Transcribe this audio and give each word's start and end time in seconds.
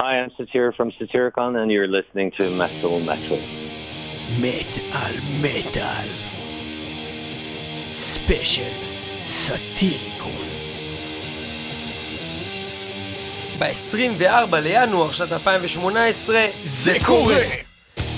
Hi, 0.00 0.20
I'm 0.20 0.30
Satira 0.30 0.72
from 0.72 0.92
Satyricon, 0.92 1.60
and 1.60 1.72
you're 1.72 1.88
listening 1.88 2.30
to 2.38 2.48
Metal 2.50 3.00
Metal. 3.00 3.40
Metal 4.40 5.14
Metal 5.42 6.06
ספיישל 7.96 8.62
סאטיריקון 9.26 10.46
ב-24 13.58 14.56
לינואר 14.56 15.12
שנת 15.12 15.32
2018 15.32 16.46
זה 16.64 16.96
קורה! 17.06 17.42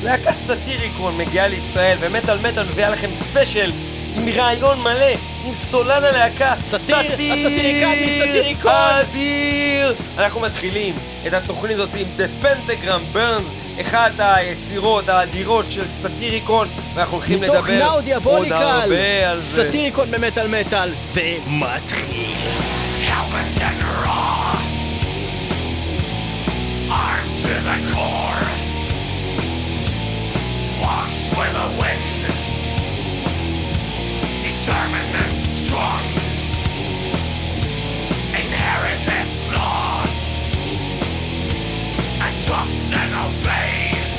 להקת 0.05 0.39
סאטיריקון 0.39 1.19
מגיעה 1.19 1.49
לישראל 1.49 1.97
ומטאל 2.01 2.39
מטאל 2.39 2.65
מביאה 2.65 2.91
לכם 2.91 3.11
ספיישל 3.15 3.71
עם 4.17 4.29
רעיון 4.37 4.81
מלא, 4.81 5.15
עם 5.47 5.55
סולן 5.55 6.05
הלהקה, 6.05 6.55
סאטיר, 6.61 6.97
הסאטיריקני, 6.97 8.19
סאטיריקון. 8.27 8.73
אדיר! 8.73 9.95
אנחנו 10.19 10.41
מתחילים 10.41 10.95
את 11.27 11.32
התוכנית 11.32 11.77
הזאת 11.77 11.89
עם 11.95 12.07
The 12.18 12.45
Pentagram 12.45 13.16
Burns, 13.16 13.81
אחת 13.81 14.13
היצירות 14.18 15.08
האדירות 15.08 15.67
של 15.71 15.85
סאטיריקון, 16.03 16.68
ואנחנו 16.95 17.17
הולכים 17.17 17.40
מתוך 17.40 17.68
לדבר 17.68 17.89
עוד 17.90 18.04
דיאבוליקל. 18.04 18.54
הרבה 18.54 19.31
על 19.31 19.40
זה. 19.40 19.64
סאטיריקון 19.64 20.11
במטאל 20.11 20.46
מטאל 20.48 20.90
זה 21.12 21.36
מתחיל. 21.46 22.36
Armed 27.07 27.39
to 27.45 27.54
the 27.68 27.79
core, 27.93 28.45
wash 30.82 31.18
with 31.37 31.53
the 31.59 31.68
wind, 31.81 32.23
determined 34.47 35.12
and 35.25 35.37
strong, 35.55 36.05
inherit 38.42 39.00
his 39.14 39.33
laws, 39.56 40.14
adopt 42.41 42.70
and 42.92 43.14
obey. 43.14 44.09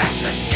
breakfast. 0.00 0.49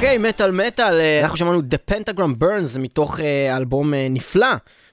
אוקיי, 0.00 0.18
מטאל 0.18 0.50
מטאל, 0.50 0.94
אה, 1.00 1.20
אנחנו 1.22 1.36
שמענו 1.36 1.58
The 1.60 1.92
Pentagram 1.92 2.42
Burns 2.42 2.78
מתוך 2.78 3.20
אה, 3.20 3.56
אלבום 3.56 3.94
אה, 3.94 4.06
נפלא, 4.10 4.46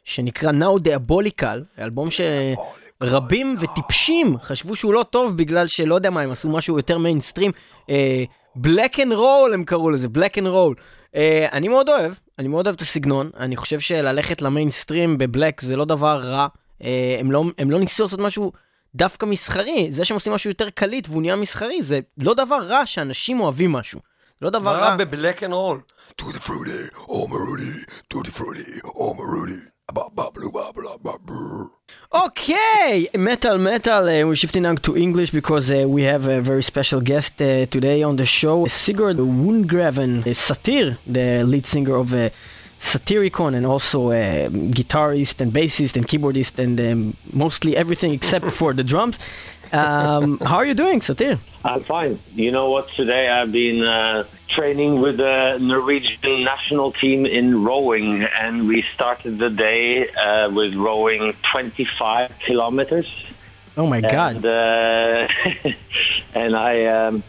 שנקרא 0.04 0.52
Now 0.52 0.80
Diabolical, 0.88 1.80
אלבום 1.80 2.08
שרבים 2.12 3.58
וטיפשים 3.60 4.38
חשבו 4.40 4.76
שהוא 4.76 4.94
לא 4.94 5.06
טוב 5.10 5.38
בגלל 5.38 5.68
שלא 5.68 5.96
יודע 5.96 6.10
מה, 6.10 6.22
הם 6.22 6.32
עשו 6.32 6.50
משהו 6.50 6.78
יותר 6.78 6.98
מיינסטרים. 6.98 7.52
בלק 8.56 9.00
אנד 9.00 9.14
רול 9.14 9.54
הם 9.54 9.64
קראו 9.64 9.90
לזה, 9.90 10.10
בלק 10.10 10.38
אנד 10.38 10.48
רול. 10.48 10.76
אני 11.52 11.68
מאוד 11.68 11.90
אוהב, 11.90 12.14
אני 12.40 12.48
מאוד 12.48 12.68
אוהב 12.68 12.76
את 12.76 12.82
הסגנון, 12.82 13.30
אני 13.40 13.56
חושב 13.56 13.80
שללכת 13.80 14.42
למיינסטרים 14.42 15.18
בבלק 15.18 15.62
זה 15.62 15.76
לא 15.76 15.86
דבר 15.86 16.20
רע. 16.24 16.48
אה, 16.84 17.18
הם 17.20 17.32
לא, 17.32 17.44
הם 17.58 17.72
לא 17.72 17.80
ניסו 17.80 18.04
לעשות 18.04 18.20
משהו 18.20 18.52
דווקא 18.96 19.26
מסחרי, 19.26 19.88
זה 19.90 20.06
שהם 20.06 20.16
עושים 20.16 20.34
משהו 20.34 20.50
יותר 20.50 20.70
קליט 20.70 21.08
והוא 21.10 21.22
נהיה 21.22 21.36
מסחרי, 21.36 21.84
זה 21.84 22.00
לא 22.18 22.34
דבר 22.34 22.60
רע 22.68 22.86
שאנשים 22.86 23.40
אוהבים 23.40 23.72
משהו. 23.72 24.00
זה 24.40 24.46
לא 24.46 24.50
דבר 24.50 24.72
רע. 24.72 24.90
מה 24.90 24.98
בבלק 24.98 25.44
אנד 25.44 25.54
רול? 25.54 25.80
טוטי 26.16 26.40
פרוטי, 26.40 26.72
או 27.08 27.28
מרודי, 27.28 27.64
מרודי. 29.20 29.54
Okay, 32.12 33.08
metal 33.16 33.58
metal. 33.58 34.04
Uh, 34.10 34.28
we're 34.28 34.36
shifting 34.36 34.64
now 34.64 34.76
to 34.76 34.98
English 34.98 35.32
because 35.32 35.72
uh, 35.72 35.88
we 35.88 36.04
have 36.04 36.28
a 36.28 36.42
very 36.42 36.62
special 36.62 37.00
guest 37.00 37.42
uh, 37.42 37.66
today 37.68 38.04
on 38.04 38.18
the 38.18 38.26
show, 38.26 38.66
Sigurd 38.66 39.18
Wongraven, 39.18 40.28
uh, 40.28 40.34
Satyr, 40.34 40.98
the 41.08 41.44
lead 41.46 41.66
singer 41.66 41.96
of 41.96 42.14
uh, 42.14 42.30
Satyricon, 42.80 43.56
and 43.56 43.66
also 43.66 44.12
a 44.12 44.50
guitarist 44.50 45.40
and 45.42 45.54
bassist 45.54 45.96
and 45.96 46.06
keyboardist 46.06 46.60
and 46.60 46.80
um, 46.82 47.16
mostly 47.32 47.78
everything 47.78 48.12
except 48.12 48.52
for 48.60 48.74
the 48.74 48.84
drums. 48.84 49.18
Um, 49.72 50.40
how 50.40 50.58
are 50.58 50.66
you 50.66 50.74
doing, 50.74 51.02
Satyr? 51.02 51.40
I'm 51.64 51.84
fine. 51.84 52.20
You 52.34 52.52
know 52.52 52.70
what? 52.70 52.90
Today 52.90 53.30
I've 53.30 53.52
been 53.52 53.84
uh, 53.84 54.26
training 54.48 55.02
with 55.02 55.18
the 55.18 55.58
Norwegian 55.60 56.44
national 56.44 56.94
team 56.94 57.26
in 57.26 57.64
rowing, 57.64 58.24
and 58.24 58.68
we 58.68 58.84
started 58.94 59.38
the 59.38 59.50
day 59.50 60.10
uh, 60.10 60.50
with 60.50 60.76
rowing 60.76 61.34
25 61.52 62.32
kilometers. 62.40 63.08
Oh 63.76 63.86
my 63.86 64.02
God! 64.02 64.38
And, 64.38 64.46
uh, 64.46 65.28
and 66.34 66.56
I, 66.56 66.86
um, 66.86 67.24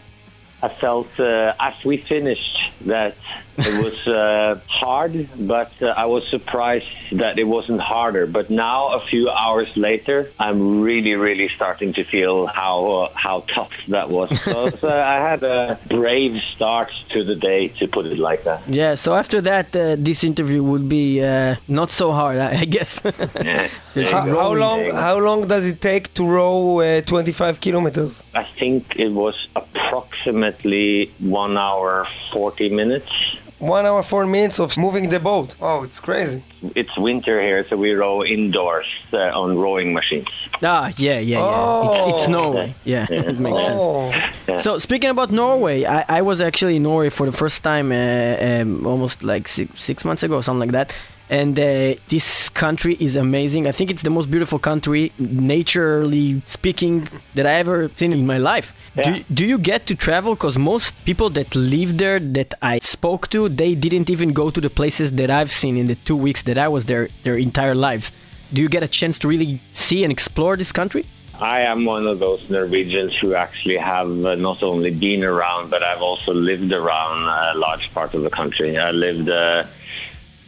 I 0.62 0.68
felt 0.68 1.08
uh, 1.18 1.54
as 1.58 1.74
we 1.84 1.96
finished 1.96 2.58
that 2.82 3.16
it 3.58 3.84
was 3.84 4.06
uh, 4.06 4.60
hard, 4.66 5.28
but 5.38 5.72
uh, 5.82 5.88
I 5.88 6.06
was 6.06 6.26
surprised 6.28 6.86
that 7.12 7.38
it 7.38 7.44
wasn't 7.44 7.80
harder. 7.80 8.26
But 8.26 8.50
now, 8.50 8.88
a 8.88 9.00
few 9.00 9.28
hours 9.30 9.68
later, 9.76 10.30
I'm 10.38 10.80
really, 10.80 11.14
really 11.14 11.48
starting 11.48 11.92
to 11.94 12.04
feel 12.04 12.46
how 12.46 12.86
uh, 12.86 13.12
how 13.14 13.44
tough 13.54 13.72
that 13.88 14.08
was. 14.10 14.30
So, 14.48 14.70
so 14.70 14.88
I 14.88 15.16
had 15.30 15.42
a 15.42 15.78
brave 15.88 16.40
start 16.54 16.90
to 17.10 17.22
the 17.22 17.34
day, 17.34 17.68
to 17.80 17.86
put 17.86 18.06
it 18.06 18.18
like 18.18 18.44
that. 18.44 18.62
Yeah. 18.66 18.94
So 18.94 19.14
after 19.14 19.40
that, 19.42 19.76
uh, 19.76 19.96
this 19.98 20.24
interview 20.24 20.62
would 20.62 20.88
be 20.88 21.22
uh, 21.22 21.56
not 21.66 21.90
so 21.90 22.12
hard, 22.12 22.38
I 22.38 22.58
I 22.62 22.64
guess. 22.64 23.00
Yeah. 23.04 23.68
How, 23.94 24.22
how 24.22 24.52
long? 24.54 24.90
How 24.90 25.18
long 25.18 25.48
does 25.48 25.66
it 25.66 25.80
take 25.80 26.14
to 26.14 26.24
row 26.24 26.80
uh, 26.80 27.00
25 27.02 27.60
kilometers? 27.60 28.24
I 28.34 28.44
think 28.58 28.96
it 28.96 29.08
was 29.08 29.48
approximately 29.56 31.12
one 31.18 31.56
hour, 31.56 32.06
40 32.32 32.68
minutes. 32.70 33.10
One 33.58 33.86
hour, 33.86 34.02
four 34.04 34.24
minutes 34.26 34.60
of 34.60 34.76
moving 34.78 35.08
the 35.08 35.18
boat. 35.18 35.56
Oh, 35.60 35.82
it's 35.82 35.98
crazy. 36.00 36.44
It's 36.76 36.96
winter 36.96 37.40
here, 37.40 37.66
so 37.68 37.76
we 37.76 37.90
row 37.92 38.22
indoors 38.24 38.86
uh, 39.12 39.18
on 39.42 39.58
rowing 39.58 39.92
machines. 39.92 40.28
ah, 40.62 40.92
yeah, 40.96 41.18
yeah, 41.18 41.38
yeah. 41.38 41.82
It's, 41.90 42.02
it's 42.20 42.28
Oh. 42.28 42.30
Norway. 42.32 42.74
Yeah, 42.84 43.06
it 43.10 43.38
makes 43.38 43.58
sense. 43.62 43.80
Oh, 43.80 44.56
So 44.56 44.78
speaking 44.78 45.10
about 45.10 45.30
Norway, 45.32 45.84
I, 45.84 46.04
I 46.18 46.22
was 46.22 46.40
actually 46.40 46.76
in 46.76 46.84
Norway 46.84 47.10
for 47.10 47.26
the 47.26 47.32
first 47.36 47.62
time 47.64 47.90
uh, 47.90 48.36
um, 48.40 48.86
almost 48.86 49.22
like 49.24 49.48
six, 49.48 49.82
six 49.82 50.04
months 50.04 50.22
ago, 50.22 50.40
something 50.40 50.68
like 50.68 50.72
that. 50.72 50.94
And 51.30 51.58
uh, 51.58 51.94
this 52.08 52.48
country 52.48 52.96
is 53.00 53.14
amazing. 53.16 53.66
I 53.66 53.72
think 53.72 53.90
it's 53.90 54.02
the 54.02 54.10
most 54.10 54.30
beautiful 54.30 54.58
country, 54.58 55.12
naturally 55.18 56.40
speaking, 56.46 57.08
that 57.34 57.46
I 57.46 57.54
ever 57.64 57.90
seen 57.96 58.12
in 58.12 58.26
my 58.26 58.38
life. 58.38 58.68
Do, 59.04 59.10
Yeah. 59.10 59.22
do 59.38 59.44
you 59.52 59.58
get 59.58 59.86
to 59.88 59.94
travel? 59.94 60.34
Because 60.34 60.56
most 60.58 60.94
people 61.04 61.28
that 61.30 61.54
live 61.54 61.98
there 61.98 62.18
that 62.38 62.54
I 62.62 62.78
spoke 62.82 63.28
to, 63.34 63.48
they 63.48 63.74
didn't 63.74 64.08
even 64.14 64.32
go 64.32 64.46
to 64.50 64.60
the 64.60 64.70
places 64.70 65.12
that 65.20 65.30
I've 65.30 65.52
seen 65.52 65.76
in 65.76 65.86
the 65.86 65.96
two 66.08 66.16
weeks 66.16 66.42
that 66.48 66.56
I 66.56 66.68
was 66.68 66.86
there, 66.86 67.08
their 67.24 67.36
entire 67.36 67.74
lives. 67.74 68.06
Do 68.52 68.62
you 68.62 68.68
get 68.76 68.82
a 68.82 68.88
chance 68.88 69.18
to 69.18 69.28
really 69.28 69.60
see 69.74 70.04
and 70.04 70.10
explore 70.10 70.56
this 70.56 70.72
country? 70.72 71.04
I 71.40 71.60
am 71.60 71.84
one 71.84 72.06
of 72.08 72.18
those 72.18 72.42
Norwegians 72.50 73.14
who 73.20 73.34
actually 73.34 73.76
have 73.76 74.10
uh, 74.24 74.34
not 74.34 74.62
only 74.62 74.90
been 74.90 75.22
around, 75.22 75.70
but 75.70 75.82
I've 75.84 76.02
also 76.02 76.32
lived 76.34 76.72
around 76.72 77.18
a 77.22 77.56
large 77.56 77.92
part 77.92 78.14
of 78.14 78.22
the 78.22 78.30
country. 78.30 78.76
I 78.76 78.90
lived 78.90 79.28
uh, 79.28 79.64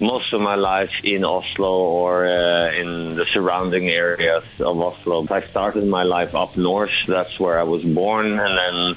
most 0.00 0.32
of 0.32 0.41
my 0.41 0.55
life 0.55 0.93
in 1.05 1.25
Oslo 1.25 1.70
or 1.70 2.26
uh, 2.26 2.73
in 2.73 3.14
the 3.17 3.26
surrounding 3.26 3.88
areas 3.88 4.44
of 4.58 4.81
Oslo. 4.81 5.26
I 5.31 5.43
started 5.43 5.87
my 5.87 6.02
life 6.02 6.35
up 6.35 6.56
north. 6.56 6.93
That's 7.06 7.38
where 7.38 7.58
I 7.58 7.64
was 7.64 7.85
born, 7.85 8.38
and 8.38 8.58
then 8.58 8.97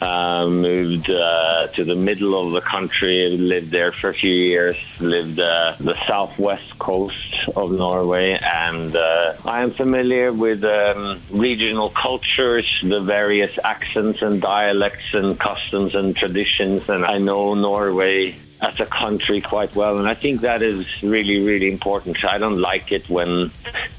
uh, 0.00 0.46
moved 0.46 1.10
uh, 1.10 1.66
to 1.68 1.84
the 1.84 1.96
middle 1.96 2.34
of 2.46 2.52
the 2.52 2.60
country. 2.60 3.36
Lived 3.36 3.70
there 3.70 3.90
for 3.90 4.10
a 4.10 4.14
few 4.14 4.32
years. 4.32 4.76
Lived 5.00 5.40
uh, 5.40 5.74
the 5.80 5.96
southwest 6.06 6.78
coast 6.78 7.48
of 7.56 7.72
Norway, 7.72 8.38
and 8.42 8.94
uh, 8.94 9.34
I 9.44 9.62
am 9.62 9.72
familiar 9.72 10.32
with 10.32 10.62
um, 10.64 11.20
regional 11.30 11.90
cultures, 11.90 12.66
the 12.82 13.00
various 13.00 13.58
accents 13.64 14.22
and 14.22 14.40
dialects 14.40 15.14
and 15.14 15.38
customs 15.38 15.94
and 15.94 16.14
traditions, 16.14 16.88
and 16.88 17.04
I 17.04 17.18
know 17.18 17.54
Norway 17.54 18.36
as 18.60 18.78
a 18.80 18.86
country 18.86 19.40
quite 19.40 19.74
well, 19.74 19.98
and 19.98 20.08
I 20.08 20.14
think 20.14 20.40
that 20.42 20.62
is 20.62 21.02
really, 21.02 21.44
really 21.44 21.70
important. 21.70 22.24
I 22.24 22.38
don't 22.38 22.60
like 22.60 22.92
it 22.92 23.08
when 23.08 23.50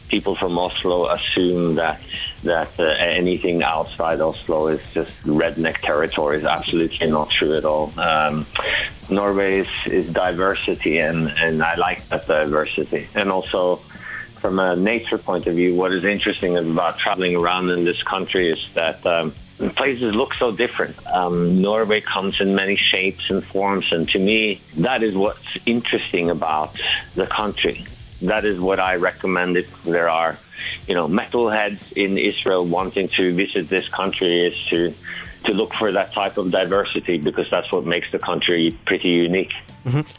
people 0.07 0.35
from 0.35 0.57
Oslo 0.57 1.07
assume 1.07 1.75
that 1.75 1.99
that 2.43 2.79
uh, 2.79 2.83
anything 2.83 3.63
outside 3.63 4.21
Oslo 4.21 4.67
is 4.67 4.81
just 4.93 5.11
redneck 5.23 5.77
territory. 5.81 6.37
It's 6.37 6.45
absolutely 6.45 7.07
not 7.07 7.31
true 7.31 7.55
at 7.55 7.65
all. 7.65 7.91
Um, 7.99 8.45
Norway 9.09 9.59
is, 9.59 9.67
is 9.87 10.07
diversity, 10.07 10.99
and, 10.99 11.29
and 11.29 11.63
I 11.63 11.75
like 11.75 12.07
that 12.09 12.27
diversity. 12.27 13.07
And 13.15 13.31
also, 13.31 13.77
from 14.41 14.59
a 14.59 14.75
nature 14.75 15.17
point 15.17 15.47
of 15.47 15.55
view, 15.55 15.73
what 15.75 15.91
is 15.91 16.03
interesting 16.03 16.55
about 16.55 16.99
traveling 16.99 17.35
around 17.35 17.71
in 17.71 17.83
this 17.83 18.01
country 18.03 18.51
is 18.51 18.67
that 18.75 19.03
um, 19.05 19.33
places 19.75 20.13
look 20.13 20.33
so 20.33 20.51
different. 20.51 20.95
Um, 21.07 21.61
Norway 21.61 22.01
comes 22.01 22.39
in 22.39 22.55
many 22.55 22.75
shapes 22.75 23.29
and 23.29 23.43
forms, 23.45 23.91
and 23.91 24.07
to 24.09 24.19
me, 24.19 24.61
that 24.77 25.03
is 25.03 25.15
what's 25.15 25.57
interesting 25.65 26.29
about 26.29 26.79
the 27.15 27.27
country. 27.27 27.87
That 28.21 28.45
is 28.45 28.59
what 28.59 28.79
I 28.79 28.95
recommend 28.95 29.57
if 29.57 29.67
there 29.83 30.09
are, 30.09 30.39
you 30.87 30.95
know, 30.95 31.07
metalheads 31.07 31.79
in 31.93 32.17
Israel 32.17 32.65
wanting 32.65 33.09
to 33.17 33.33
visit 33.33 33.69
this 33.69 33.87
country 33.89 34.47
is 34.47 34.55
to 34.69 34.95
to 35.45 35.53
look 35.53 35.73
for 35.73 35.91
that 35.91 36.13
type 36.13 36.37
of 36.37 36.51
diversity 36.51 37.17
because 37.17 37.49
that's 37.49 37.71
what 37.71 37.85
makes 37.85 38.11
the 38.11 38.19
country 38.19 38.77
pretty 38.85 39.09
unique. 39.09 39.53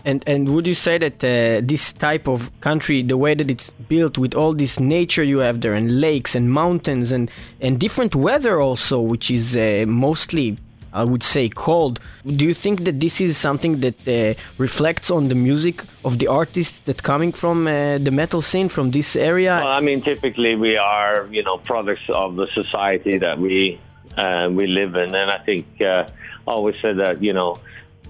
And 0.05 0.23
and 0.29 0.49
would 0.51 0.67
you 0.67 0.75
say 0.75 0.97
that 0.99 1.25
uh, 1.25 1.61
this 1.67 1.93
type 1.93 2.29
of 2.29 2.51
country, 2.61 3.03
the 3.03 3.17
way 3.17 3.35
that 3.35 3.51
it's 3.51 3.73
built 3.89 4.17
with 4.17 4.35
all 4.35 4.55
this 4.55 4.79
nature 4.79 5.25
you 5.25 5.41
have 5.41 5.61
there, 5.61 5.75
and 5.75 6.01
lakes 6.01 6.37
and 6.37 6.53
mountains 6.53 7.11
and 7.11 7.31
and 7.61 7.81
different 7.81 8.15
weather 8.15 8.61
also, 8.61 9.01
which 9.01 9.29
is 9.29 9.57
uh, 9.57 9.85
mostly, 9.89 10.57
I 10.93 11.03
would 11.03 11.25
say, 11.25 11.49
cold. 11.49 11.99
Do 12.25 12.45
you 12.45 12.55
think 12.55 12.85
that 12.85 13.01
this 13.01 13.21
is 13.21 13.37
something 13.37 13.81
that 13.81 13.97
uh, 14.07 14.41
reflects 14.57 15.11
on 15.11 15.29
the 15.29 15.35
music 15.35 15.83
of 16.05 16.21
the 16.21 16.29
artists 16.29 16.79
that 16.85 17.03
coming 17.03 17.33
from 17.33 17.67
uh, 17.67 17.99
the 17.99 18.13
metal 18.13 18.43
scene 18.43 18.69
from 18.69 18.93
this 18.93 19.17
area? 19.17 19.59
Well, 19.61 19.79
I 19.79 19.81
mean, 19.81 20.01
typically 20.01 20.55
we 20.55 20.77
are, 20.77 21.27
you 21.33 21.43
know, 21.43 21.59
products 21.59 22.09
of 22.09 22.37
the 22.37 22.47
society 22.55 23.19
that 23.19 23.41
we 23.41 23.81
uh, 24.17 24.49
we 24.51 24.67
live 24.67 24.95
in, 24.97 25.15
and 25.15 25.31
I 25.31 25.39
think 25.39 25.81
uh, 25.81 26.07
I 26.47 26.51
always 26.51 26.77
said 26.81 26.99
that, 26.99 27.23
you 27.23 27.33
know, 27.33 27.59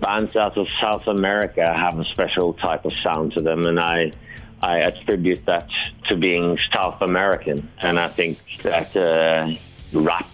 bands 0.01 0.37
out 0.37 0.57
of 0.57 0.69
South 0.81 1.07
America 1.07 1.73
have 1.73 1.99
a 1.99 2.05
special 2.05 2.53
type 2.55 2.85
of 2.85 2.93
sound 3.03 3.33
to 3.33 3.41
them, 3.41 3.67
and 3.67 3.81
I 3.81 4.13
I 4.63 4.79
attribute 4.79 5.45
that 5.47 5.69
to 6.09 6.17
being 6.17 6.59
South 6.73 7.03
American, 7.03 7.69
and 7.81 7.99
I 7.99 8.09
think 8.09 8.39
that 8.63 8.97
uh, 8.97 9.55
rap 9.93 10.31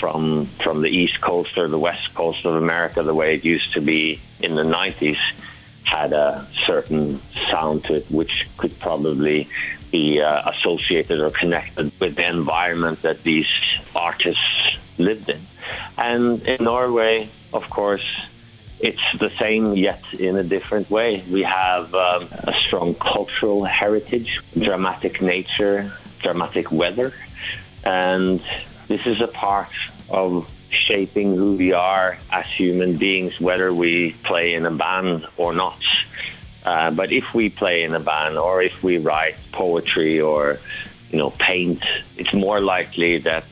from 0.00 0.46
from 0.62 0.82
the 0.82 0.88
East 0.88 1.20
Coast 1.20 1.58
or 1.58 1.68
the 1.68 1.78
West 1.78 2.14
Coast 2.14 2.44
of 2.44 2.54
America, 2.54 3.02
the 3.02 3.14
way 3.14 3.34
it 3.34 3.44
used 3.44 3.72
to 3.74 3.80
be 3.80 4.20
in 4.42 4.54
the 4.54 4.62
'90s, 4.62 5.18
had 5.84 6.12
a 6.12 6.46
certain 6.64 7.20
sound 7.50 7.84
to 7.84 7.94
it, 7.94 8.10
which 8.10 8.46
could 8.56 8.78
probably 8.80 9.48
be 9.90 10.20
uh, 10.20 10.50
associated 10.50 11.20
or 11.20 11.30
connected 11.30 11.92
with 12.00 12.16
the 12.16 12.28
environment 12.28 13.00
that 13.02 13.22
these 13.22 13.48
artists 13.94 14.78
lived 14.98 15.28
in. 15.28 15.40
And 15.96 16.42
in 16.42 16.64
Norway, 16.64 17.28
of 17.52 17.68
course, 17.70 18.06
it's 18.80 19.02
the 19.18 19.30
same 19.38 19.74
yet 19.74 20.02
in 20.18 20.36
a 20.36 20.42
different 20.42 20.90
way. 20.90 21.24
We 21.30 21.42
have 21.42 21.94
um, 21.94 22.28
a 22.32 22.54
strong 22.60 22.94
cultural 22.94 23.64
heritage, 23.64 24.40
dramatic 24.58 25.22
nature, 25.22 25.92
dramatic 26.20 26.70
weather, 26.70 27.14
and 27.84 28.42
this 28.88 29.06
is 29.06 29.20
a 29.20 29.28
part 29.28 29.72
of 30.10 30.48
shaping 30.70 31.34
who 31.34 31.56
we 31.56 31.72
are 31.72 32.18
as 32.30 32.46
human 32.46 32.96
beings, 32.96 33.40
whether 33.40 33.72
we 33.72 34.12
play 34.24 34.54
in 34.54 34.66
a 34.66 34.70
band 34.70 35.26
or 35.36 35.52
not. 35.52 35.80
Uh, 36.64 36.90
but 36.90 37.12
if 37.12 37.32
we 37.32 37.48
play 37.48 37.84
in 37.84 37.94
a 37.94 38.00
band 38.00 38.36
or 38.36 38.60
if 38.60 38.82
we 38.82 38.98
write 38.98 39.36
poetry 39.52 40.20
or 40.20 40.58
you 41.10 41.18
know 41.18 41.30
paint, 41.30 41.82
it's 42.16 42.34
more 42.34 42.60
likely 42.60 43.18
that 43.18 43.44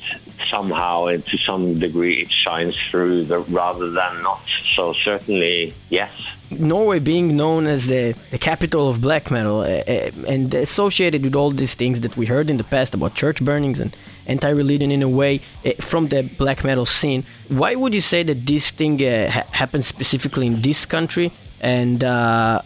somehow 0.51 1.07
and 1.07 1.25
to 1.27 1.37
some 1.39 1.79
degree 1.79 2.23
it 2.23 2.31
shines 2.31 2.77
through 2.91 3.25
the, 3.25 3.39
rather 3.41 3.91
than 3.91 4.23
not. 4.23 4.43
So 4.75 4.93
certainly 4.93 5.75
yes. 5.91 6.11
Norway 6.51 6.99
being 6.99 7.37
known 7.37 7.67
as 7.67 7.87
the, 7.87 8.15
the 8.31 8.39
capital 8.39 8.89
of 8.89 9.01
black 9.01 9.31
metal 9.31 9.61
uh, 9.61 9.83
and 10.27 10.55
associated 10.55 11.23
with 11.23 11.35
all 11.35 11.51
these 11.51 11.75
things 11.75 12.01
that 12.01 12.17
we 12.17 12.27
heard 12.27 12.51
in 12.51 12.59
the 12.59 12.65
past 12.65 12.95
about 12.95 13.15
church 13.15 13.43
burnings 13.45 13.81
and 13.81 13.97
anti-religion 14.27 14.91
in 14.91 15.03
a 15.03 15.09
way 15.09 15.41
uh, 15.65 15.73
from 15.81 16.09
the 16.09 16.23
black 16.39 16.63
metal 16.65 16.87
scene. 16.87 17.25
Why 17.49 17.75
would 17.75 17.95
you 17.95 18.01
say 18.01 18.23
that 18.23 18.47
this 18.47 18.71
thing 18.71 18.99
ha- 19.01 19.45
happened 19.51 19.85
specifically 19.85 20.47
in 20.47 20.63
this 20.63 20.87
country? 20.87 21.33
And 21.61 22.05
uh, 22.05 22.61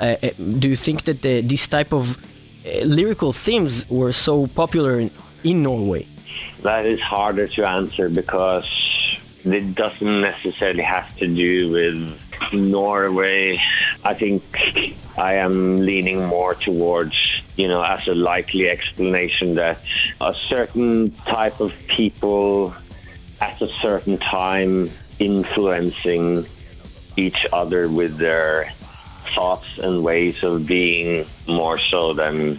do 0.58 0.68
you 0.68 0.76
think 0.76 1.04
that 1.04 1.22
this 1.22 1.66
type 1.68 1.92
of 1.92 2.16
lyrical 2.82 3.32
themes 3.32 3.88
were 3.88 4.12
so 4.12 4.48
popular 4.48 4.98
in, 4.98 5.10
in 5.44 5.62
Norway? 5.62 6.06
That 6.62 6.86
is 6.86 7.00
harder 7.00 7.48
to 7.48 7.68
answer 7.68 8.08
because 8.08 8.66
it 9.44 9.74
doesn't 9.74 10.20
necessarily 10.20 10.82
have 10.82 11.14
to 11.16 11.26
do 11.26 11.70
with 11.70 12.52
Norway. 12.52 13.60
I 14.04 14.14
think 14.14 14.42
I 15.16 15.34
am 15.34 15.80
leaning 15.80 16.24
more 16.24 16.54
towards, 16.54 17.16
you 17.56 17.68
know, 17.68 17.82
as 17.82 18.06
a 18.08 18.14
likely 18.14 18.68
explanation 18.68 19.54
that 19.54 19.80
a 20.20 20.34
certain 20.34 21.12
type 21.26 21.60
of 21.60 21.72
people 21.88 22.74
at 23.40 23.60
a 23.60 23.68
certain 23.80 24.18
time 24.18 24.90
influencing 25.18 26.46
each 27.16 27.46
other 27.52 27.88
with 27.88 28.18
their 28.18 28.72
thoughts 29.34 29.66
and 29.78 30.02
ways 30.02 30.42
of 30.42 30.66
being 30.66 31.26
more 31.46 31.78
so 31.78 32.12
than 32.14 32.58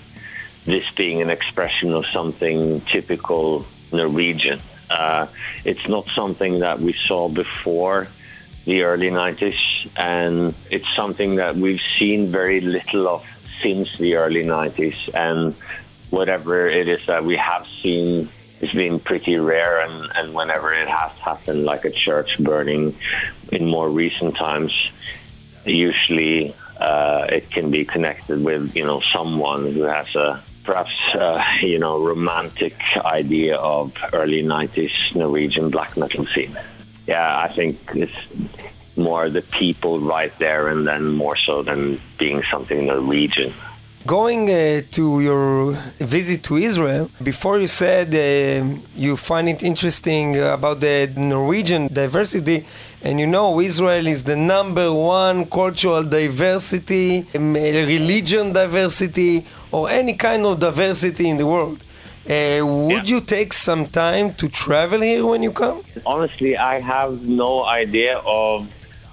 this 0.65 0.89
being 0.95 1.21
an 1.21 1.29
expression 1.29 1.93
of 1.93 2.05
something 2.07 2.81
typical 2.81 3.65
Norwegian. 3.91 4.59
Uh, 4.89 5.27
it's 5.65 5.87
not 5.87 6.07
something 6.09 6.59
that 6.59 6.79
we 6.79 6.93
saw 6.93 7.29
before 7.29 8.07
the 8.65 8.83
early 8.83 9.09
90s, 9.09 9.89
and 9.95 10.53
it's 10.69 10.87
something 10.95 11.35
that 11.35 11.55
we've 11.55 11.81
seen 11.97 12.31
very 12.31 12.61
little 12.61 13.07
of 13.07 13.25
since 13.61 13.97
the 13.97 14.15
early 14.15 14.43
90s. 14.43 15.09
And 15.13 15.55
whatever 16.09 16.67
it 16.67 16.87
is 16.87 17.05
that 17.07 17.23
we 17.23 17.37
have 17.37 17.65
seen 17.81 18.29
it's 18.61 18.73
been 18.73 18.99
pretty 18.99 19.37
rare, 19.37 19.79
and, 19.81 20.11
and 20.15 20.33
whenever 20.33 20.73
it 20.73 20.87
has 20.87 21.11
happened, 21.19 21.63
like 21.63 21.85
a 21.85 21.91
church 21.91 22.37
burning 22.39 22.97
in 23.51 23.65
more 23.65 23.89
recent 23.89 24.35
times, 24.35 24.73
usually 25.65 26.53
uh, 26.77 27.27
it 27.29 27.49
can 27.51 27.71
be 27.71 27.85
connected 27.85 28.43
with 28.43 28.75
you 28.75 28.85
know 28.85 28.99
someone 28.99 29.73
who 29.73 29.83
has 29.83 30.13
a 30.15 30.43
perhaps 30.69 30.97
uh, 31.15 31.43
you 31.61 31.79
know 31.83 31.95
romantic 32.13 32.75
idea 33.19 33.55
of 33.75 33.91
early 34.13 34.43
90s 34.43 34.95
Norwegian 35.15 35.67
black 35.75 35.91
metal 35.97 36.25
scene. 36.33 36.55
Yeah, 37.07 37.29
I 37.45 37.47
think 37.57 37.73
it's 38.03 38.19
more 38.95 39.25
the 39.37 39.45
people 39.63 39.93
right 40.15 40.33
there 40.45 40.63
and 40.71 40.81
then 40.89 41.03
more 41.23 41.37
so 41.47 41.55
than 41.69 41.99
being 42.19 42.43
something 42.51 42.79
Norwegian. 42.85 43.51
Going 44.05 44.43
uh, 44.49 44.81
to 44.97 45.05
your 45.29 45.47
visit 46.17 46.39
to 46.49 46.53
Israel, 46.69 47.09
before 47.31 47.59
you 47.59 47.67
said 47.83 48.07
uh, 48.13 48.21
you 49.05 49.17
find 49.17 49.45
it 49.53 49.61
interesting 49.71 50.25
about 50.57 50.77
the 50.79 51.11
Norwegian 51.17 51.83
diversity, 52.03 52.57
and 53.03 53.19
you 53.19 53.27
know 53.27 53.59
Israel 53.59 54.07
is 54.07 54.23
the 54.23 54.35
number 54.35 54.91
one 54.93 55.45
cultural 55.45 56.03
diversity, 56.03 57.25
um, 57.35 57.53
religion 57.53 58.53
diversity, 58.53 59.45
or 59.71 59.89
any 59.89 60.13
kind 60.13 60.45
of 60.45 60.59
diversity 60.59 61.29
in 61.29 61.37
the 61.37 61.47
world. 61.47 61.79
Uh, 62.29 62.61
would 62.65 63.07
Yeah. 63.07 63.15
you 63.15 63.21
take 63.21 63.53
some 63.53 63.85
time 63.87 64.33
to 64.35 64.47
travel 64.49 65.01
here 65.01 65.25
when 65.25 65.41
you 65.41 65.51
come? 65.51 65.81
Honestly, 66.05 66.57
I 66.57 66.79
have 66.79 67.11
no 67.23 67.65
idea 67.65 68.17
of 68.25 68.67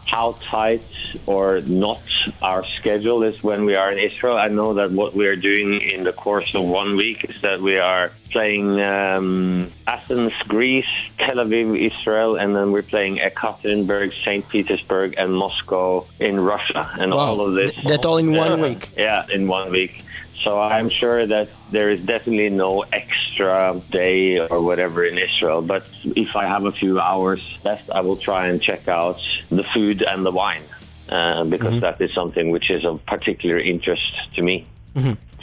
how 0.06 0.38
tight 0.40 0.82
or 1.26 1.60
not 1.62 2.00
our 2.40 2.64
schedule 2.64 3.24
is 3.24 3.42
when 3.42 3.64
we 3.64 3.74
are 3.74 3.90
in 3.90 3.98
Israel. 3.98 4.38
I 4.38 4.48
know 4.48 4.74
that 4.74 4.92
what 4.92 5.14
we 5.14 5.26
are 5.26 5.36
doing 5.36 5.80
in 5.80 6.04
the 6.04 6.12
course 6.12 6.54
of 6.54 6.64
one 6.64 6.96
week 6.96 7.24
is 7.28 7.40
that 7.42 7.60
we 7.60 7.76
are 7.78 8.12
playing 8.30 8.80
um, 8.80 9.72
Athens, 9.86 10.32
Greece, 10.46 10.94
Tel 11.18 11.36
Aviv, 11.36 11.78
Israel, 11.78 12.36
and 12.36 12.54
then 12.54 12.70
we're 12.70 12.82
playing 12.82 13.18
Ekaterinburg, 13.18 14.12
St. 14.24 14.48
Petersburg, 14.48 15.14
and 15.18 15.34
Moscow 15.34 16.06
in 16.20 16.38
Russia. 16.40 16.88
And 16.98 17.12
all 17.12 17.40
of 17.40 17.54
this. 17.54 17.74
That 17.84 18.06
all 18.06 18.18
in 18.18 18.32
one 18.32 18.60
week. 18.60 18.90
Yeah, 18.96 19.26
in 19.28 19.48
one 19.48 19.70
week. 19.72 20.04
So 20.42 20.60
I'm 20.60 20.90
sure 20.90 21.26
that 21.26 21.48
there 21.70 21.90
is 21.90 22.00
definitely 22.04 22.50
no 22.50 22.84
extra 22.92 23.80
day 23.90 24.38
or 24.38 24.60
whatever 24.60 25.04
in 25.04 25.18
Israel. 25.18 25.62
But 25.62 25.84
if 26.04 26.36
I 26.36 26.46
have 26.46 26.64
a 26.64 26.72
few 26.72 27.00
hours 27.00 27.40
left, 27.64 27.88
I 27.90 28.00
will 28.02 28.16
try 28.16 28.48
and 28.48 28.60
check 28.60 28.86
out 28.88 29.18
the 29.50 29.64
food 29.74 30.02
and 30.02 30.24
the 30.26 30.30
wine 30.30 30.64
uh, 31.08 31.44
because 31.44 31.80
that 31.80 32.00
is 32.00 32.12
something 32.12 32.50
which 32.50 32.70
is 32.70 32.84
of 32.84 33.04
particular 33.06 33.58
interest 33.58 34.12
to 34.34 34.42
me. 34.42 34.66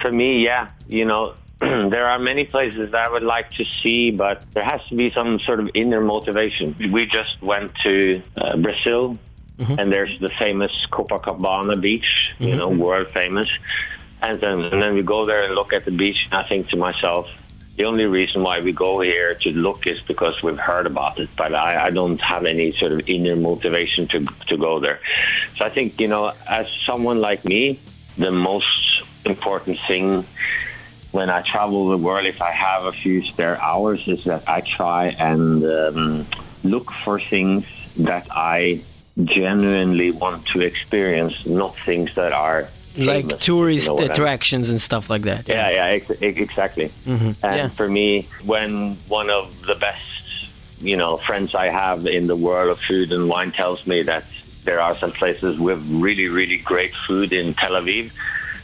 For 0.02 0.12
me, 0.12 0.44
yeah, 0.44 0.70
you 0.88 1.06
know, 1.06 1.36
there 1.60 2.08
are 2.08 2.20
many 2.20 2.46
places 2.46 2.92
that 2.92 3.08
I 3.08 3.10
would 3.12 3.24
like 3.24 3.52
to 3.54 3.66
see, 3.82 4.12
but 4.12 4.44
there 4.54 4.64
has 4.64 4.82
to 4.90 4.96
be 4.96 5.12
some 5.12 5.40
sort 5.40 5.60
of 5.60 5.70
inner 5.74 6.02
motivation. 6.02 6.76
We 6.92 7.06
just 7.06 7.42
went 7.42 7.74
to 7.84 8.22
uh, 8.36 8.58
Brazil, 8.58 9.18
and 9.80 9.92
there's 9.94 10.20
the 10.20 10.30
famous 10.40 10.72
Copacabana 10.92 11.80
beach, 11.80 12.34
you 12.40 12.56
know, 12.56 12.70
world 12.70 13.08
famous. 13.14 13.48
And 14.24 14.40
then, 14.40 14.62
and 14.62 14.82
then 14.82 14.96
we 14.96 15.04
go 15.04 15.26
there 15.26 15.44
and 15.44 15.54
look 15.54 15.74
at 15.74 15.84
the 15.84 15.92
beach, 15.92 16.16
and 16.32 16.46
I 16.46 16.48
think 16.48 16.70
to 16.70 16.78
myself, 16.78 17.28
the 17.78 17.84
only 17.84 18.06
reason 18.06 18.42
why 18.42 18.62
we 18.62 18.72
go 18.72 19.02
here 19.02 19.36
to 19.42 19.50
look 19.50 19.86
is 19.86 20.00
because 20.08 20.36
we've 20.42 20.58
heard 20.58 20.86
about 20.86 21.20
it, 21.20 21.30
but 21.38 21.54
I, 21.54 21.88
I 21.88 21.90
don't 21.90 22.22
have 22.22 22.46
any 22.46 22.72
sort 22.78 22.94
of 22.94 23.02
inner 23.08 23.36
motivation 23.36 24.08
to 24.10 24.26
to 24.48 24.58
go 24.58 24.80
there. 24.80 25.00
So 25.58 25.66
I 25.66 25.74
think 25.74 26.00
you 26.00 26.08
know, 26.08 26.32
as 26.48 26.68
someone 26.86 27.20
like 27.20 27.44
me, 27.44 27.82
the 28.18 28.32
most 28.32 29.04
important 29.26 29.78
thing 29.88 30.26
when 31.12 31.30
I 31.30 31.42
travel 31.42 31.90
the 31.90 31.98
world, 31.98 32.26
if 32.26 32.42
I 32.42 32.52
have 32.54 32.86
a 32.86 32.94
few 32.94 33.24
spare 33.28 33.62
hours, 33.62 34.00
is 34.08 34.24
that 34.26 34.44
I 34.48 34.62
try 34.78 35.08
and 35.08 35.66
um, 35.66 36.28
look 36.64 36.92
for 37.04 37.20
things 37.20 37.66
that 37.98 38.28
I 38.32 38.84
genuinely 39.24 40.12
want 40.12 40.48
to 40.54 40.62
experience, 40.62 41.34
not 41.46 41.76
things 41.86 42.10
that 42.16 42.32
are 42.32 42.70
Like 42.98 43.40
tourist 43.40 43.84
you 43.84 43.90
know 43.90 43.94
what 43.96 44.04
I 44.04 44.08
mean? 44.08 44.12
attractions 44.12 44.70
and 44.70 44.82
stuff 44.82 45.10
like 45.10 45.24
that. 45.24 45.48
Yeah, 45.48 45.70
yeah, 45.70 45.86
ex- 45.98 46.12
ex- 46.22 46.38
exactly. 46.38 46.92
Mm-hmm, 47.08 47.32
and 47.46 47.58
Yeah. 47.58 47.70
for 47.70 47.88
me, 47.90 48.28
when 48.46 48.98
one 49.08 49.30
of 49.30 49.66
the 49.66 49.76
best, 49.76 50.02
you 50.82 50.96
know, 50.98 51.18
friends 51.18 51.56
I 51.56 51.68
have 51.70 52.06
in 52.06 52.28
the 52.28 52.36
world 52.36 52.70
of 52.70 52.80
food 52.80 53.12
and 53.12 53.28
wine 53.30 53.52
tells 53.52 53.88
me 53.88 54.04
that 54.04 54.26
there 54.64 54.80
are 54.80 54.96
some 54.98 55.12
places 55.12 55.58
with 55.60 55.80
really, 55.90 56.28
really 56.28 56.58
great 56.58 56.94
food 57.08 57.34
in 57.34 57.54
Tel 57.56 57.72
Aviv, 57.72 58.12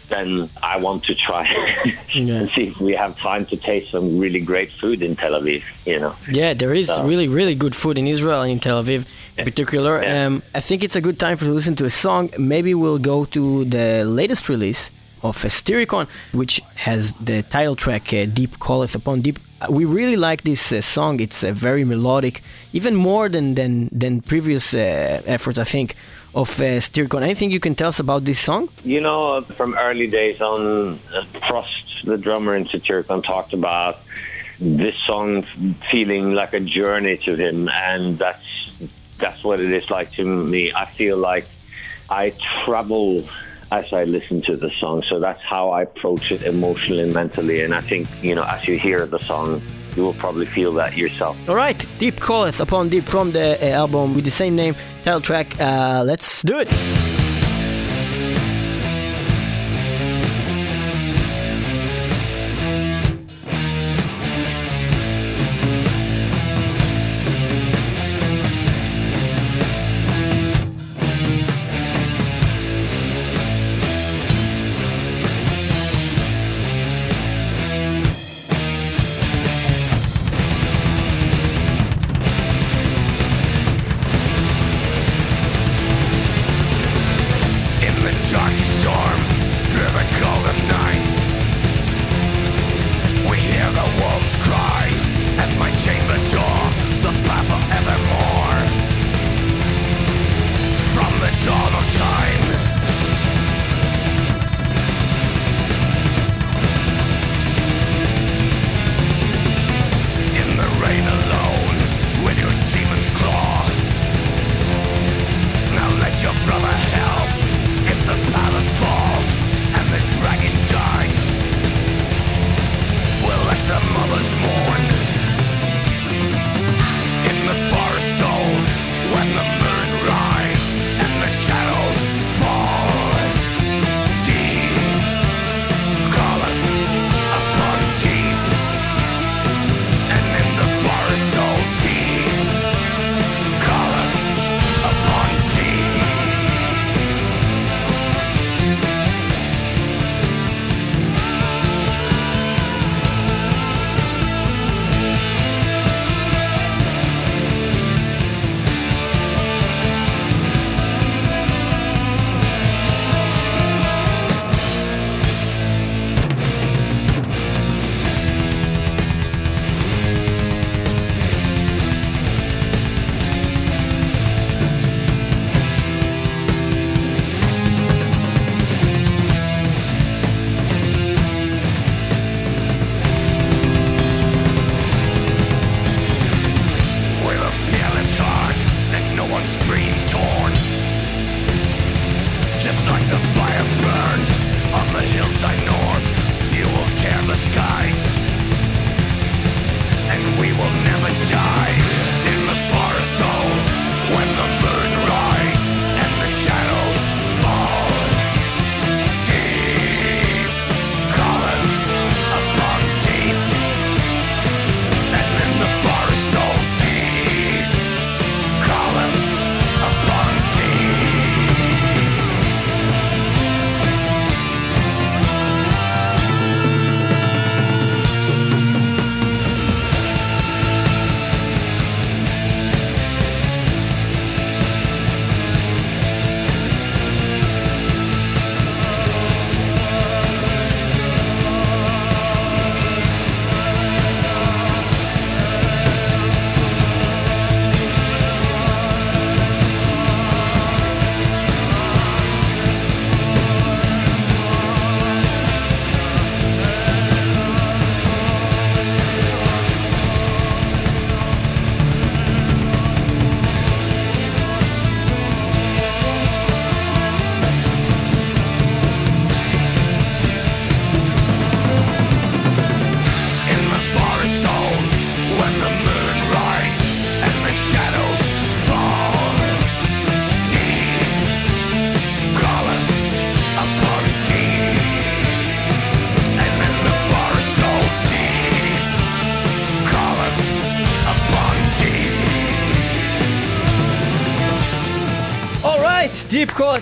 then 0.09 0.49
I 0.63 0.77
want 0.77 1.03
to 1.05 1.13
try 1.15 1.43
Yeah. 2.13 2.33
and 2.35 2.49
see 2.51 2.67
if 2.69 2.79
we 2.79 2.93
have 2.93 3.17
time 3.17 3.45
to 3.47 3.57
taste 3.57 3.91
some 3.91 4.17
really 4.17 4.39
great 4.39 4.71
food 4.71 5.01
in 5.03 5.15
Tel 5.15 5.33
Aviv. 5.33 5.63
You 5.85 5.99
know. 5.99 6.15
Yeah, 6.31 6.53
there 6.53 6.73
is 6.73 6.87
So- 6.87 7.03
really, 7.05 7.27
really 7.27 7.55
good 7.55 7.75
food 7.75 7.97
in 7.97 8.07
Israel 8.07 8.41
and 8.41 8.51
in 8.51 8.59
Tel 8.59 8.83
Aviv 8.83 9.05
in 9.39 9.45
particular. 9.45 10.01
Yeah. 10.01 10.25
Um, 10.25 10.43
I 10.55 10.61
think 10.61 10.83
it's 10.83 10.95
a 10.95 11.01
good 11.01 11.19
time 11.19 11.35
for 11.37 11.45
to 11.45 11.51
listen 11.51 11.75
to 11.77 11.85
a 11.85 11.89
song. 11.89 12.29
Maybe 12.37 12.73
we'll 12.73 12.99
go 13.13 13.25
to 13.25 13.65
the 13.65 14.03
latest 14.05 14.49
release 14.49 14.91
of 15.21 15.37
Satyricon, 15.37 16.07
which 16.31 16.61
has 16.75 17.11
the 17.13 17.43
title 17.43 17.75
track 17.75 18.13
uh, 18.13 18.25
"Deep 18.25 18.59
Calleth 18.59 18.95
Upon 18.95 19.21
Deep." 19.21 19.37
Uh, 19.61 19.67
We 19.77 19.83
really 19.85 20.15
like 20.15 20.43
this 20.43 20.71
uh, 20.71 20.81
song. 20.81 21.19
It's 21.19 21.43
uh, 21.43 21.51
very 21.51 21.83
melodic, 21.83 22.41
even 22.73 22.93
more 22.95 23.29
than 23.29 23.55
than 23.55 23.89
than 24.01 24.21
previous 24.21 24.73
uh, 24.73 25.21
efforts, 25.35 25.57
I 25.59 25.65
think, 25.65 25.95
of 26.33 26.49
uh, 26.59 26.79
Satyricon. 26.79 27.21
Anything 27.21 27.51
you 27.51 27.59
can 27.59 27.75
tell 27.75 27.89
us 27.89 27.99
about 27.99 28.23
this 28.23 28.39
song? 28.39 28.69
You 28.85 29.01
know, 29.01 29.41
from 29.57 29.75
early 29.77 30.07
days 30.07 30.39
on, 30.41 30.99
uh, 31.13 31.23
Frost, 31.47 31.85
the 32.05 32.17
drummer 32.17 32.55
in 32.55 32.65
Satyricon, 32.65 33.21
talked 33.23 33.53
about 33.53 33.95
this 34.61 34.95
song 35.05 35.45
feeling 35.91 36.33
like 36.33 36.53
a 36.53 36.59
journey 36.59 37.17
to 37.25 37.35
him, 37.35 37.69
and 37.69 38.17
that's 38.19 38.49
that's 39.19 39.43
what 39.43 39.59
it 39.59 39.71
is 39.71 39.89
like 39.89 40.11
to 40.13 40.25
me. 40.25 40.71
I 40.73 40.85
feel 40.85 41.17
like 41.17 41.45
I 42.09 42.33
travel 42.63 43.27
as 43.71 43.93
I 43.93 44.03
listen 44.05 44.41
to 44.43 44.57
the 44.57 44.71
song, 44.71 45.03
so 45.03 45.19
that's 45.19 45.41
how 45.43 45.69
I 45.69 45.83
approach 45.83 46.31
it 46.31 46.41
emotionally 46.43 47.03
and 47.03 47.13
mentally. 47.13 47.61
And 47.61 47.73
I 47.73 47.81
think 47.81 48.07
you 48.21 48.33
know, 48.35 48.43
as 48.43 48.67
you 48.67 48.79
hear 48.79 49.05
the 49.05 49.19
song, 49.19 49.61
you 49.95 50.03
will 50.03 50.13
probably 50.13 50.45
feel 50.45 50.73
that 50.73 50.97
yourself. 50.97 51.37
All 51.47 51.55
right, 51.55 51.85
Deep 51.99 52.19
Calleth 52.19 52.59
Upon 52.59 52.89
Deep 52.89 53.03
from 53.03 53.31
the 53.31 53.57
uh, 53.61 53.77
album 53.77 54.15
with 54.15 54.25
the 54.25 54.31
same 54.31 54.55
name, 54.55 54.75
title 55.03 55.21
track. 55.21 55.59
Uh, 55.59 56.03
let's 56.05 56.41
do 56.41 56.59
it. 56.59 57.18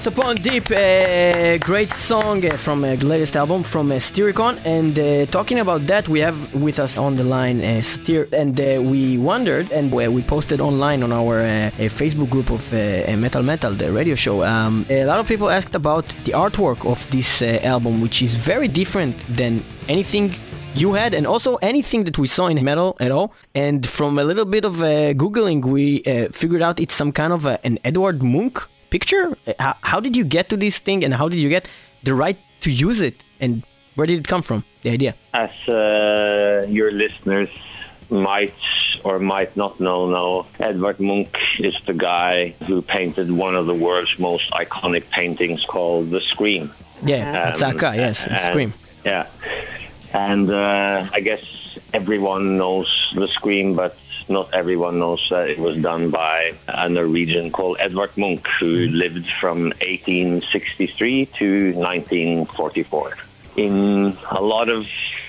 Upon 0.07 0.37
Deep, 0.37 0.71
uh, 0.71 1.57
great 1.57 1.91
song 1.91 2.45
uh, 2.45 2.51
from 2.55 2.79
the 2.81 2.95
latest 3.05 3.35
album 3.35 3.61
from 3.61 3.89
Satyricon. 3.89 4.57
And 4.63 4.97
uh, 4.97 5.25
talking 5.25 5.59
about 5.59 5.85
that, 5.87 6.07
we 6.07 6.21
have 6.21 6.37
with 6.55 6.79
us 6.79 6.97
on 6.97 7.17
the 7.17 7.25
line 7.25 7.59
uh, 7.59 7.83
and 8.31 8.57
uh, 8.57 8.81
we 8.81 9.17
wondered, 9.17 9.69
and 9.73 9.91
we 9.91 10.21
posted 10.21 10.61
online 10.61 11.03
on 11.03 11.11
our 11.11 11.41
Facebook 11.89 12.29
group 12.29 12.49
of 12.51 12.71
Metal 13.19 13.43
Metal, 13.43 13.73
the 13.73 13.91
radio 13.91 14.15
show. 14.15 14.43
Um, 14.43 14.85
a 14.89 15.03
lot 15.03 15.19
of 15.19 15.27
people 15.27 15.49
asked 15.49 15.75
about 15.75 16.07
the 16.23 16.31
artwork 16.31 16.89
of 16.89 17.05
this 17.11 17.41
album, 17.41 17.99
which 17.99 18.21
is 18.21 18.33
very 18.33 18.69
different 18.69 19.13
than 19.35 19.61
anything 19.89 20.33
you 20.73 20.93
had, 20.93 21.13
and 21.13 21.27
also 21.27 21.55
anything 21.55 22.05
that 22.05 22.17
we 22.17 22.27
saw 22.27 22.47
in 22.47 22.63
metal 22.63 22.95
at 23.01 23.11
all. 23.11 23.33
And 23.53 23.85
from 23.85 24.17
a 24.19 24.23
little 24.23 24.45
bit 24.45 24.63
of 24.63 24.81
uh, 24.81 25.13
googling, 25.13 25.65
we 25.65 26.01
uh, 26.05 26.29
figured 26.31 26.61
out 26.61 26.79
it's 26.79 26.95
some 26.95 27.11
kind 27.11 27.33
of 27.33 27.45
a, 27.45 27.59
an 27.65 27.77
Edward 27.83 28.23
Munch 28.23 28.69
picture. 28.89 29.37
How, 29.59 29.75
how 29.81 29.99
did 29.99 30.15
you 30.15 30.23
get 30.23 30.49
to 30.49 30.57
this 30.57 30.79
thing, 30.79 31.03
and 31.03 31.13
how 31.13 31.27
did 31.29 31.39
you 31.39 31.49
get 31.49 31.67
the 32.03 32.13
right 32.13 32.37
to 32.61 32.71
use 32.71 33.01
it, 33.01 33.23
and 33.39 33.63
where 33.95 34.07
did 34.07 34.19
it 34.19 34.27
come 34.27 34.41
from? 34.41 34.63
The 34.83 34.91
idea. 34.91 35.15
As 35.33 35.49
uh, 35.67 36.65
your 36.69 36.91
listeners 36.91 37.49
might 38.09 38.53
or 39.03 39.19
might 39.19 39.55
not 39.57 39.79
know, 39.79 40.07
know 40.09 40.45
Edvard 40.59 40.99
Munch 40.99 41.35
is 41.59 41.75
the 41.85 41.93
guy 41.93 42.55
who 42.65 42.81
painted 42.81 43.29
one 43.31 43.55
of 43.55 43.65
the 43.65 43.73
world's 43.73 44.17
most 44.17 44.49
iconic 44.51 45.09
paintings 45.09 45.65
called 45.65 46.09
The 46.11 46.21
Scream. 46.21 46.71
Yeah, 47.03 47.43
Um, 47.43 47.53
Atsaka, 47.53 47.95
yes, 47.95 48.25
and- 48.25 48.39
Scream. 48.39 48.73
Yeah. 49.05 49.27
And 50.13 50.51
uh, 50.51 51.07
I 51.11 51.19
guess 51.19 51.43
everyone 51.93 52.57
knows 52.57 52.87
the 53.13 53.27
Scream, 53.27 53.75
but 53.75 53.97
not 54.29 54.53
everyone 54.53 54.99
knows 54.99 55.25
that 55.29 55.49
it 55.49 55.59
was 55.59 55.77
done 55.77 56.09
by 56.09 56.53
a 56.67 56.89
Norwegian 56.89 57.51
called 57.51 57.77
Edvard 57.79 58.15
Munch, 58.17 58.45
who 58.59 58.87
lived 58.87 59.27
from 59.39 59.69
1863 59.81 61.25
to 61.37 61.73
1944. 61.73 63.17
In 63.55 64.17
a 64.29 64.41
lot 64.41 64.69
of 64.69 64.85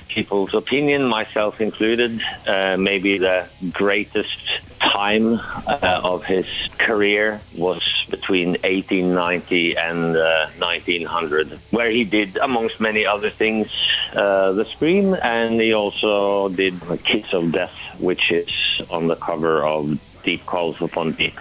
people's 0.09 0.55
opinion, 0.55 1.05
myself 1.05 1.61
included, 1.61 2.21
uh, 2.47 2.77
maybe 2.77 3.19
the 3.19 3.47
greatest 3.73 4.39
time 4.81 5.41
uh, 5.67 6.01
of 6.03 6.25
his 6.25 6.47
career 6.79 7.41
was 7.57 7.83
between 8.11 8.51
1890 8.65 9.77
and 9.77 10.17
uh, 10.17 10.49
1900, 10.59 11.59
where 11.71 11.91
he 11.91 12.05
did, 12.05 12.37
amongst 12.39 12.81
many 12.81 13.05
other 13.05 13.31
things, 13.31 13.69
uh, 14.15 14.53
The 14.53 14.65
Scream, 14.65 15.15
and 15.15 15.61
he 15.61 15.73
also 15.73 16.49
did 16.49 16.81
Kiss 17.05 17.33
of 17.33 17.53
Death, 17.53 17.75
which 17.99 18.31
is 18.31 18.49
on 18.91 19.07
the 19.09 19.17
cover 19.17 19.65
of 19.65 19.99
Deep 20.25 20.45
Calls 20.47 20.81
Upon 20.81 21.13
Deep. 21.13 21.39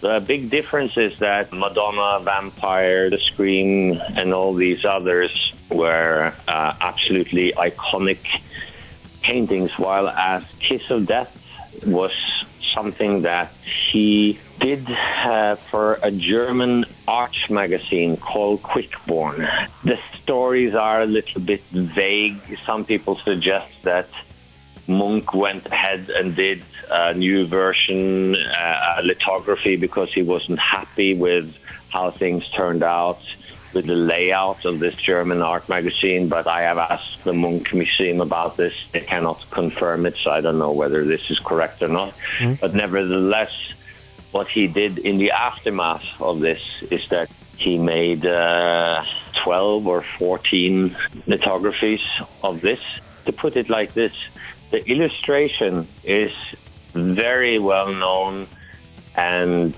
The 0.00 0.20
big 0.20 0.50
difference 0.50 0.96
is 0.96 1.18
that 1.18 1.52
Madonna, 1.52 2.22
Vampire, 2.24 3.10
The 3.10 3.18
Scream, 3.18 4.00
and 4.16 4.34
all 4.34 4.54
these 4.54 4.84
others 4.84 5.52
were 5.70 6.34
uh, 6.48 6.74
absolutely 6.80 7.52
iconic 7.52 8.18
paintings, 9.22 9.78
while 9.78 10.08
as 10.08 10.44
Kiss 10.60 10.90
of 10.90 11.06
Death 11.06 11.40
was 11.86 12.12
something 12.72 13.22
that 13.22 13.52
he 13.54 14.38
did 14.60 14.88
uh, 14.90 15.56
for 15.70 15.98
a 16.02 16.10
German 16.10 16.84
art 17.06 17.36
magazine 17.50 18.16
called 18.16 18.62
Quickborn. 18.62 19.68
The 19.84 19.98
stories 20.22 20.74
are 20.74 21.02
a 21.02 21.06
little 21.06 21.40
bit 21.40 21.62
vague. 21.72 22.40
Some 22.64 22.84
people 22.84 23.18
suggest 23.18 23.72
that 23.82 24.08
Munch 24.86 25.32
went 25.32 25.66
ahead 25.66 26.10
and 26.10 26.36
did 26.36 26.62
a 26.90 27.14
new 27.14 27.46
version, 27.46 28.36
uh, 28.36 29.00
lithography, 29.02 29.76
because 29.76 30.12
he 30.12 30.22
wasn't 30.22 30.58
happy 30.58 31.14
with 31.14 31.54
how 31.88 32.10
things 32.10 32.48
turned 32.50 32.82
out 32.82 33.20
with 33.74 33.86
the 33.86 33.94
layout 33.94 34.64
of 34.64 34.78
this 34.78 34.94
German 34.94 35.42
art 35.42 35.68
magazine. 35.68 36.28
But 36.28 36.46
I 36.46 36.62
have 36.62 36.78
asked 36.78 37.24
the 37.24 37.32
Munch 37.32 37.74
Museum 37.74 38.20
about 38.20 38.56
this. 38.56 38.74
They 38.92 39.00
cannot 39.00 39.44
confirm 39.50 40.06
it, 40.06 40.16
so 40.22 40.30
I 40.30 40.40
don't 40.40 40.58
know 40.58 40.72
whether 40.72 41.04
this 41.04 41.30
is 41.30 41.38
correct 41.40 41.82
or 41.82 41.88
not. 41.88 42.14
But 42.60 42.74
nevertheless, 42.74 43.52
what 44.32 44.48
he 44.48 44.66
did 44.66 44.98
in 44.98 45.18
the 45.18 45.30
aftermath 45.30 46.06
of 46.20 46.40
this 46.40 46.62
is 46.90 47.08
that 47.08 47.30
he 47.56 47.78
made 47.78 48.26
uh, 48.26 49.04
12 49.42 49.86
or 49.86 50.02
14 50.18 50.96
lithographies 51.26 52.02
of 52.42 52.60
this. 52.60 52.80
To 53.26 53.32
put 53.32 53.56
it 53.56 53.70
like 53.70 53.94
this, 53.94 54.12
the 54.70 54.86
illustration 54.88 55.86
is 56.02 56.32
very 56.94 57.58
well 57.58 57.92
known 57.92 58.46
and 59.16 59.74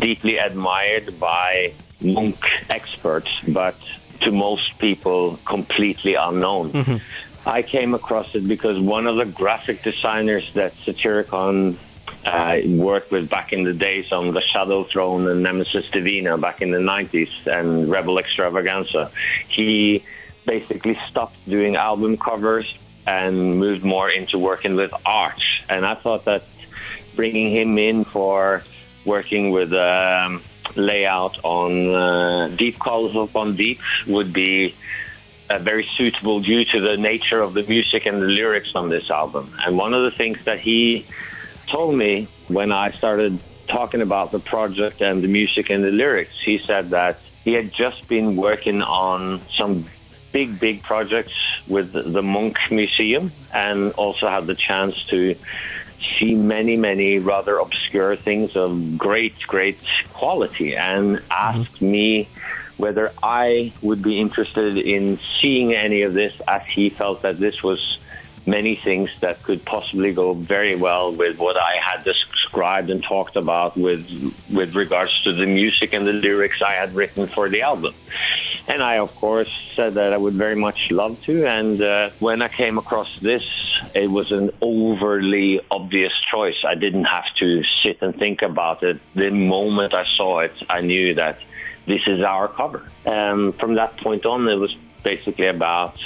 deeply 0.00 0.38
admired 0.38 1.18
by 1.20 1.74
Munch 2.04 2.64
experts, 2.68 3.30
but 3.48 3.76
to 4.20 4.30
most 4.30 4.78
people 4.78 5.38
completely 5.44 6.14
unknown. 6.14 7.00
I 7.44 7.62
came 7.62 7.94
across 7.94 8.34
it 8.34 8.46
because 8.46 8.78
one 8.78 9.06
of 9.06 9.16
the 9.16 9.24
graphic 9.24 9.82
designers 9.82 10.48
that 10.54 10.74
Satyricon 10.84 11.76
uh, 12.24 12.60
worked 12.66 13.10
with 13.10 13.28
back 13.28 13.52
in 13.52 13.64
the 13.64 13.72
days 13.72 14.12
on 14.12 14.32
the 14.32 14.40
Shadowthrone 14.40 15.30
and 15.30 15.42
Nemesis 15.42 15.88
Divina 15.90 16.38
back 16.38 16.62
in 16.62 16.70
the 16.70 16.78
90s 16.78 17.30
and 17.46 17.90
Rebel 17.90 18.18
Extravaganza, 18.18 19.10
he 19.48 20.04
basically 20.46 20.98
stopped 21.08 21.36
doing 21.48 21.76
album 21.76 22.16
covers 22.16 22.72
and 23.06 23.58
moved 23.58 23.84
more 23.84 24.08
into 24.08 24.38
working 24.38 24.76
with 24.76 24.92
art. 25.04 25.42
And 25.68 25.84
I 25.84 25.94
thought 25.94 26.24
that 26.26 26.44
bringing 27.16 27.50
him 27.50 27.76
in 27.78 28.04
for 28.04 28.62
working 29.04 29.50
with 29.50 29.72
um, 29.72 30.42
layout 30.76 31.38
on 31.42 31.94
uh, 31.94 32.48
Deep 32.48 32.78
Calls 32.78 33.14
Upon 33.14 33.56
Deep 33.56 33.80
would 34.06 34.32
be 34.32 34.74
very 35.60 35.86
suitable 35.96 36.40
due 36.40 36.64
to 36.64 36.80
the 36.80 36.96
nature 36.96 37.40
of 37.40 37.54
the 37.54 37.62
music 37.64 38.06
and 38.06 38.22
the 38.22 38.26
lyrics 38.26 38.74
on 38.74 38.88
this 38.88 39.10
album. 39.10 39.54
And 39.64 39.76
one 39.76 39.94
of 39.94 40.02
the 40.02 40.10
things 40.10 40.38
that 40.44 40.60
he 40.60 41.06
told 41.66 41.94
me 41.94 42.28
when 42.48 42.72
I 42.72 42.92
started 42.92 43.38
talking 43.68 44.02
about 44.02 44.32
the 44.32 44.38
project 44.38 45.00
and 45.00 45.22
the 45.22 45.28
music 45.28 45.70
and 45.70 45.84
the 45.84 45.90
lyrics, 45.90 46.40
he 46.40 46.58
said 46.58 46.90
that 46.90 47.18
he 47.44 47.52
had 47.52 47.72
just 47.72 48.08
been 48.08 48.36
working 48.36 48.82
on 48.82 49.40
some 49.54 49.86
big, 50.32 50.58
big 50.58 50.82
projects 50.82 51.34
with 51.68 51.92
the 51.92 52.22
Munch 52.22 52.70
Museum 52.70 53.32
and 53.52 53.92
also 53.92 54.28
had 54.28 54.46
the 54.46 54.54
chance 54.54 55.04
to 55.06 55.36
see 56.18 56.34
many, 56.34 56.76
many 56.76 57.18
rather 57.18 57.58
obscure 57.58 58.16
things 58.16 58.56
of 58.56 58.98
great, 58.98 59.38
great 59.46 59.78
quality 60.12 60.76
and 60.76 61.22
asked 61.30 61.74
mm-hmm. 61.74 61.90
me 61.90 62.28
whether 62.76 63.12
I 63.22 63.72
would 63.82 64.02
be 64.02 64.20
interested 64.20 64.78
in 64.78 65.18
seeing 65.40 65.74
any 65.74 66.02
of 66.02 66.14
this 66.14 66.34
as 66.48 66.62
he 66.68 66.90
felt 66.90 67.22
that 67.22 67.38
this 67.38 67.62
was 67.62 67.98
many 68.46 68.74
things 68.74 69.08
that 69.20 69.42
could 69.42 69.64
possibly 69.64 70.12
go 70.12 70.34
very 70.34 70.74
well 70.74 71.12
with 71.12 71.38
what 71.38 71.56
I 71.56 71.76
had 71.76 72.04
described 72.04 72.90
and 72.90 73.02
talked 73.02 73.36
about 73.36 73.76
with 73.76 74.04
with 74.50 74.74
regards 74.74 75.22
to 75.22 75.32
the 75.32 75.46
music 75.46 75.92
and 75.92 76.06
the 76.06 76.12
lyrics 76.12 76.60
I 76.60 76.72
had 76.72 76.94
written 76.94 77.28
for 77.28 77.48
the 77.48 77.62
album. 77.62 77.94
And 78.68 78.82
I, 78.82 78.98
of 78.98 79.14
course, 79.16 79.50
said 79.74 79.94
that 79.94 80.12
I 80.12 80.16
would 80.16 80.34
very 80.34 80.54
much 80.54 80.90
love 80.90 81.20
to. 81.22 81.46
And 81.46 81.80
uh, 81.82 82.10
when 82.20 82.42
I 82.42 82.48
came 82.48 82.78
across 82.78 83.10
this, 83.20 83.44
it 83.94 84.10
was 84.10 84.30
an 84.30 84.50
overly 84.60 85.60
obvious 85.70 86.12
choice. 86.30 86.64
I 86.64 86.74
didn't 86.74 87.04
have 87.04 87.32
to 87.36 87.64
sit 87.82 88.00
and 88.02 88.16
think 88.16 88.42
about 88.42 88.82
it. 88.82 89.00
The 89.14 89.30
moment 89.30 89.94
I 89.94 90.06
saw 90.06 90.40
it, 90.40 90.54
I 90.70 90.80
knew 90.80 91.14
that 91.14 91.38
this 91.86 92.02
is 92.06 92.20
our 92.20 92.48
cover. 92.48 92.88
And 93.04 93.54
from 93.58 93.74
that 93.74 93.96
point 93.96 94.24
on, 94.26 94.46
it 94.48 94.54
was 94.54 94.74
basically 95.02 95.48
about 95.48 95.96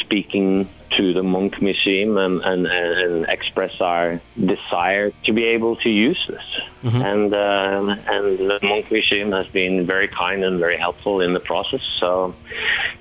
speaking 0.00 0.68
to 0.96 1.12
the 1.12 1.22
Munch 1.22 1.60
Museum 1.60 2.16
and, 2.16 2.40
and, 2.42 2.66
and 2.66 3.26
express 3.28 3.80
our 3.80 4.20
desire 4.38 5.10
to 5.24 5.32
be 5.32 5.44
able 5.44 5.76
to 5.76 5.90
use 5.90 6.24
this. 6.28 6.44
And, 6.84 7.34
um 7.34 7.90
and 7.90 8.38
the 8.38 8.58
Munch 8.62 8.90
Museum 8.90 9.32
has 9.32 9.48
been 9.48 9.84
very 9.86 10.08
kind 10.08 10.44
and 10.44 10.60
very 10.60 10.76
helpful 10.76 11.20
in 11.20 11.34
the 11.34 11.40
process. 11.40 11.82
So 11.98 12.34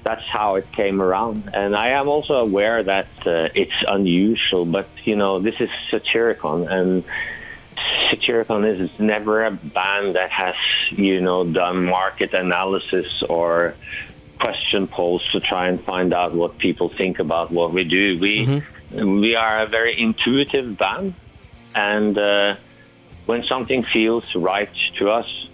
that's 0.04 0.24
how 0.24 0.56
it 0.56 0.72
came 0.72 1.02
around. 1.02 1.52
And 1.54 1.76
I 1.76 1.90
am 1.90 2.08
also 2.08 2.36
aware 2.36 2.82
that 2.84 3.08
uh, 3.26 3.50
it's 3.54 3.84
unusual, 3.88 4.66
but, 4.66 4.90
you 5.04 5.16
know, 5.16 5.40
this 5.40 5.56
is 5.60 5.70
Satyricon 5.92 6.68
and 6.68 7.04
Satyricon 8.10 8.66
is 8.66 8.90
never 9.00 9.46
a 9.46 9.52
band 9.52 10.16
that 10.16 10.32
has, 10.32 10.56
you 10.92 11.22
know, 11.22 11.44
done 11.44 11.86
market 11.86 12.34
analysis 12.34 13.22
or 13.30 13.76
question 14.40 14.88
polls 14.88 15.24
to 15.32 15.40
try 15.40 15.68
and 15.68 15.84
find 15.84 16.14
out 16.14 16.34
what 16.34 16.58
people 16.58 16.90
think 16.90 17.20
about 17.20 17.52
what 17.52 17.74
we 17.74 17.84
do. 17.84 18.20
We 18.20 18.64
we 18.92 19.36
are 19.36 19.62
a 19.62 19.68
very 19.68 20.00
intuitive 20.00 20.78
band, 20.78 21.16
and 21.74 22.18
uh, 22.18 22.56
when 23.26 23.44
something 23.44 23.84
feels 23.84 24.24
right 24.36 24.70
to 24.98 25.10
us, 25.10 25.48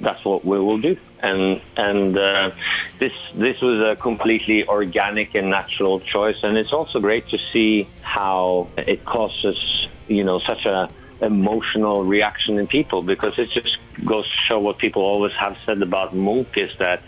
that's 0.00 0.24
what 0.24 0.44
we 0.44 0.58
will 0.58 0.78
do. 0.78 0.96
And 1.20 1.60
and 1.76 2.18
uh, 2.18 2.50
this 2.98 3.12
this 3.34 3.60
was 3.60 3.80
a 3.80 3.96
completely 3.96 4.66
organic 4.66 5.34
and 5.34 5.50
natural 5.50 6.00
choice, 6.00 6.42
and 6.42 6.56
it's 6.56 6.72
also 6.72 7.00
great 7.00 7.28
to 7.28 7.38
see 7.52 7.88
how 8.00 8.68
it 8.76 9.04
causes 9.04 9.88
you 10.08 10.24
know 10.24 10.40
such 10.40 10.66
a 10.66 10.90
emotional 11.20 12.04
reaction 12.04 12.58
in 12.58 12.66
people 12.66 13.00
because 13.00 13.38
it 13.38 13.48
just 13.50 13.78
goes 14.04 14.24
to 14.24 14.36
show 14.48 14.58
what 14.58 14.78
people 14.78 15.02
always 15.02 15.32
have 15.34 15.56
said 15.64 15.80
about 15.80 16.14
Munch 16.14 16.56
is 16.56 16.76
that 16.78 17.00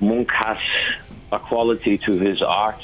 Munch 0.00 0.30
has 0.30 0.58
a 1.32 1.38
quality 1.38 1.98
to 1.98 2.12
his 2.18 2.42
art 2.42 2.82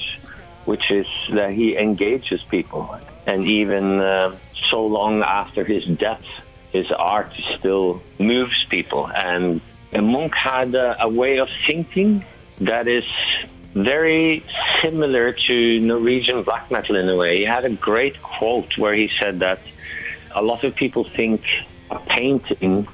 which 0.65 0.91
is 0.91 1.07
that 1.33 1.53
he 1.53 1.77
engages 1.77 2.43
people 2.43 2.99
and 3.27 3.47
even 3.47 4.01
uh, 4.01 4.37
so 4.71 4.85
long 4.87 5.23
after 5.23 5.65
his 5.65 5.85
death 5.85 6.25
his 6.73 6.91
art 6.93 7.33
still 7.59 8.03
moves 8.19 8.65
people 8.69 9.09
and, 9.09 9.61
and 9.93 10.33
had 10.33 10.75
a, 10.75 11.03
a 11.03 11.09
way 11.09 11.39
of 11.39 11.49
thinking 11.67 12.25
that 12.61 12.87
is 12.87 13.05
very 13.75 14.45
similar 14.83 15.33
to 15.33 15.81
Norwegian 15.81 16.43
black 16.43 16.71
metal 16.71 16.97
in 16.97 17.09
a 17.09 17.17
way. 17.17 17.39
He 17.39 17.45
had 17.45 17.65
a 17.65 17.71
great 17.71 18.21
quote 18.23 18.77
where 18.79 18.95
he 18.95 19.11
said 19.21 19.41
that 19.41 19.61
a 20.35 20.43
lot 20.43 20.65
of 20.65 20.75
people 20.75 21.05
think 21.05 21.43
a 21.91 21.99
painting 21.99 22.87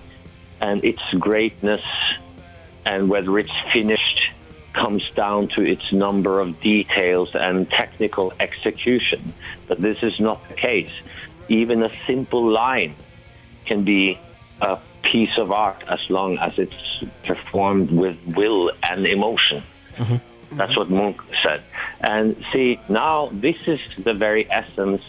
and 0.61 0.85
its 0.85 1.03
greatness 1.19 1.83
and 2.87 3.11
whether 3.11 3.39
it's 3.39 3.53
finished 3.73 4.21
comes 4.73 5.11
down 5.11 5.49
to 5.49 5.63
its 5.63 5.93
number 5.93 6.41
of 6.41 6.61
details 6.61 7.31
and 7.35 7.69
technical 7.71 8.33
execution. 8.41 9.33
But 9.69 9.81
this 9.81 10.03
is 10.03 10.21
not 10.21 10.47
the 10.49 10.55
case. 10.55 10.93
Even 11.49 11.83
a 11.83 11.91
simple 12.07 12.47
line 12.49 12.95
can 13.65 13.85
be 13.85 14.19
a 14.61 14.79
piece 15.03 15.37
of 15.39 15.51
art 15.51 15.83
as 15.89 16.01
long 16.09 16.39
as 16.39 16.59
it's 16.59 17.05
performed 17.25 17.91
with 17.91 18.17
will 18.27 18.71
and 18.83 19.07
emotion. 19.07 19.63
Mm-hmm. 19.97 20.57
That's 20.57 20.77
what 20.77 20.91
Munch 20.91 21.19
said. 21.43 21.63
And 22.01 22.37
see, 22.53 22.81
now 22.89 23.31
this 23.33 23.57
is 23.67 23.81
the 23.99 24.15
very 24.15 24.51
essence 24.51 25.03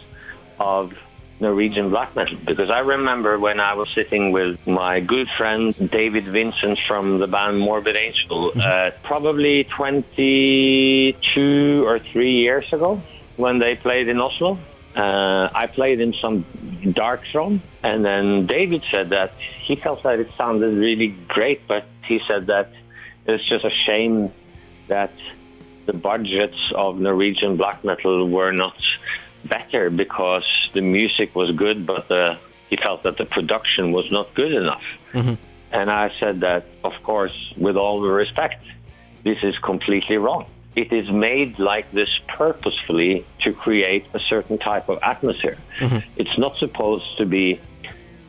of 0.59 0.93
Norwegian 1.39 1.89
black 1.89 2.15
metal. 2.15 2.37
Because 2.45 2.69
I 2.69 2.79
remember 2.79 3.39
when 3.39 3.59
I 3.59 3.73
was 3.73 3.89
sitting 3.93 4.31
with 4.31 4.65
my 4.67 4.99
good 4.99 5.27
friend 5.37 5.73
David 5.91 6.25
Vincent 6.25 6.79
from 6.87 7.19
the 7.19 7.27
band 7.27 7.59
Morbid 7.59 7.95
Angel, 7.95 8.51
uh, 8.59 8.91
probably 9.03 9.63
22 9.65 11.83
or 11.85 11.99
3 11.99 12.31
years 12.31 12.73
ago 12.73 12.99
when 13.35 13.59
they 13.59 13.75
played 13.75 14.07
in 14.07 14.19
Oslo. 14.19 14.57
Uh, 14.95 15.49
I 15.53 15.67
played 15.67 16.01
in 16.01 16.13
some 16.13 16.43
dark 16.93 17.21
throne, 17.31 17.61
and 17.83 18.03
then 18.03 18.47
David 18.47 18.83
said 18.89 19.11
that 19.11 19.33
he 19.61 19.75
felt 19.75 20.01
that 20.01 20.19
it 20.19 20.31
sounded 20.35 20.75
really 20.75 21.09
great, 21.27 21.67
but 21.67 21.85
he 22.03 22.19
said 22.27 22.47
that 22.47 22.71
it's 23.27 23.43
just 23.43 23.63
a 23.63 23.69
shame 23.69 24.31
that 24.87 25.13
the 25.85 25.93
budgets 25.93 26.57
of 26.73 26.99
Norwegian 26.99 27.57
black 27.57 27.83
metal 27.83 28.27
were 28.27 28.51
not 28.51 28.73
better 29.45 29.89
because 29.89 30.45
the 30.73 30.81
music 30.81 31.35
was 31.35 31.51
good, 31.51 31.85
but 31.85 32.07
the, 32.07 32.37
he 32.69 32.77
felt 32.77 33.03
that 33.03 33.17
the 33.17 33.25
production 33.25 33.91
was 33.91 34.11
not 34.11 34.33
good 34.33 34.53
enough. 34.53 34.83
Mm-hmm. 35.13 35.35
And 35.71 35.91
I 35.91 36.11
said 36.19 36.41
that, 36.41 36.65
of 36.83 36.93
course, 37.03 37.53
with 37.57 37.75
all 37.75 38.01
the 38.01 38.09
respect, 38.09 38.63
this 39.23 39.43
is 39.43 39.57
completely 39.59 40.17
wrong. 40.17 40.45
It 40.75 40.93
is 40.93 41.09
made 41.09 41.59
like 41.59 41.91
this 41.91 42.09
purposefully 42.27 43.25
to 43.41 43.51
create 43.51 44.05
a 44.13 44.19
certain 44.19 44.57
type 44.57 44.89
of 44.89 44.99
atmosphere. 45.01 45.57
Mm-hmm. 45.79 46.07
It's 46.17 46.37
not 46.37 46.57
supposed 46.57 47.17
to 47.17 47.25
be 47.25 47.59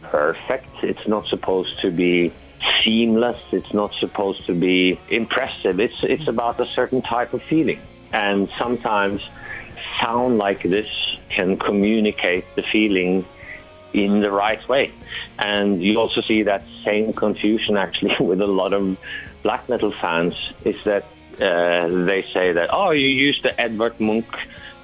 perfect. 0.02 0.66
It's 0.82 1.06
not 1.06 1.26
supposed 1.28 1.78
to 1.82 1.90
be 1.90 2.32
seamless. 2.82 3.40
It's 3.52 3.72
not 3.72 3.94
supposed 3.94 4.46
to 4.46 4.54
be 4.54 4.98
impressive. 5.10 5.78
It's 5.78 6.02
it's 6.02 6.26
about 6.26 6.58
a 6.58 6.66
certain 6.66 7.02
type 7.02 7.34
of 7.34 7.42
feeling. 7.42 7.80
And 8.12 8.48
sometimes 8.58 9.20
sound 10.00 10.38
like 10.38 10.62
this 10.62 10.88
can 11.28 11.56
communicate 11.58 12.44
the 12.56 12.62
feeling 12.62 13.24
in 13.92 14.20
the 14.20 14.30
right 14.30 14.66
way. 14.68 14.92
And 15.38 15.82
you 15.82 15.98
also 15.98 16.20
see 16.20 16.42
that 16.42 16.62
same 16.84 17.12
confusion 17.12 17.76
actually 17.76 18.16
with 18.20 18.40
a 18.40 18.46
lot 18.46 18.72
of 18.72 18.96
black 19.42 19.68
metal 19.68 19.92
fans 19.92 20.34
is 20.64 20.76
that 20.84 21.04
uh, 21.40 21.88
they 22.04 22.26
say 22.32 22.52
that, 22.52 22.70
oh, 22.72 22.90
you 22.90 23.06
used 23.06 23.42
the 23.44 23.58
Edvard 23.60 23.98
Munch 24.00 24.26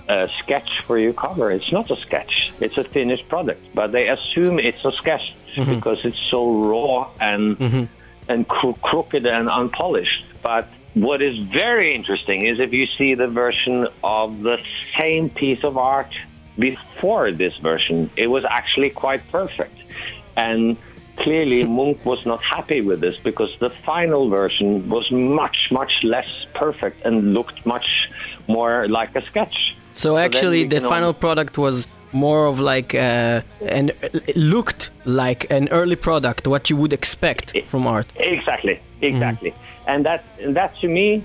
uh, 0.08 0.28
sketch 0.38 0.80
for 0.86 0.98
your 0.98 1.12
cover. 1.12 1.50
It's 1.50 1.72
not 1.72 1.90
a 1.90 1.96
sketch. 1.96 2.52
It's 2.60 2.76
a 2.76 2.84
finished 2.84 3.28
product. 3.28 3.62
But 3.74 3.92
they 3.92 4.08
assume 4.08 4.58
it's 4.58 4.84
a 4.84 4.92
sketch 4.92 5.34
because 5.56 6.04
it's 6.04 6.20
so 6.30 6.62
raw 6.62 7.10
and 7.20 7.88
and 8.28 8.48
cro- 8.48 8.74
crooked 8.74 9.26
and 9.26 9.48
unpolished. 9.48 10.24
But 10.42 10.68
what 10.94 11.20
is 11.22 11.38
very 11.38 11.94
interesting 11.94 12.46
is 12.46 12.60
if 12.60 12.72
you 12.72 12.86
see 12.86 13.14
the 13.14 13.26
version 13.26 13.88
of 14.02 14.42
the 14.42 14.60
same 14.96 15.28
piece 15.28 15.64
of 15.64 15.76
art 15.76 16.14
before 16.58 17.32
this 17.32 17.56
version, 17.58 18.10
it 18.16 18.28
was 18.28 18.44
actually 18.44 18.90
quite 18.90 19.20
perfect. 19.30 19.76
And 20.36 20.76
clearly 21.16 21.64
Munch 21.78 22.04
was 22.04 22.24
not 22.24 22.42
happy 22.42 22.80
with 22.80 23.00
this 23.00 23.16
because 23.18 23.50
the 23.58 23.70
final 23.70 24.28
version 24.28 24.88
was 24.88 25.10
much, 25.10 25.68
much 25.72 26.04
less 26.04 26.28
perfect 26.54 27.04
and 27.04 27.34
looked 27.34 27.66
much 27.66 28.08
more 28.46 28.86
like 28.88 29.14
a 29.16 29.24
sketch. 29.26 29.74
So 29.94 30.16
actually, 30.16 30.62
you 30.62 30.68
the 30.68 30.80
final 30.80 31.08
only- 31.08 31.20
product 31.20 31.58
was 31.58 31.86
more 32.12 32.46
of 32.46 32.60
like 32.60 32.94
uh, 32.94 33.42
and 33.66 33.92
looked 34.36 34.90
like 35.04 35.50
an 35.50 35.68
early 35.70 35.96
product, 35.96 36.46
what 36.46 36.70
you 36.70 36.76
would 36.76 36.92
expect 36.92 37.56
from 37.66 37.86
art. 37.86 38.06
Exactly, 38.16 38.80
exactly. 39.00 39.52
And 39.86 40.04
that 40.06 40.24
and 40.40 40.56
that 40.56 40.76
to 40.76 40.88
me, 40.88 41.24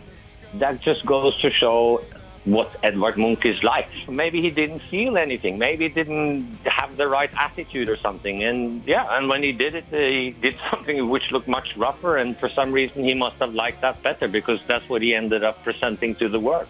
that 0.56 0.82
just 0.82 1.06
goes 1.06 1.38
to 1.41 1.50
show 1.52 2.04
what 2.45 2.69
Edvard 2.84 3.17
Munch 3.17 3.45
is 3.45 3.62
like. 3.63 3.89
Maybe 4.08 4.41
he 4.41 4.50
didn't 4.50 4.82
feel 4.89 5.17
anything. 5.17 5.58
Maybe 5.58 5.88
he 5.88 5.93
didn't 5.93 6.58
have 6.65 6.98
the 6.98 7.08
right 7.08 7.30
attitude 7.38 7.89
or 7.89 7.98
something. 7.98 8.43
And 8.43 8.84
yeah, 8.86 9.17
and 9.17 9.30
when 9.30 9.43
he 9.43 9.52
did 9.52 9.76
it, 9.76 9.86
uh, 9.93 9.98
he 9.98 10.32
did 10.32 10.56
something 10.72 11.10
which 11.10 11.32
looked 11.32 11.48
much 11.48 11.76
rougher. 11.78 12.17
And 12.17 12.38
for 12.38 12.50
some 12.50 12.72
reason, 12.72 13.04
he 13.04 13.13
must 13.13 13.38
have 13.38 13.54
liked 13.54 13.82
that 13.82 14.02
better 14.04 14.28
because 14.28 14.60
that's 14.67 14.88
what 14.89 15.02
he 15.02 15.13
ended 15.13 15.43
up 15.43 15.63
presenting 15.63 16.15
to 16.15 16.30
the 16.30 16.39
world. 16.39 16.67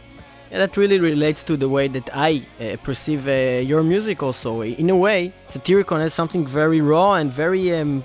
Yeah, 0.51 0.57
that 0.57 0.77
really 0.77 0.99
relates 0.99 1.43
to 1.43 1.55
the 1.55 1.69
way 1.69 1.87
that 1.89 2.09
I 2.11 2.43
uh, 2.59 2.77
perceive 2.83 3.27
uh, 3.27 3.61
your 3.61 3.83
music 3.83 4.23
also. 4.23 4.61
In 4.61 4.89
a 4.89 4.97
way, 4.97 5.31
Satyricon 5.47 5.99
has 5.99 6.11
something 6.11 6.45
very 6.47 6.81
raw 6.81 7.13
and 7.13 7.31
very 7.31 7.75
um, 7.75 8.03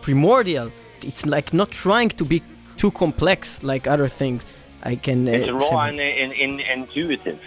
primordial. 0.00 0.72
It's 1.02 1.24
like 1.24 1.54
not 1.54 1.70
trying 1.70 2.08
to 2.08 2.24
be 2.24 2.42
too 2.76 2.90
complex 2.90 3.62
like 3.62 3.86
other 3.86 4.08
things. 4.08 4.42
I 4.82 4.96
can. 4.96 5.26
Uh, 5.28 5.32
It's 5.32 5.50
raw 5.50 5.80
and, 5.82 6.00
and, 6.00 6.32
and 6.32 6.60
intuitive. 6.60 7.40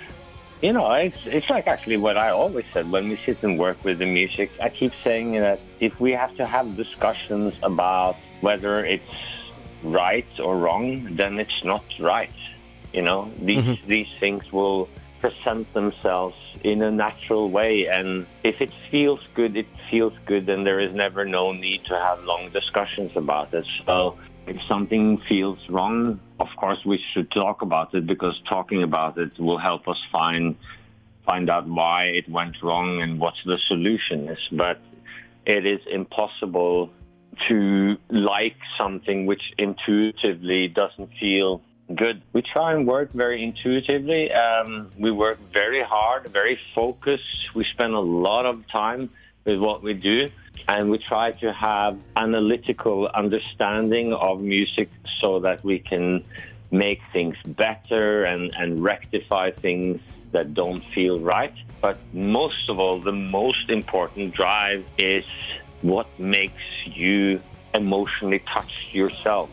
You 0.61 0.73
know, 0.73 0.91
it's, 0.93 1.19
it's 1.25 1.49
like 1.51 1.67
actually 1.67 1.97
what 1.97 2.17
I 2.17 2.29
always 2.31 2.65
said 2.73 2.89
when 2.89 3.09
we 3.09 3.19
sit 3.25 3.43
and 3.43 3.59
work 3.59 3.77
with 3.83 3.99
the 3.99 4.07
music. 4.07 4.49
I 4.59 4.69
keep 4.69 4.91
saying 5.03 5.33
that 5.33 5.59
if 5.79 5.99
we 5.99 6.11
have 6.13 6.35
to 6.37 6.47
have 6.47 6.75
discussions 6.75 7.53
about 7.61 8.15
whether 8.41 8.83
it's 8.83 9.03
right 9.83 10.25
or 10.39 10.57
wrong, 10.57 11.15
then 11.15 11.37
it's 11.39 11.63
not 11.63 11.83
right. 11.99 12.31
You 12.91 13.03
know, 13.03 13.31
these 13.39 13.77
these 13.85 14.07
things 14.19 14.51
will 14.51 14.89
present 15.21 15.71
themselves 15.73 16.35
in 16.63 16.81
a 16.81 16.89
natural 16.89 17.51
way, 17.51 17.87
and 17.87 18.25
if 18.43 18.59
it 18.61 18.71
feels 18.89 19.19
good, 19.35 19.55
it 19.55 19.67
feels 19.91 20.13
good, 20.25 20.49
and 20.49 20.65
there 20.65 20.79
is 20.79 20.91
never 20.93 21.23
no 21.25 21.51
need 21.51 21.85
to 21.85 21.95
have 21.95 22.23
long 22.23 22.49
discussions 22.49 23.11
about 23.15 23.53
it. 23.53 23.67
So 23.85 24.17
if 24.47 24.57
something 24.67 25.21
feels 25.27 25.59
wrong, 25.69 26.19
of 26.39 26.47
course 26.55 26.79
we 26.85 27.03
should 27.11 27.29
talk 27.31 27.61
about 27.61 27.93
it 27.93 28.07
because 28.07 28.39
talking 28.47 28.83
about 28.83 29.17
it 29.17 29.37
will 29.39 29.57
help 29.57 29.87
us 29.87 29.99
find 30.11 30.55
find 31.25 31.49
out 31.49 31.67
why 31.67 32.05
it 32.05 32.29
went 32.29 32.55
wrong 32.63 33.01
and 33.01 33.19
what 33.19 33.33
the 33.45 33.57
solution 33.67 34.29
is. 34.29 34.39
But 34.51 34.79
it 35.45 35.65
is 35.65 35.81
impossible 35.91 36.89
to 37.49 37.97
like 38.09 38.55
something 38.77 39.25
which 39.25 39.53
intuitively 39.57 40.69
doesn't 40.69 41.09
feel 41.19 41.61
good. 41.93 42.21
We 42.31 42.41
try 42.41 42.73
and 42.73 42.87
work 42.87 43.11
very 43.11 43.43
intuitively. 43.43 44.31
Um, 44.31 44.91
we 44.97 45.11
work 45.11 45.39
very 45.51 45.83
hard, 45.83 46.29
very 46.29 46.57
focused. 46.73 47.53
We 47.53 47.65
spend 47.65 47.93
a 47.93 47.99
lot 47.99 48.45
of 48.45 48.65
time 48.69 49.09
with 49.45 49.59
what 49.59 49.83
we 49.83 49.93
do. 49.93 50.29
And 50.67 50.89
we 50.89 50.97
try 50.97 51.31
to 51.31 51.53
have 51.53 51.97
analytical 52.15 53.07
understanding 53.13 54.13
of 54.13 54.41
music 54.41 54.89
so 55.19 55.39
that 55.39 55.63
we 55.63 55.79
can 55.79 56.23
make 56.71 57.01
things 57.13 57.37
better 57.45 58.25
and, 58.25 58.53
and 58.55 58.83
rectify 58.83 59.51
things 59.51 60.01
that 60.31 60.53
don't 60.53 60.83
feel 60.93 61.19
right. 61.19 61.53
But 61.81 61.97
most 62.13 62.69
of 62.69 62.79
all, 62.79 62.99
the 62.99 63.11
most 63.13 63.69
important 63.69 64.33
drive 64.33 64.85
is 64.97 65.25
what 65.81 66.07
makes 66.19 66.63
you 66.85 67.41
emotionally 67.73 68.39
touch 68.39 68.89
yourself, 68.91 69.49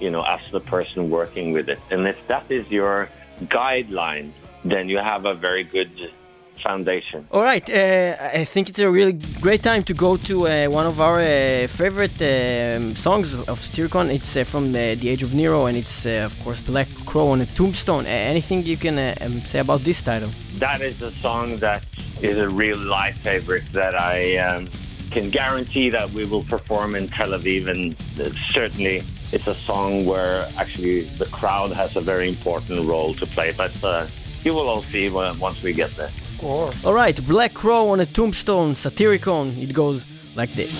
you 0.00 0.10
know, 0.10 0.22
as 0.22 0.40
the 0.50 0.60
person 0.60 1.08
working 1.08 1.52
with 1.52 1.68
it. 1.68 1.78
And 1.90 2.06
if 2.06 2.18
that 2.26 2.50
is 2.50 2.68
your 2.70 3.08
guideline, 3.44 4.32
then 4.64 4.88
you 4.88 4.98
have 4.98 5.24
a 5.24 5.34
very 5.34 5.64
good 5.64 6.10
foundation. 6.58 7.26
All 7.30 7.42
right, 7.42 7.68
uh, 7.70 8.16
I 8.40 8.44
think 8.44 8.68
it's 8.68 8.78
a 8.78 8.90
really 8.90 9.14
great 9.40 9.62
time 9.62 9.82
to 9.84 9.94
go 9.94 10.16
to 10.16 10.46
uh, 10.46 10.66
one 10.66 10.86
of 10.86 11.00
our 11.00 11.20
uh, 11.20 11.66
favorite 11.68 12.20
um, 12.20 12.94
songs 12.96 13.34
of 13.34 13.60
Satyricon. 13.60 14.10
It's 14.10 14.36
uh, 14.36 14.44
from 14.44 14.72
the, 14.72 14.96
the 14.96 15.08
Age 15.08 15.22
of 15.22 15.34
Nero, 15.34 15.66
and 15.66 15.76
it's 15.76 16.06
uh, 16.06 16.24
of 16.26 16.38
course 16.44 16.60
Black 16.60 16.88
Crow 17.06 17.28
on 17.28 17.40
a 17.40 17.46
Tombstone. 17.46 18.04
Uh, 18.06 18.08
anything 18.08 18.62
you 18.62 18.76
can 18.76 18.98
uh, 18.98 19.14
um, 19.20 19.40
say 19.40 19.60
about 19.60 19.80
this 19.80 20.02
title? 20.02 20.30
That 20.58 20.80
is 20.80 21.02
a 21.02 21.10
song 21.10 21.56
that 21.58 21.84
is 22.20 22.36
a 22.36 22.48
real 22.48 22.78
life 22.78 23.18
favorite 23.18 23.64
that 23.72 23.94
I 23.94 24.36
um, 24.38 24.68
can 25.10 25.30
guarantee 25.30 25.90
that 25.90 26.10
we 26.10 26.24
will 26.24 26.44
perform 26.44 26.94
in 26.94 27.08
Tel 27.08 27.30
Aviv, 27.30 27.68
and 27.68 27.94
uh, 28.20 28.30
certainly 28.52 29.02
it's 29.32 29.46
a 29.46 29.54
song 29.54 30.06
where 30.06 30.48
actually 30.56 31.02
the 31.02 31.26
crowd 31.26 31.72
has 31.72 31.96
a 31.96 32.00
very 32.00 32.28
important 32.28 32.86
role 32.86 33.14
to 33.14 33.26
play. 33.26 33.52
But 33.56 33.72
uh, 33.84 34.06
you 34.44 34.54
will 34.54 34.68
all 34.68 34.82
see 34.82 35.08
once 35.10 35.62
we 35.62 35.72
get 35.72 35.90
there. 35.96 36.10
Or 36.42 36.72
Alright, 36.84 37.26
Black 37.26 37.52
Crow 37.52 37.90
on 37.90 38.00
a 38.00 38.06
tombstone, 38.06 38.74
Satyricon, 38.74 39.56
it 39.60 39.72
goes 39.72 40.04
like 40.36 40.52
this. 40.52 40.72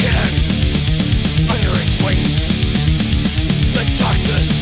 Hidden 0.00 1.50
under 1.50 1.70
its 1.74 2.02
wings, 2.02 2.48
the 3.74 3.84
darkness 3.98 4.61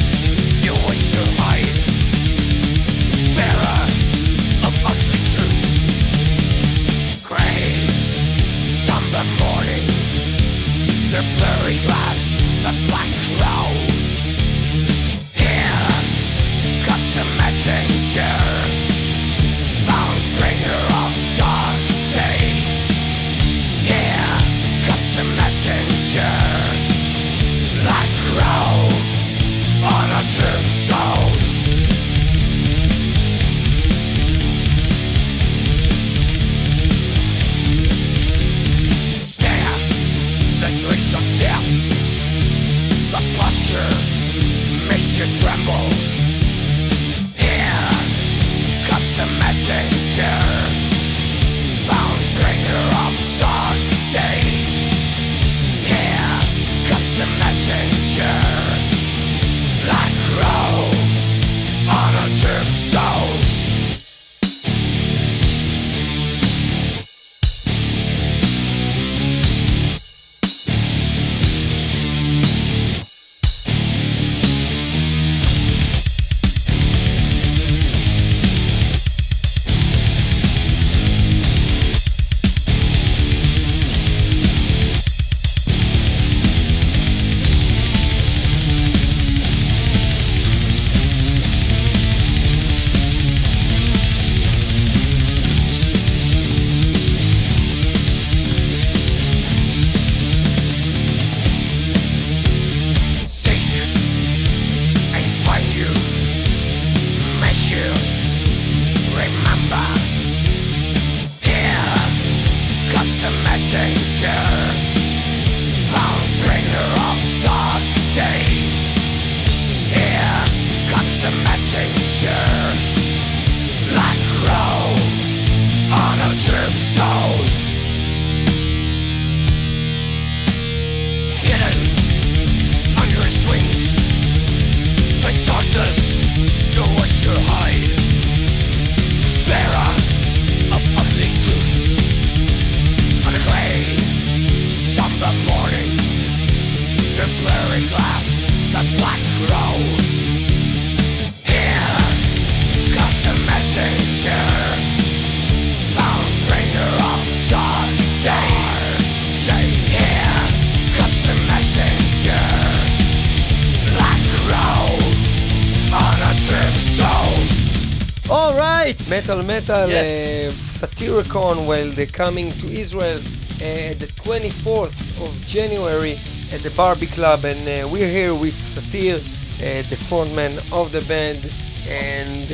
metal 169.54 169.88
Yes. 169.88 170.06
uh, 170.06 170.86
Satyricon 170.86 171.56
well 171.70 171.88
they're 171.96 172.16
coming 172.24 172.48
to 172.60 172.66
Israel 172.84 173.18
uh, 173.18 173.92
the 174.02 174.08
24th 174.24 174.98
of 175.24 175.30
January 175.56 176.16
at 176.54 176.60
the 176.66 176.72
Barby 176.78 177.06
Club. 177.16 177.44
And 177.44 177.62
uh, 177.68 177.88
we're 177.92 178.12
here 178.20 178.34
with 178.44 178.54
Satyr 178.74 179.16
uh, 179.16 179.82
the 179.92 179.98
frontman 180.08 180.54
of 180.80 180.86
the 180.96 181.02
band. 181.12 181.40
And 181.88 182.48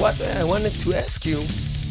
what 0.00 0.16
I 0.40 0.44
wanted 0.52 0.74
to 0.84 0.88
ask 1.04 1.18
you 1.30 1.40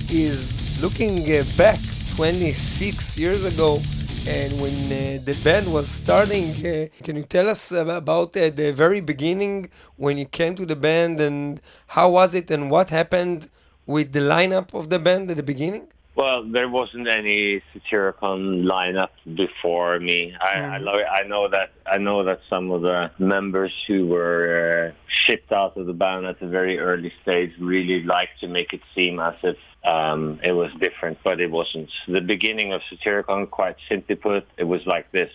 is 0.10 0.38
looking 0.84 1.16
back 1.56 1.80
26 2.16 3.18
years 3.18 3.44
ago 3.54 3.80
and 4.28 4.52
when 4.60 4.76
uh, 4.92 5.20
the 5.24 5.36
band 5.44 5.72
was 5.72 5.88
starting 5.88 6.48
uh, 6.66 6.88
can 7.06 7.16
you 7.16 7.24
tell 7.24 7.48
us 7.56 7.72
about 7.72 8.36
uh, 8.36 8.50
the 8.62 8.74
very 8.84 9.02
beginning 9.02 9.70
when 9.96 10.18
you 10.18 10.26
came 10.26 10.54
to 10.56 10.66
the 10.66 10.76
band 10.76 11.16
and 11.22 11.62
how 11.96 12.10
was 12.10 12.34
it 12.34 12.52
and 12.52 12.70
what 12.70 12.90
happened 12.90 13.50
with 13.88 14.12
the 14.12 14.20
lineup 14.20 14.74
of 14.74 14.90
the 14.90 15.00
band 15.00 15.32
at 15.32 15.38
the 15.38 15.44
beginning 15.54 15.88
Well, 16.18 16.44
there 16.44 16.68
wasn't 16.68 17.08
any 17.08 17.62
Satyricon 17.72 18.64
lineup 18.64 19.14
before 19.36 20.00
me. 20.00 20.34
I, 20.42 20.54
I, 20.76 20.78
lo- 20.80 21.10
I 21.20 21.22
know 21.32 21.48
that 21.48 21.70
I 21.86 22.00
know 22.00 22.24
that 22.24 22.40
some 22.50 22.72
of 22.72 22.82
the 22.82 23.12
members 23.20 23.72
who 23.86 24.08
were 24.08 24.42
uh, 24.58 24.96
shipped 25.08 25.52
out 25.52 25.78
of 25.78 25.86
the 25.86 25.94
band 25.94 26.26
at 26.26 26.42
a 26.42 26.48
very 26.48 26.80
early 26.80 27.14
stage 27.22 27.52
really 27.60 28.02
liked 28.02 28.40
to 28.40 28.48
make 28.48 28.74
it 28.74 28.82
seem 28.96 29.20
as 29.20 29.36
if 29.44 29.58
um, 29.86 30.40
it 30.44 30.54
was 30.54 30.72
different, 30.80 31.20
but 31.24 31.40
it 31.40 31.52
wasn't. 31.52 31.92
The 32.08 32.22
beginning 32.36 32.74
of 32.74 32.82
Satyricon, 32.90 33.46
quite 33.52 33.78
simply 33.88 34.16
put, 34.16 34.48
it 34.58 34.64
was 34.64 34.84
like 34.88 35.12
this: 35.12 35.32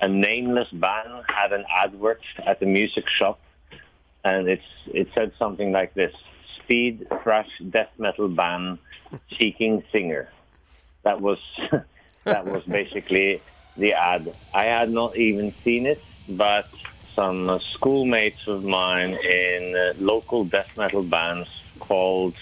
a 0.00 0.08
nameless 0.08 0.70
band 0.72 1.12
had 1.28 1.52
an 1.52 1.64
advert 1.84 2.22
at 2.44 2.58
the 2.58 2.66
music 2.66 3.04
shop, 3.08 3.38
and 4.24 4.48
it's 4.48 4.70
it 4.88 5.06
said 5.14 5.30
something 5.38 5.70
like 5.70 5.94
this: 5.94 6.14
speed 6.68 7.06
thrash 7.22 7.48
death 7.70 7.88
metal 7.96 8.28
band 8.28 8.78
seeking 9.40 9.82
singer. 9.90 10.28
That 11.02 11.18
was 11.22 11.38
that 12.24 12.44
was 12.44 12.62
basically 12.64 13.42
the 13.78 13.94
ad. 13.94 14.34
I 14.52 14.64
had 14.64 14.90
not 14.90 15.16
even 15.16 15.54
seen 15.64 15.86
it, 15.86 16.02
but 16.28 16.68
some 17.16 17.58
schoolmates 17.72 18.46
of 18.46 18.64
mine 18.64 19.14
in 19.14 19.74
uh, 19.74 19.94
local 19.98 20.44
death 20.44 20.68
metal 20.76 21.02
bands 21.02 21.48
called 21.80 22.34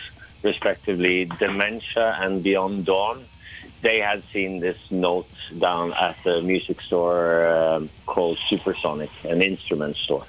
respectively 0.42 1.26
Dementia 1.38 2.18
and 2.20 2.42
Beyond 2.42 2.84
Dawn. 2.84 3.26
They 3.86 4.00
had 4.00 4.24
seen 4.32 4.58
this 4.58 4.78
note 4.90 5.28
down 5.60 5.92
at 5.92 6.16
the 6.24 6.42
music 6.42 6.80
store 6.80 7.46
um, 7.46 7.88
called 8.06 8.36
Supersonic, 8.50 9.10
an 9.22 9.42
instrument 9.42 9.96
store. 9.96 10.26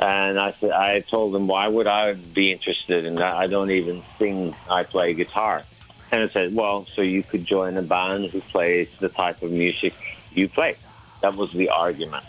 And 0.00 0.38
I 0.38 0.54
said, 0.60 0.70
I 0.70 1.00
told 1.00 1.34
them, 1.34 1.48
why 1.48 1.66
would 1.66 1.88
I 1.88 2.12
be 2.12 2.52
interested 2.52 3.04
in 3.04 3.16
that? 3.16 3.34
I 3.34 3.48
don't 3.48 3.72
even 3.72 4.04
sing. 4.16 4.54
I 4.70 4.84
play 4.84 5.12
guitar. 5.14 5.64
And 6.12 6.22
I 6.22 6.32
said, 6.32 6.54
well, 6.54 6.86
so 6.94 7.02
you 7.02 7.24
could 7.24 7.44
join 7.44 7.76
a 7.76 7.82
band 7.82 8.26
who 8.26 8.40
plays 8.42 8.86
the 9.00 9.08
type 9.08 9.42
of 9.42 9.50
music 9.50 9.94
you 10.30 10.48
play. 10.48 10.76
That 11.20 11.34
was 11.34 11.50
the 11.52 11.70
argument. 11.70 12.26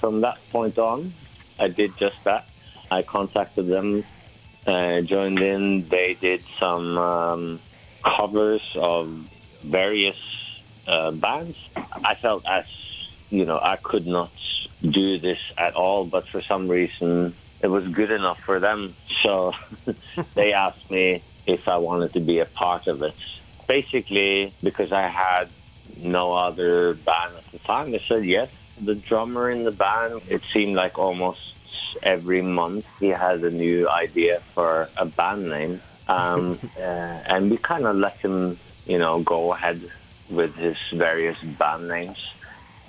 From 0.00 0.22
that 0.22 0.38
point 0.50 0.78
on, 0.78 1.12
I 1.58 1.68
did 1.68 1.94
just 1.98 2.16
that. 2.24 2.46
I 2.90 3.02
contacted 3.02 3.66
them, 3.66 4.04
uh, 4.66 5.02
joined 5.02 5.40
in. 5.40 5.86
They 5.90 6.14
did 6.14 6.42
some 6.58 6.96
um, 6.96 7.60
covers 8.02 8.62
of 8.76 9.28
various 9.62 10.16
uh, 10.86 11.10
bands. 11.10 11.56
I 11.76 12.14
felt 12.14 12.46
as 12.46 12.64
you 13.30 13.44
know 13.44 13.58
I 13.62 13.76
could 13.76 14.06
not 14.06 14.32
do 14.82 15.18
this 15.18 15.38
at 15.56 15.74
all, 15.74 16.04
but 16.04 16.26
for 16.28 16.42
some 16.42 16.68
reason 16.68 17.34
it 17.60 17.68
was 17.68 17.86
good 17.88 18.10
enough 18.10 18.40
for 18.40 18.58
them. 18.58 18.96
So 19.22 19.52
they 20.34 20.52
asked 20.52 20.90
me 20.90 21.22
if 21.46 21.68
I 21.68 21.76
wanted 21.76 22.12
to 22.14 22.20
be 22.20 22.38
a 22.38 22.46
part 22.46 22.86
of 22.86 23.02
it. 23.02 23.14
Basically, 23.66 24.54
because 24.62 24.92
I 24.92 25.08
had 25.08 25.48
no 25.96 26.32
other 26.32 26.94
band 26.94 27.36
at 27.36 27.52
the 27.52 27.58
time, 27.60 27.92
they 27.92 28.02
said 28.08 28.24
yes. 28.24 28.50
The 28.80 28.94
drummer 28.94 29.50
in 29.50 29.64
the 29.64 29.70
band, 29.70 30.22
it 30.28 30.42
seemed 30.52 30.74
like 30.74 30.98
almost 30.98 31.40
every 32.02 32.42
month 32.42 32.86
he 32.98 33.08
had 33.08 33.44
a 33.44 33.50
new 33.50 33.88
idea 33.88 34.42
for 34.54 34.88
a 34.96 35.04
band 35.04 35.48
name. 35.48 35.82
Um, 36.08 36.58
uh, 36.76 36.80
and 36.80 37.50
we 37.50 37.58
kind 37.58 37.86
of 37.86 37.96
let 37.96 38.16
him, 38.18 38.58
you 38.90 38.98
know, 38.98 39.22
go 39.22 39.52
ahead 39.52 39.88
with 40.28 40.56
his 40.56 40.76
various 40.92 41.38
band 41.60 41.86
names. 41.86 42.18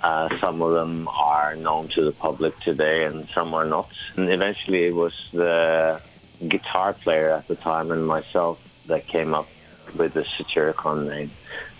Uh, 0.02 0.28
some 0.40 0.60
of 0.60 0.72
them 0.72 1.06
are 1.06 1.54
known 1.54 1.86
to 1.90 2.02
the 2.02 2.10
public 2.10 2.58
today 2.58 3.04
and 3.04 3.28
some 3.32 3.54
are 3.54 3.64
not. 3.64 3.88
And 4.16 4.28
eventually 4.28 4.82
it 4.86 4.94
was 4.96 5.14
the 5.32 6.00
guitar 6.48 6.92
player 6.92 7.30
at 7.30 7.46
the 7.46 7.54
time 7.54 7.92
and 7.92 8.04
myself 8.04 8.58
that 8.88 9.06
came 9.06 9.32
up 9.32 9.48
with 9.96 10.14
the 10.14 10.24
Satyricon 10.24 11.08
name. 11.08 11.30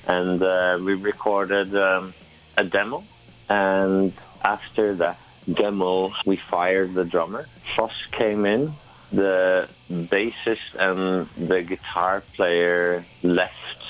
And 0.06 0.40
uh, 0.40 0.78
we 0.80 0.94
recorded 0.94 1.74
um, 1.74 2.14
a 2.56 2.62
demo. 2.62 3.02
And 3.48 4.12
after 4.44 4.94
that 5.02 5.18
demo, 5.52 6.12
we 6.24 6.36
fired 6.36 6.94
the 6.94 7.04
drummer. 7.04 7.48
Frost 7.74 8.12
came 8.12 8.46
in. 8.46 8.72
The 9.10 9.68
bassist 9.90 10.70
and 10.78 11.28
the 11.48 11.62
guitar 11.62 12.22
player 12.36 13.04
left 13.22 13.82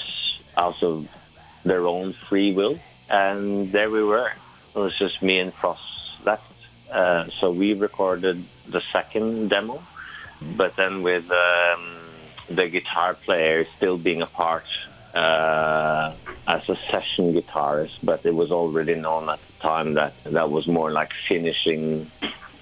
out 0.56 0.82
of 0.82 1.08
their 1.64 1.86
own 1.86 2.12
free 2.28 2.52
will 2.52 2.78
and 3.12 3.70
there 3.70 3.90
we 3.90 4.02
were. 4.02 4.32
It 4.74 4.78
was 4.78 4.96
just 4.98 5.22
me 5.22 5.38
and 5.38 5.52
Frost 5.52 5.82
left. 6.24 6.52
Uh, 6.90 7.26
so 7.40 7.50
we 7.50 7.74
recorded 7.74 8.44
the 8.66 8.82
second 8.92 9.50
demo, 9.50 9.82
but 10.56 10.76
then 10.76 11.02
with 11.02 11.30
um, 11.30 11.98
the 12.50 12.68
guitar 12.68 13.14
player 13.14 13.66
still 13.76 13.98
being 13.98 14.22
a 14.22 14.26
part 14.26 14.64
uh, 15.14 16.14
as 16.46 16.68
a 16.68 16.76
session 16.90 17.34
guitarist, 17.34 17.98
but 18.02 18.24
it 18.24 18.34
was 18.34 18.50
already 18.50 18.94
known 18.94 19.28
at 19.28 19.40
the 19.46 19.62
time 19.62 19.94
that 19.94 20.14
that 20.24 20.50
was 20.50 20.66
more 20.66 20.90
like 20.90 21.12
finishing 21.28 22.10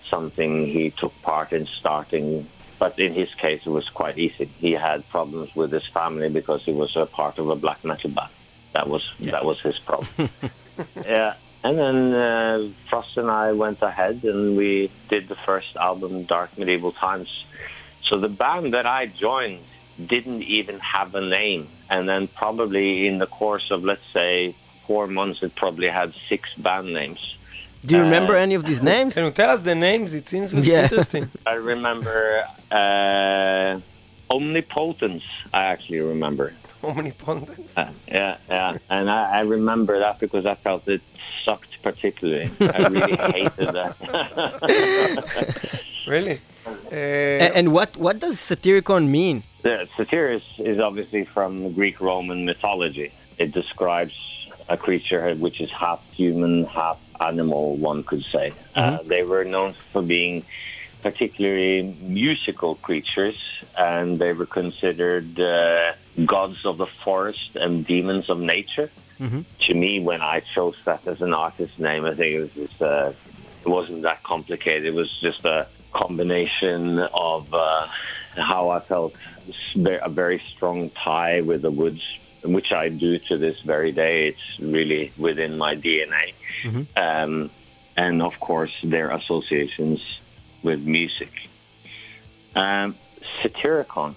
something 0.08 0.66
he 0.66 0.90
took 0.90 1.12
part 1.22 1.52
in 1.52 1.66
starting. 1.66 2.48
But 2.80 2.98
in 2.98 3.12
his 3.12 3.32
case, 3.34 3.60
it 3.66 3.70
was 3.70 3.88
quite 3.90 4.18
easy. 4.18 4.46
He 4.58 4.72
had 4.72 5.08
problems 5.10 5.54
with 5.54 5.70
his 5.70 5.86
family 5.86 6.30
because 6.30 6.62
he 6.64 6.72
was 6.72 6.96
a 6.96 7.06
part 7.06 7.38
of 7.38 7.50
a 7.50 7.54
black 7.54 7.84
metal 7.84 8.10
band. 8.10 8.32
That 8.72 8.88
was 8.88 9.04
that 9.20 9.44
was 9.44 9.60
his 9.60 9.78
problem. 9.78 10.30
yeah. 10.96 11.34
And 11.62 11.78
then 11.78 12.14
uh, 12.14 12.68
Frost 12.88 13.18
and 13.18 13.30
I 13.30 13.52
went 13.52 13.82
ahead 13.82 14.24
and 14.24 14.56
we 14.56 14.90
did 15.10 15.28
the 15.28 15.36
first 15.36 15.76
album, 15.76 16.24
Dark 16.24 16.56
Medieval 16.56 16.92
Times. 16.92 17.44
So 18.02 18.18
the 18.18 18.30
band 18.30 18.72
that 18.72 18.86
I 18.86 19.06
joined 19.06 19.64
didn't 20.06 20.42
even 20.42 20.78
have 20.78 21.14
a 21.14 21.20
name. 21.20 21.68
And 21.90 22.08
then 22.08 22.28
probably 22.28 23.06
in 23.06 23.18
the 23.18 23.26
course 23.26 23.70
of, 23.70 23.84
let's 23.84 24.08
say, 24.14 24.56
four 24.86 25.06
months, 25.06 25.42
it 25.42 25.54
probably 25.54 25.88
had 25.88 26.14
six 26.30 26.48
band 26.54 26.94
names. 26.94 27.36
Do 27.84 27.94
you 27.96 28.02
remember 28.02 28.34
Uh, 28.36 28.40
any 28.46 28.54
of 28.54 28.64
these 28.66 28.82
names? 28.82 29.14
Can 29.14 29.24
you 29.24 29.30
tell 29.30 29.50
us 29.50 29.60
the 29.62 29.74
names? 29.74 30.12
It 30.14 30.28
seems 30.28 30.52
Yeah. 30.54 30.82
interesting. 30.84 31.30
I 31.46 31.54
remember 31.54 32.44
uh, 32.70 33.80
Omnipotence, 34.30 35.24
I 35.52 35.62
actually 35.64 36.00
remember. 36.00 36.52
How 36.82 36.92
many 36.94 37.12
pundits? 37.12 37.76
Uh, 37.76 37.90
yeah, 38.08 38.36
yeah, 38.48 38.76
and 38.88 39.10
I, 39.10 39.38
I 39.38 39.40
remember 39.40 39.98
that 39.98 40.18
because 40.18 40.46
I 40.46 40.54
felt 40.54 40.86
it 40.88 41.02
sucked 41.44 41.82
particularly. 41.82 42.50
I 42.60 42.88
really 42.88 43.16
hated 43.38 43.68
that. 43.78 43.96
Really? 46.06 46.40
Uh, 46.90 46.94
and 47.58 47.72
what, 47.72 47.96
what 47.96 48.18
does 48.20 48.36
Satyricon 48.40 49.08
mean? 49.08 49.42
the 49.62 49.86
Satyrus 49.96 50.42
is 50.58 50.80
obviously 50.80 51.24
from 51.24 51.72
Greek 51.74 52.00
Roman 52.00 52.44
mythology. 52.46 53.12
It 53.38 53.52
describes 53.52 54.14
a 54.68 54.76
creature 54.78 55.34
which 55.34 55.60
is 55.60 55.70
half 55.70 56.00
human, 56.12 56.64
half 56.64 56.98
animal, 57.20 57.76
one 57.76 58.02
could 58.02 58.24
say. 58.24 58.52
Uh, 58.74 58.98
they 59.04 59.22
were 59.22 59.44
known 59.44 59.74
for 59.92 60.02
being 60.02 60.44
particularly 61.02 61.96
musical 62.02 62.74
creatures, 62.76 63.38
and 63.76 64.18
they 64.18 64.32
were 64.32 64.46
considered 64.46 65.38
uh, 65.40 65.92
gods 66.26 66.64
of 66.64 66.78
the 66.78 66.86
forest 66.86 67.56
and 67.56 67.86
demons 67.86 68.28
of 68.28 68.38
nature. 68.38 68.90
To 69.66 69.74
me, 69.74 70.00
when 70.00 70.22
I 70.22 70.40
chose 70.40 70.76
that 70.84 71.06
as 71.06 71.20
an 71.20 71.34
artist 71.34 71.78
name, 71.78 72.04
I 72.06 72.14
think 72.14 72.34
it 72.34 72.40
was 72.40 72.52
just, 72.52 72.82
uh, 72.82 73.12
it 73.64 73.68
wasn't 73.68 74.02
that 74.02 74.22
complicated. 74.22 74.86
It 74.86 74.94
was 74.94 75.10
just 75.20 75.44
a 75.44 75.66
combination 75.92 76.98
of 76.98 77.52
uh, 77.52 77.86
how 78.36 78.70
I 78.70 78.80
felt 78.80 79.14
a 79.74 80.08
very 80.08 80.40
strong 80.54 80.90
tie 80.90 81.40
with 81.42 81.62
the 81.62 81.70
woods, 81.70 82.02
which 82.44 82.72
I 82.72 82.88
do 82.88 83.18
to 83.18 83.38
this 83.38 83.60
very 83.60 83.92
day. 83.92 84.28
It's 84.28 84.60
really 84.60 85.12
within 85.18 85.58
my 85.58 85.76
DNA. 85.76 86.32
Um, 86.96 87.50
and 87.96 88.22
of 88.22 88.38
course, 88.40 88.72
their 88.82 89.10
associations 89.10 90.00
with 90.62 90.80
music. 90.80 91.32
Um, 92.54 92.96
Satyricon 93.42 94.14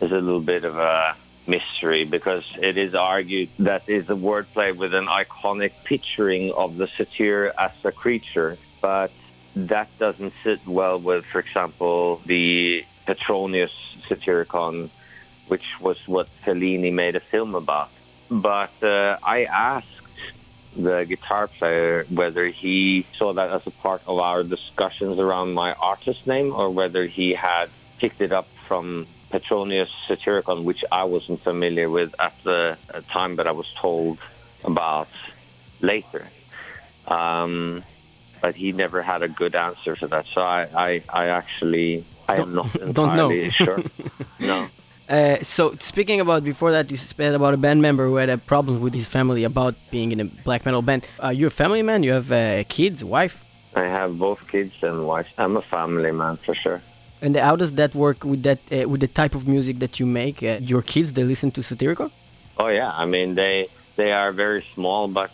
is 0.00 0.10
a 0.10 0.20
little 0.20 0.40
bit 0.40 0.64
of 0.64 0.76
a 0.78 1.16
mystery 1.46 2.04
because 2.04 2.44
it 2.60 2.78
is 2.78 2.94
argued 2.94 3.50
that 3.58 3.88
is 3.88 4.08
a 4.08 4.14
wordplay 4.14 4.74
with 4.74 4.94
an 4.94 5.06
iconic 5.06 5.72
picturing 5.84 6.52
of 6.52 6.76
the 6.76 6.88
satyr 6.96 7.52
as 7.58 7.72
a 7.84 7.92
creature, 7.92 8.56
but 8.80 9.10
that 9.54 9.88
doesn't 9.98 10.32
sit 10.42 10.66
well 10.66 10.98
with, 10.98 11.24
for 11.26 11.40
example, 11.40 12.20
the 12.26 12.84
Petronius 13.06 13.72
Satyricon, 14.08 14.90
which 15.48 15.64
was 15.80 15.96
what 16.06 16.28
Fellini 16.44 16.92
made 16.92 17.16
a 17.16 17.20
film 17.20 17.54
about. 17.54 17.90
But 18.30 18.72
uh, 18.82 19.18
I 19.22 19.44
asked 19.44 19.88
the 20.76 21.04
guitar 21.04 21.46
player 21.46 22.04
whether 22.10 22.46
he 22.48 23.06
saw 23.16 23.32
that 23.34 23.50
as 23.50 23.66
a 23.66 23.70
part 23.70 24.02
of 24.06 24.18
our 24.18 24.42
discussions 24.42 25.18
around 25.18 25.54
my 25.54 25.72
artist 25.74 26.26
name 26.26 26.52
or 26.52 26.70
whether 26.70 27.06
he 27.06 27.32
had 27.32 27.70
picked 27.98 28.20
it 28.20 28.32
up 28.32 28.48
from 28.66 29.06
Petronius 29.30 29.90
Satyricon, 30.08 30.64
which 30.64 30.84
I 30.90 31.04
wasn't 31.04 31.42
familiar 31.42 31.88
with 31.90 32.14
at 32.18 32.34
the 32.44 32.76
uh, 32.92 33.00
time, 33.10 33.36
but 33.36 33.46
I 33.46 33.52
was 33.52 33.66
told 33.80 34.18
about 34.64 35.08
later. 35.80 36.28
Um, 37.06 37.84
but 38.40 38.54
he 38.54 38.72
never 38.72 39.02
had 39.02 39.22
a 39.22 39.28
good 39.28 39.54
answer 39.54 39.96
for 39.96 40.06
that. 40.08 40.26
So 40.34 40.40
I, 40.40 40.62
I, 40.76 41.02
I 41.08 41.26
actually, 41.28 42.04
I 42.28 42.36
am 42.36 42.54
not 42.54 42.72
don't 42.92 43.16
know. 43.16 43.30
entirely 43.30 43.50
sure. 43.50 43.82
No. 44.40 44.68
Uh, 45.08 45.36
so 45.42 45.76
speaking 45.80 46.20
about 46.20 46.44
before 46.44 46.72
that, 46.72 46.90
you 46.90 46.96
said 46.96 47.34
about 47.34 47.52
a 47.52 47.58
band 47.58 47.82
member 47.82 48.06
who 48.06 48.16
had 48.16 48.30
a 48.30 48.38
problem 48.38 48.80
with 48.80 48.94
his 48.94 49.06
family 49.06 49.44
about 49.44 49.74
being 49.90 50.12
in 50.12 50.20
a 50.20 50.24
black 50.24 50.64
metal 50.64 50.82
band. 50.82 51.06
Are 51.20 51.32
you 51.32 51.46
a 51.46 51.50
family 51.50 51.82
man? 51.82 52.02
You 52.02 52.12
have 52.12 52.32
uh, 52.32 52.64
kids, 52.68 53.04
wife, 53.04 53.44
I 53.74 53.84
have 53.84 54.18
both 54.18 54.46
kids 54.48 54.72
and 54.82 55.06
wife. 55.06 55.26
I'm 55.36 55.56
a 55.56 55.62
family 55.62 56.12
man 56.12 56.38
for 56.44 56.54
sure. 56.54 56.80
and 57.20 57.36
how 57.36 57.56
does 57.56 57.72
that 57.72 57.94
work 57.94 58.24
with 58.24 58.42
that 58.42 58.60
uh, 58.70 58.88
with 58.88 59.00
the 59.00 59.08
type 59.08 59.34
of 59.34 59.48
music 59.48 59.78
that 59.78 59.98
you 60.00 60.06
make? 60.06 60.42
Uh, 60.42 60.58
your 60.60 60.82
kids 60.82 61.12
they 61.12 61.24
listen 61.24 61.50
to 61.52 61.62
Satirical? 61.62 62.10
Oh 62.56 62.68
yeah, 62.68 62.90
I 63.02 63.04
mean 63.06 63.34
they 63.34 63.68
they 63.96 64.12
are 64.12 64.32
very 64.32 64.64
small, 64.74 65.08
but 65.08 65.30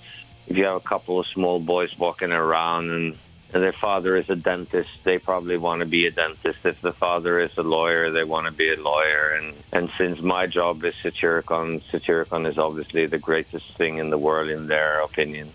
if 0.46 0.56
you 0.56 0.64
have 0.64 0.76
a 0.76 0.86
couple 0.92 1.20
of 1.20 1.26
small 1.26 1.58
boys 1.60 1.90
walking 1.98 2.32
around 2.32 2.90
and, 2.90 3.16
and 3.52 3.62
their 3.62 3.72
father 3.72 4.16
is 4.16 4.28
a 4.30 4.36
dentist, 4.36 4.90
they 5.04 5.18
probably 5.18 5.56
want 5.56 5.80
to 5.80 5.86
be 5.86 6.06
a 6.06 6.10
dentist. 6.10 6.58
If 6.64 6.80
the 6.80 6.92
father 6.92 7.38
is 7.40 7.50
a 7.56 7.62
lawyer, 7.62 8.10
they 8.10 8.24
want 8.24 8.46
to 8.46 8.52
be 8.52 8.72
a 8.72 8.76
lawyer. 8.76 9.30
And 9.36 9.54
and 9.72 9.90
since 9.98 10.20
my 10.20 10.46
job 10.46 10.84
is 10.84 10.94
Satyricon, 11.02 11.82
Satyricon 11.90 12.46
is 12.46 12.58
obviously 12.58 13.06
the 13.06 13.18
greatest 13.18 13.66
thing 13.76 13.98
in 13.98 14.10
the 14.10 14.18
world 14.18 14.48
in 14.50 14.66
their 14.66 15.00
opinion. 15.00 15.52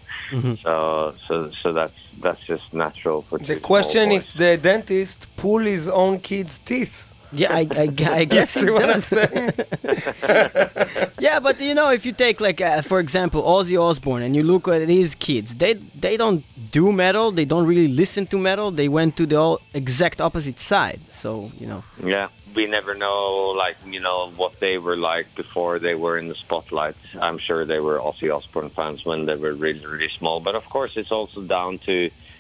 So 0.63 1.13
so 1.27 1.51
so 1.61 1.73
that's 1.73 1.93
that's 2.21 2.41
just 2.45 2.73
natural 2.73 3.21
for 3.23 3.37
the 3.39 3.59
question 3.59 4.09
boys. 4.09 4.17
if 4.29 4.33
the 4.33 4.57
dentist 4.57 5.27
pull 5.37 5.59
his 5.59 5.87
own 5.87 6.19
kid's 6.19 6.57
teeth. 6.59 7.13
Yeah, 7.31 7.53
I, 7.53 7.67
I, 7.75 7.89
I 8.21 8.23
guess 8.35 8.51
See 8.51 8.61
it 8.67 8.71
what 8.71 8.89
I'm 8.89 9.01
saying? 9.01 9.51
Yeah, 11.19 11.39
but 11.39 11.59
you 11.59 11.73
know, 11.73 11.91
if 11.91 12.05
you 12.05 12.11
take 12.11 12.39
like, 12.39 12.61
uh, 12.61 12.81
for 12.81 12.99
example, 12.99 13.41
Ozzy 13.43 13.77
Osbourne, 13.81 14.21
and 14.21 14.35
you 14.35 14.43
look 14.43 14.67
at 14.67 14.87
his 14.87 15.15
kids, 15.15 15.55
they 15.55 15.73
they 15.73 16.17
don't 16.17 16.43
do 16.75 16.91
metal. 16.91 17.31
They 17.31 17.45
don't 17.45 17.67
really 17.71 17.87
listen 17.87 18.23
to 18.27 18.37
metal. 18.37 18.69
They 18.81 18.89
went 18.89 19.15
to 19.19 19.25
the 19.25 19.57
exact 19.73 20.19
opposite 20.27 20.59
side. 20.59 20.99
So 21.23 21.29
you 21.61 21.67
know, 21.71 21.81
Yeah, 22.15 22.27
we 22.57 22.63
never 22.77 22.93
know, 23.05 23.21
like 23.63 23.77
you 23.95 24.01
know, 24.07 24.19
what 24.41 24.53
they 24.59 24.77
were 24.85 24.97
like 24.97 25.27
before 25.35 25.73
they 25.85 25.95
were 26.03 26.15
in 26.21 26.27
the 26.27 26.35
spotlight. 26.45 26.97
I'm 27.27 27.39
sure 27.47 27.59
they 27.65 27.81
were 27.87 27.97
Ozzy 28.07 28.29
Osbourne 28.35 28.71
fans 28.77 28.99
when 29.09 29.19
they 29.27 29.37
were 29.43 29.55
really, 29.65 29.85
really 29.93 30.11
small. 30.19 30.37
But 30.47 30.55
of 30.55 30.65
course, 30.75 30.93
it's 31.01 31.13
also 31.19 31.39
down 31.57 31.71
to 31.89 31.95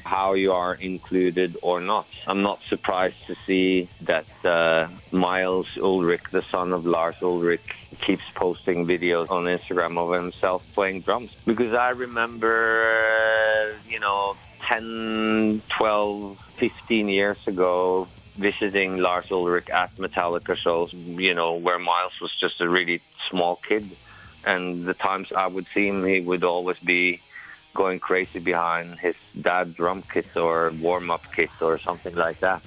how 0.05 0.33
you 0.33 0.53
are 0.53 0.75
included 0.75 1.57
or 1.63 1.81
not. 1.81 2.05
I'm 2.27 2.43
not 2.43 2.59
surprised 2.69 3.25
to 3.25 3.35
see 3.47 3.89
that 4.01 4.27
uh, 4.45 4.87
Miles 5.11 5.67
Ulrich, 5.81 6.21
the 6.31 6.43
son 6.43 6.73
of 6.73 6.85
Lars 6.85 7.15
Ulrich, 7.23 7.67
keeps 8.01 8.23
posting 8.35 8.85
videos 8.85 9.29
on 9.31 9.45
Instagram 9.45 9.97
of 9.97 10.13
himself 10.13 10.63
playing 10.75 11.01
drums. 11.01 11.31
Because 11.45 11.73
I 11.73 11.89
remember, 11.89 12.87
uh, 12.87 13.89
you 13.89 13.99
know, 13.99 14.37
10, 14.61 15.63
12, 15.69 16.37
15 16.57 17.09
years 17.09 17.37
ago, 17.47 18.07
visiting 18.37 18.97
Lars 18.97 19.31
Ulrich 19.31 19.69
at 19.69 19.95
Metallica 19.97 20.55
shows, 20.55 20.93
you 20.93 21.33
know, 21.33 21.55
where 21.55 21.79
Miles 21.79 22.13
was 22.21 22.31
just 22.39 22.61
a 22.61 22.69
really 22.69 23.01
small 23.29 23.59
kid. 23.67 23.89
And 24.45 24.85
the 24.85 24.93
times 24.93 25.31
I 25.35 25.47
would 25.47 25.65
see 25.73 25.87
him, 25.87 26.05
he 26.05 26.19
would 26.19 26.43
always 26.43 26.77
be 26.77 27.21
going 27.75 27.99
crazy 27.99 28.39
behind 28.39 28.97
his 28.99 29.15
dad's 29.39 29.75
drum 29.75 30.01
kit 30.11 30.35
or 30.35 30.71
warm-up 30.81 31.21
kit 31.35 31.51
or 31.61 31.77
something 31.77 32.15
like 32.15 32.39
that. 32.39 32.61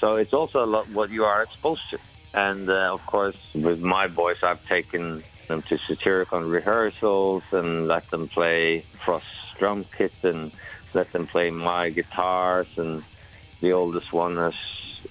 So 0.00 0.16
it's 0.16 0.32
also 0.32 0.64
a 0.64 0.70
lot 0.74 0.88
what 0.90 1.10
you 1.10 1.24
are 1.24 1.42
exposed 1.42 1.82
to. 1.90 1.98
And 2.32 2.68
uh, 2.70 2.94
of 2.96 3.04
course, 3.06 3.36
with 3.54 3.80
my 3.80 4.06
boys, 4.08 4.38
I've 4.42 4.64
taken 4.66 5.24
them 5.48 5.62
to 5.68 5.78
Satyricon 5.78 6.44
rehearsals 6.50 7.42
and 7.50 7.88
let 7.88 8.10
them 8.10 8.28
play 8.28 8.84
Frost 9.04 9.26
drum 9.58 9.84
kit 9.96 10.12
and 10.22 10.52
let 10.94 11.12
them 11.12 11.26
play 11.26 11.50
my 11.50 11.90
guitars. 11.90 12.68
And 12.76 13.04
the 13.60 13.72
oldest 13.72 14.12
one 14.12 14.36
has 14.36 14.54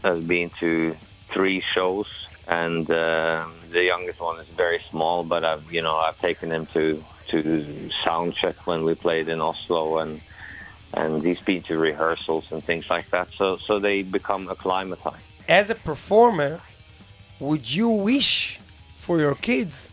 has 0.03 0.19
been 0.23 0.51
to 0.59 0.95
three 1.33 1.61
shows, 1.73 2.07
and 2.47 2.89
uh, 2.89 3.47
the 3.71 3.83
youngest 3.83 4.19
one 4.19 4.39
is 4.39 4.47
very 4.55 4.81
small. 4.91 5.23
But 5.23 5.43
I've 5.43 5.65
you 5.71 5.81
know 5.81 5.97
I've 5.97 6.19
taken 6.19 6.51
him 6.51 6.67
to 6.73 7.03
to 7.30 7.89
sound 8.03 8.36
check 8.36 8.55
when 8.67 8.84
we 8.84 8.95
played 8.95 9.28
in 9.28 9.41
Oslo 9.41 9.99
and 9.99 10.21
and 10.93 11.23
he's 11.26 11.41
been 11.41 11.61
to 11.63 11.78
rehearsals 11.78 12.45
and 12.51 12.63
things 12.63 12.86
like 12.89 13.09
that. 13.11 13.28
So 13.38 13.57
so 13.57 13.80
they 13.80 14.03
become 14.03 14.47
acclimatized. 14.49 15.17
As 15.47 15.69
a 15.69 15.76
performer, 15.76 16.61
would 17.39 17.71
you 17.71 17.89
wish 17.89 18.59
for 18.95 19.19
your 19.19 19.36
kids 19.36 19.89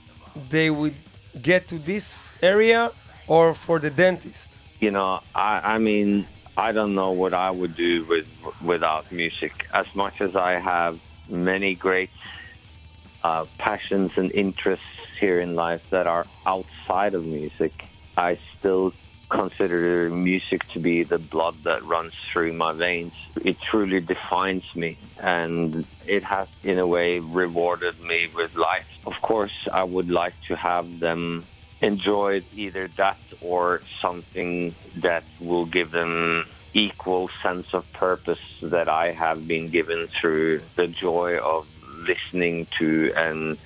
they 0.49 0.71
would 0.71 0.95
get 1.41 1.69
to 1.69 1.79
this 1.79 2.37
area 2.43 2.91
or 3.27 3.55
for 3.55 3.79
the 3.79 3.91
dentist? 3.91 4.51
You 4.81 4.91
know, 4.91 5.21
I 5.35 5.75
I 5.75 5.79
mean 5.79 6.27
I 6.57 6.73
don't 6.73 6.95
know 6.95 7.11
what 7.11 7.35
I 7.35 7.51
would 7.51 7.75
do 7.77 8.05
with 8.05 8.29
without 8.63 9.11
music. 9.11 9.67
As 9.73 9.89
much 9.95 10.21
as 10.21 10.37
I 10.37 10.53
have 10.53 11.01
many 11.29 11.75
great 11.75 12.11
uh, 13.25 13.47
passions 13.59 14.13
and 14.17 14.31
interests 14.33 14.85
here 15.23 15.39
in 15.41 15.55
life 15.55 15.83
that 15.91 16.09
are 16.09 16.27
outside 16.45 17.15
of 17.15 17.25
music, 17.25 17.73
I 18.17 18.41
still 18.59 18.93
consider 19.31 20.11
music 20.11 20.61
to 20.73 20.81
be 20.81 21.05
the 21.05 21.19
blood 21.19 21.55
that 21.63 21.85
runs 21.85 22.13
through 22.33 22.53
my 22.53 22.73
veins. 22.73 23.13
It 23.37 23.57
truly 23.61 24.01
defines 24.01 24.65
me 24.75 24.99
and 25.21 25.87
it 26.07 26.25
has 26.25 26.49
in 26.65 26.81
a 26.81 26.89
way 26.89 27.21
rewarded 27.21 28.01
me 28.01 28.31
with 28.35 28.57
life. 28.57 28.91
Of 29.07 29.15
course, 29.23 29.57
I 29.73 29.85
would 29.85 30.11
like 30.11 30.35
to 30.49 30.57
have 30.57 30.99
them 30.99 31.47
enjoy 31.81 32.43
either 32.57 32.89
that 32.97 33.19
or 33.41 33.81
something 34.01 34.75
that 34.97 35.23
will 35.41 35.67
give 35.67 35.93
them 35.93 36.47
equal 36.75 37.31
sense 37.45 37.69
of 37.73 37.85
purpose 37.93 38.45
that 38.61 38.89
I 38.89 39.13
have 39.13 39.47
been 39.47 39.71
given 39.71 40.09
through 40.09 40.63
the 40.75 40.89
joy 40.89 41.39
of 41.39 41.69
listening 42.09 42.67
to 42.79 43.13
and 43.17 43.57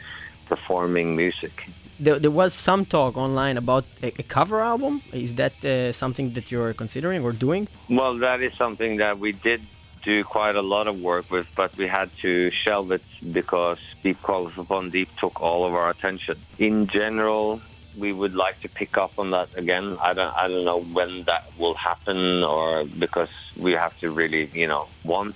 performing 0.46 1.16
music. 1.16 1.68
There, 1.98 2.18
there 2.18 2.30
was 2.30 2.52
some 2.52 2.84
talk 2.84 3.16
online 3.16 3.56
about 3.56 3.84
a, 4.02 4.08
a 4.08 4.22
cover 4.22 4.60
album. 4.60 5.02
Is 5.12 5.34
that 5.34 5.64
uh, 5.64 5.92
something 5.92 6.32
that 6.34 6.52
you're 6.52 6.74
considering 6.74 7.22
or 7.24 7.32
doing? 7.32 7.68
Well, 7.88 8.18
that 8.18 8.42
is 8.42 8.52
something 8.56 8.98
that 8.98 9.18
we 9.18 9.32
did 9.32 9.62
do 10.06 10.22
quite 10.22 10.54
a 10.54 10.62
lot 10.62 10.86
of 10.86 11.00
work 11.00 11.30
with, 11.30 11.46
but 11.56 11.76
we 11.76 11.86
had 11.88 12.08
to 12.22 12.50
shelve 12.50 12.92
it 12.92 13.02
because 13.32 13.78
Deep 14.02 14.20
Calls 14.22 14.52
Upon 14.56 14.90
Deep 14.90 15.08
took 15.18 15.40
all 15.40 15.66
of 15.66 15.74
our 15.74 15.90
attention. 15.90 16.36
In 16.58 16.86
general, 16.86 17.60
we 17.98 18.12
would 18.12 18.34
like 18.34 18.60
to 18.60 18.68
pick 18.68 18.96
up 18.96 19.18
on 19.18 19.30
that 19.32 19.48
again. 19.56 19.96
I 20.00 20.12
don't, 20.14 20.34
I 20.36 20.48
don't 20.48 20.64
know 20.64 20.82
when 20.82 21.24
that 21.24 21.44
will 21.58 21.74
happen, 21.74 22.44
or 22.44 22.84
because 22.84 23.30
we 23.56 23.72
have 23.72 23.98
to 24.00 24.10
really, 24.10 24.50
you 24.52 24.68
know, 24.68 24.86
want 25.02 25.34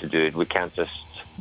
to 0.00 0.08
do 0.08 0.18
it. 0.18 0.34
We 0.34 0.46
can't 0.46 0.72
just 0.72 0.98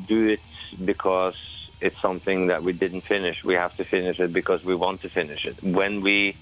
do 0.07 0.27
it 0.27 0.41
because 0.83 1.35
it's 1.81 1.99
something 2.01 2.47
that 2.47 2.63
we 2.63 2.73
didn't 2.73 3.01
finish. 3.01 3.43
We 3.43 3.53
have 3.55 3.75
to 3.77 3.85
finish 3.85 4.19
it 4.19 4.33
because 4.33 4.63
we 4.63 4.75
want 4.75 5.01
to 5.01 5.09
finish 5.09 5.45
it. 5.45 5.61
When 5.63 6.01
we 6.01 6.35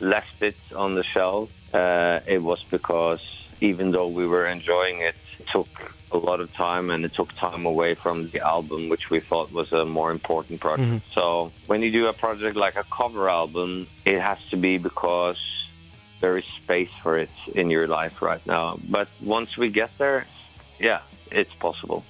left 0.00 0.40
it 0.40 0.56
on 0.74 0.94
the 0.94 1.04
shelf, 1.04 1.50
uh, 1.72 2.20
it 2.26 2.42
was 2.42 2.64
because 2.70 3.20
even 3.60 3.90
though 3.92 4.08
we 4.08 4.26
were 4.26 4.46
enjoying 4.46 5.00
it, 5.00 5.14
it 5.38 5.46
took 5.52 5.68
a 6.12 6.18
lot 6.18 6.40
of 6.40 6.52
time 6.52 6.90
and 6.90 7.04
it 7.04 7.12
took 7.14 7.34
time 7.34 7.66
away 7.66 7.94
from 7.94 8.30
the 8.30 8.40
album, 8.40 8.88
which 8.88 9.10
we 9.10 9.20
thought 9.20 9.50
was 9.52 9.72
a 9.72 9.84
more 9.84 10.10
important 10.12 10.60
project. 10.60 11.04
So 11.12 11.52
when 11.66 11.82
you 11.82 11.90
do 11.90 12.06
a 12.06 12.12
project 12.12 12.56
like 12.56 12.76
a 12.76 12.84
cover 12.84 13.28
album, 13.28 13.88
it 14.04 14.20
has 14.20 14.38
to 14.50 14.56
be 14.56 14.78
because 14.78 15.38
there 16.20 16.36
is 16.38 16.44
space 16.62 16.90
for 17.02 17.18
it 17.18 17.30
in 17.54 17.68
your 17.68 17.88
life 17.88 18.22
right 18.22 18.44
now. 18.46 18.78
But 18.88 19.08
once 19.20 19.56
we 19.56 19.70
get 19.70 19.90
there, 19.98 20.26
yeah, 20.78 21.00
it's 21.32 21.54
possible. 21.54 22.04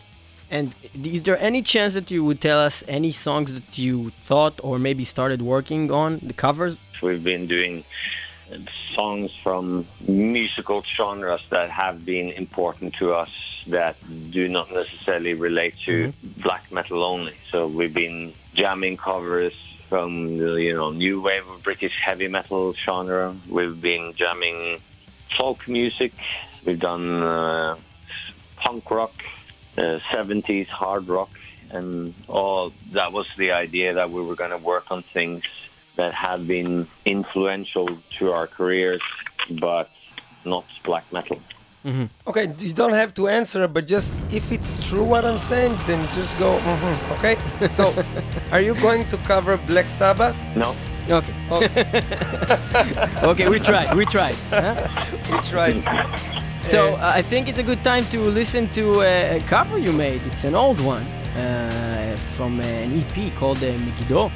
And 0.55 0.73
is 0.95 1.25
there 1.25 1.37
any 1.41 1.63
chance 1.63 1.95
that 1.95 2.13
you 2.13 2.25
would 2.25 2.41
tell 2.41 2.61
us 2.61 2.85
any 2.87 3.11
songs 3.11 3.53
that 3.55 3.77
you 3.77 4.11
thought 4.25 4.55
or 4.63 4.79
maybe 4.79 5.05
started 5.05 5.43
working 5.43 5.91
on, 5.91 6.21
the 6.23 6.33
covers? 6.33 6.77
We've 7.03 7.25
been 7.25 7.49
doing 7.49 7.83
songs 8.95 9.33
from 9.43 9.85
musical 10.07 10.85
genres 10.97 11.41
that 11.51 11.71
have 11.71 12.05
been 12.05 12.31
important 12.31 12.95
to 13.01 13.15
us 13.15 13.33
that 13.67 13.97
do 14.31 14.49
not 14.49 14.73
necessarily 14.73 15.35
relate 15.35 15.75
to 15.87 16.13
black 16.37 16.71
metal 16.71 17.03
only. 17.03 17.35
So 17.51 17.67
we've 17.67 17.93
been 17.93 18.33
jamming 18.55 18.97
covers 18.97 19.55
from 19.89 20.39
the 20.39 20.53
you 20.67 20.75
know 20.77 20.91
new 20.93 21.21
wave 21.21 21.49
of 21.49 21.65
British 21.65 21.97
heavy 22.01 22.29
metal 22.29 22.75
genre. 22.75 23.35
We've 23.49 23.81
been 23.81 24.15
jamming 24.15 24.81
folk 25.37 25.67
music. 25.67 26.13
We've 26.65 26.79
done 26.79 27.25
uh, 27.25 27.77
punk 28.57 28.89
rock, 28.89 29.15
uh, 29.79 29.99
70s 30.13 30.67
hard 30.69 31.09
rock, 31.09 31.31
and 31.71 32.15
all 32.29 32.73
that 32.93 33.13
was 33.13 33.27
the 33.37 33.53
idea 33.53 33.95
that 33.95 34.11
we 34.11 34.23
were 34.23 34.35
going 34.37 34.51
to 34.51 34.59
work 34.59 34.91
on 34.91 35.03
things 35.13 35.43
that 35.97 36.13
had 36.15 36.47
been 36.47 36.87
influential 37.05 37.89
to 38.19 38.33
our 38.33 38.47
careers, 38.47 39.01
but 39.61 39.91
not 40.45 40.65
black 40.85 41.05
metal. 41.13 41.39
Okay, 42.27 42.51
you 42.59 42.73
don't 42.73 42.95
have 42.95 43.13
to 43.15 43.29
answer, 43.29 43.69
but 43.69 43.87
just 43.87 44.15
if 44.33 44.51
it's 44.51 44.89
true 44.89 45.05
what 45.05 45.27
I'm 45.27 45.37
saying, 45.37 45.77
then 45.87 46.01
just 46.15 46.37
go. 46.39 46.59
mhm, 46.59 47.19
okay. 47.19 47.37
So, 47.71 47.93
are 48.51 48.61
you 48.63 48.75
going 48.77 49.07
to 49.11 49.19
cover 49.19 49.59
Black 49.59 49.85
Sabbath? 49.87 50.35
No, 50.57 50.75
Okay. 51.11 51.35
okay, 53.23 53.49
we 53.55 53.61
tried. 53.61 53.95
We 53.95 54.07
tried. 54.07 54.35
huh? 54.49 54.75
We 55.31 55.39
tried. 55.41 55.85
So 56.65 56.95
uh, 56.95 57.13
I 57.15 57.21
think 57.21 57.49
it's 57.49 57.59
a 57.59 57.63
good 57.63 57.85
time 57.85 58.05
to 58.05 58.19
listen 58.21 58.69
to 58.71 59.01
uh, 59.01 59.37
a 59.37 59.41
cover 59.47 59.79
you 59.79 59.93
made. 59.93 60.23
It's 60.23 60.45
an 60.45 60.55
old 60.55 60.81
one 60.81 61.03
uh, 61.37 62.17
from 62.37 62.59
an 62.59 63.01
EP 63.01 63.35
called 63.37 63.59
uh, 63.59 63.71
Megiddo, 63.85 64.31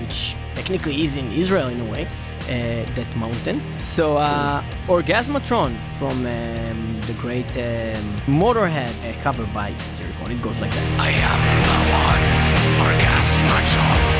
which 0.00 0.36
technically 0.54 1.04
is 1.04 1.16
in 1.16 1.32
Israel 1.32 1.68
in 1.68 1.80
a 1.80 1.84
way, 1.90 2.04
uh, 2.04 2.84
that 2.94 3.16
mountain. 3.16 3.62
So 3.78 4.18
uh, 4.18 4.62
Orgasmatron 4.88 5.74
from 5.98 6.16
um, 6.26 7.00
the 7.06 7.14
great 7.18 7.50
um, 7.56 8.04
Motorhead 8.26 8.94
uh, 9.02 9.22
cover 9.22 9.46
by 9.46 9.72
Satyricon. 9.72 10.30
It 10.32 10.42
goes 10.42 10.60
like 10.60 10.70
that. 10.70 11.00
I 11.00 11.10
am 11.10 11.40
the 11.66 11.78
one, 12.04 12.24
orgasmatron, 12.86 14.19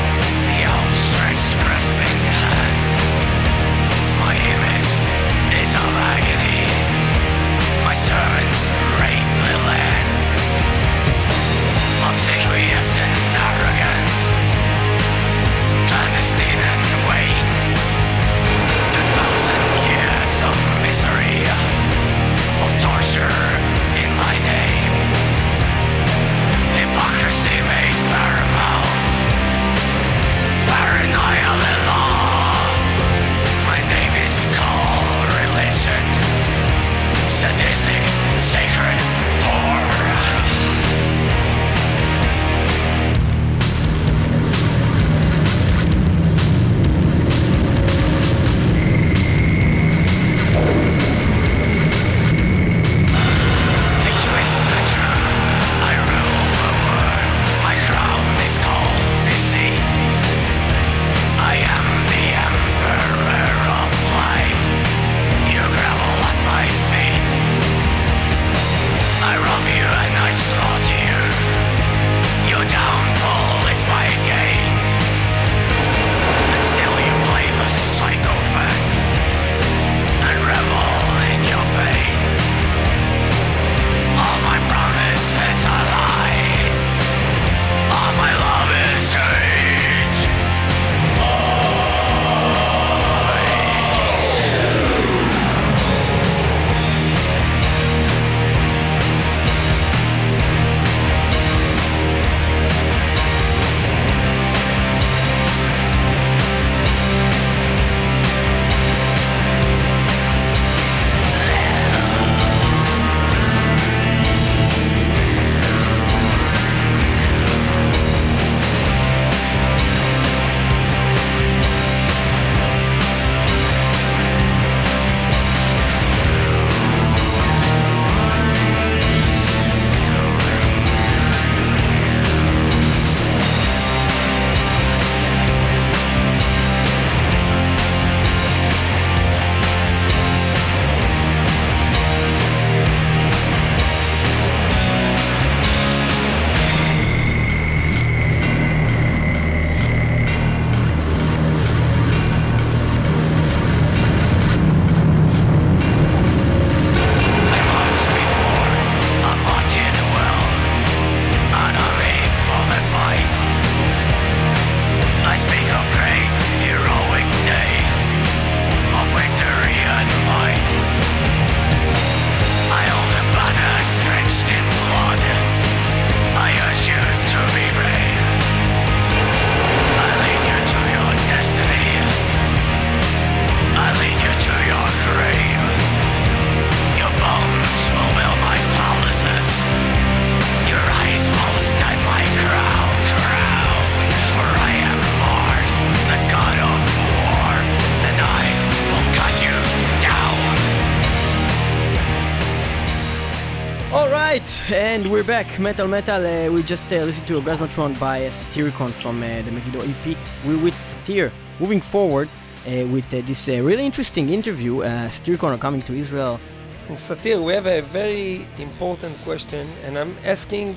we're 205.21 205.27
back. 205.27 205.59
Metal 205.59 205.87
Metal. 205.87 206.25
Uh, 206.25 206.51
we 206.51 206.63
just 206.63 206.83
uh, 206.85 206.95
listened 206.95 207.27
to 207.27 207.39
Orgasmatron 207.39 207.99
by 207.99 208.25
uh, 208.25 208.31
Satyricon 208.31 208.89
from 208.89 209.21
uh, 209.21 209.27
the 209.43 209.51
Megiddo 209.51 209.81
EP. 209.81 210.17
We're 210.47 210.57
with 210.57 210.73
Satyr. 210.73 211.31
Moving 211.59 211.79
forward 211.79 212.27
uh, 212.27 212.87
with 212.87 213.05
uh, 213.13 213.21
this 213.21 213.47
uh, 213.47 213.61
really 213.61 213.85
interesting 213.85 214.29
interview. 214.29 214.81
Uh, 214.81 215.09
Satyricon 215.09 215.53
are 215.53 215.59
coming 215.59 215.83
to 215.83 215.93
Israel. 215.93 216.39
And 216.87 216.97
Satyr, 216.97 217.39
we 217.39 217.53
have 217.53 217.67
a 217.67 217.81
very 217.81 218.47
important 218.57 219.15
question, 219.23 219.69
and 219.85 219.95
I'm 219.99 220.15
asking 220.25 220.75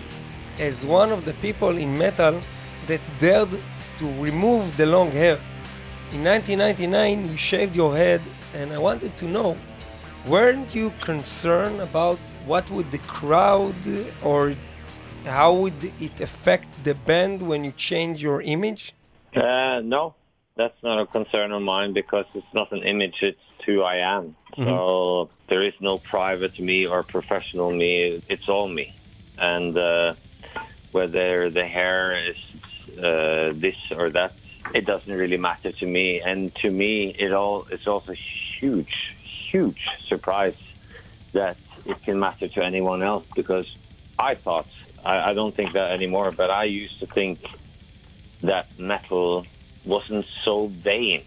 as 0.58 0.84
one 0.84 1.10
of 1.10 1.24
the 1.24 1.32
people 1.34 1.78
in 1.78 1.96
metal 1.96 2.38
that 2.86 3.00
dared 3.18 3.48
to 3.98 4.06
remove 4.20 4.76
the 4.76 4.84
long 4.84 5.10
hair. 5.10 5.38
In 6.12 6.22
1999, 6.22 7.30
you 7.30 7.36
shaved 7.38 7.74
your 7.74 7.96
head, 7.96 8.20
and 8.54 8.74
I 8.74 8.78
wanted 8.78 9.16
to 9.16 9.24
know 9.24 9.56
weren't 10.26 10.74
you 10.74 10.92
concerned 11.00 11.80
about 11.80 12.18
what 12.46 12.70
would 12.70 12.90
the 12.90 12.98
crowd 12.98 13.74
or 14.22 14.54
how 15.24 15.54
would 15.54 15.82
it 16.00 16.20
affect 16.20 16.84
the 16.84 16.94
band 16.94 17.42
when 17.42 17.64
you 17.64 17.72
change 17.72 18.22
your 18.22 18.42
image? 18.42 18.92
Uh, 19.34 19.80
no, 19.82 20.14
that's 20.56 20.80
not 20.82 21.00
a 21.00 21.06
concern 21.06 21.52
of 21.52 21.62
mine 21.62 21.92
because 21.92 22.26
it's 22.34 22.54
not 22.54 22.70
an 22.72 22.82
image, 22.82 23.22
it's 23.22 23.38
who 23.64 23.82
I 23.82 23.96
am. 23.96 24.36
So 24.56 25.30
there 25.48 25.62
is 25.62 25.72
no 25.80 25.98
private 25.98 26.60
me 26.60 26.86
or 26.86 27.02
professional 27.02 27.72
me, 27.72 28.22
it's 28.28 28.48
all 28.48 28.68
me. 28.68 28.94
And 29.36 29.76
uh, 29.76 30.14
whether 30.92 31.50
the 31.50 31.66
hair 31.66 32.16
is 32.30 32.36
uh, 32.98 33.52
this 33.54 33.76
or 33.90 34.10
that, 34.10 34.34
it 34.72 34.86
doesn't 34.86 35.12
really 35.12 35.38
matter 35.38 35.72
to 35.72 35.86
me. 35.86 36.20
And 36.20 36.54
to 36.56 36.70
me, 36.70 37.08
it 37.18 37.32
all 37.32 37.66
it's 37.70 37.88
also 37.88 38.14
huge, 38.60 39.16
huge 39.50 39.88
surprise 40.06 40.54
that 41.32 41.56
it 41.86 42.02
can 42.02 42.18
matter 42.18 42.48
to 42.48 42.64
anyone 42.64 43.02
else 43.02 43.24
because 43.34 43.66
I 44.18 44.34
thought, 44.34 44.66
I, 45.04 45.30
I 45.30 45.34
don't 45.34 45.54
think 45.54 45.72
that 45.72 45.90
anymore, 45.92 46.32
but 46.32 46.50
I 46.50 46.64
used 46.64 47.00
to 47.00 47.06
think 47.06 47.40
that 48.42 48.68
metal 48.78 49.46
wasn't 49.84 50.26
so 50.44 50.66
vain. 50.68 51.22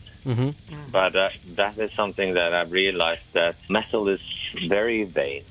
But 0.91 1.15
uh, 1.15 1.29
that 1.55 1.77
is 1.79 1.91
something 1.95 2.33
that 2.33 2.53
I've 2.53 2.71
realized 2.71 3.21
that 3.33 3.55
metal 3.69 4.07
is 4.07 4.21
very 4.67 5.03
vain. 5.03 5.43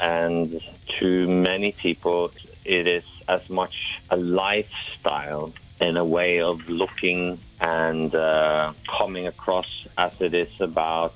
And 0.00 0.60
to 0.98 1.28
many 1.28 1.72
people, 1.72 2.32
it 2.64 2.86
is 2.86 3.04
as 3.28 3.48
much 3.48 3.74
a 4.10 4.16
lifestyle 4.16 5.52
and 5.80 5.98
a 5.98 6.04
way 6.04 6.40
of 6.40 6.68
looking 6.68 7.40
and 7.60 8.14
uh, 8.14 8.72
coming 8.98 9.26
across 9.26 9.66
as 9.96 10.12
it 10.20 10.34
is 10.34 10.50
about 10.60 11.14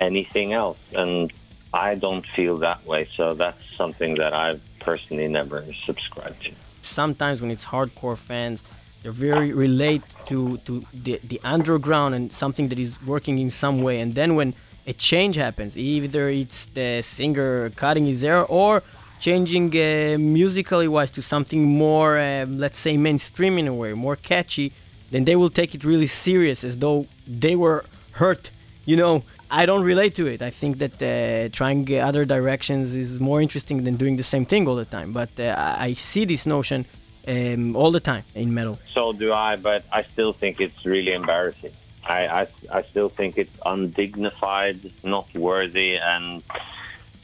anything 0.00 0.52
else. 0.52 0.78
And 0.92 1.32
I 1.74 1.94
don't 1.94 2.26
feel 2.26 2.58
that 2.58 2.84
way. 2.86 3.08
So 3.14 3.34
that's 3.34 3.62
something 3.74 4.16
that 4.16 4.32
I've 4.34 4.60
personally 4.80 5.28
never 5.28 5.64
subscribed 5.86 6.42
to. 6.44 6.52
Sometimes 6.82 7.40
when 7.40 7.50
it's 7.50 7.66
hardcore 7.66 8.18
fans, 8.18 8.62
they're 9.02 9.12
very 9.12 9.52
relate 9.52 10.02
to 10.26 10.58
to 10.66 10.84
the 10.92 11.18
the 11.24 11.40
underground 11.44 12.14
and 12.14 12.32
something 12.32 12.68
that 12.68 12.78
is 12.78 12.92
working 13.06 13.38
in 13.38 13.50
some 13.50 13.82
way. 13.82 14.00
And 14.00 14.14
then 14.14 14.36
when 14.36 14.54
a 14.86 14.92
change 14.92 15.36
happens, 15.36 15.76
either 15.76 16.28
it's 16.28 16.66
the 16.66 17.02
singer 17.02 17.70
cutting 17.70 18.06
his 18.06 18.22
hair 18.22 18.44
or 18.44 18.82
changing 19.20 19.68
uh, 19.76 20.18
musically 20.18 20.88
wise 20.88 21.10
to 21.12 21.22
something 21.22 21.62
more, 21.64 22.18
um, 22.18 22.58
let's 22.58 22.78
say, 22.78 22.96
mainstream 22.96 23.56
in 23.56 23.68
a 23.68 23.74
way, 23.74 23.92
more 23.92 24.16
catchy, 24.16 24.72
then 25.12 25.24
they 25.24 25.36
will 25.36 25.50
take 25.50 25.74
it 25.76 25.84
really 25.84 26.08
serious 26.08 26.64
as 26.64 26.78
though 26.78 27.06
they 27.26 27.54
were 27.54 27.84
hurt. 28.12 28.50
You 28.84 28.96
know, 28.96 29.22
I 29.52 29.66
don't 29.66 29.84
relate 29.84 30.14
to 30.16 30.26
it. 30.26 30.40
I 30.40 30.50
think 30.50 30.78
that 30.78 30.96
uh, 31.02 31.48
trying 31.52 31.82
other 32.00 32.24
directions 32.24 32.94
is 32.94 33.20
more 33.20 33.42
interesting 33.42 33.84
than 33.84 33.96
doing 33.96 34.16
the 34.16 34.22
same 34.34 34.46
thing 34.46 34.66
all 34.66 34.76
the 34.76 34.86
time. 34.86 35.12
But 35.12 35.32
uh, 35.38 35.54
I 35.58 35.88
I 35.88 35.92
see 35.92 36.24
this 36.24 36.46
notion 36.46 36.86
um, 37.28 37.76
all 37.76 37.90
the 37.90 38.00
time 38.00 38.24
in 38.34 38.54
metal. 38.54 38.78
So 38.96 39.12
do 39.12 39.32
I, 39.32 39.56
but 39.56 39.84
I 39.92 40.02
still 40.12 40.32
think 40.32 40.60
it's 40.60 40.86
really 40.86 41.12
embarrassing. 41.12 41.74
I, 42.04 42.20
I, 42.40 42.46
I 42.78 42.82
still 42.82 43.10
think 43.18 43.38
it's 43.38 43.56
undignified, 43.64 44.78
not 45.04 45.26
worthy, 45.34 45.96
and 45.96 46.42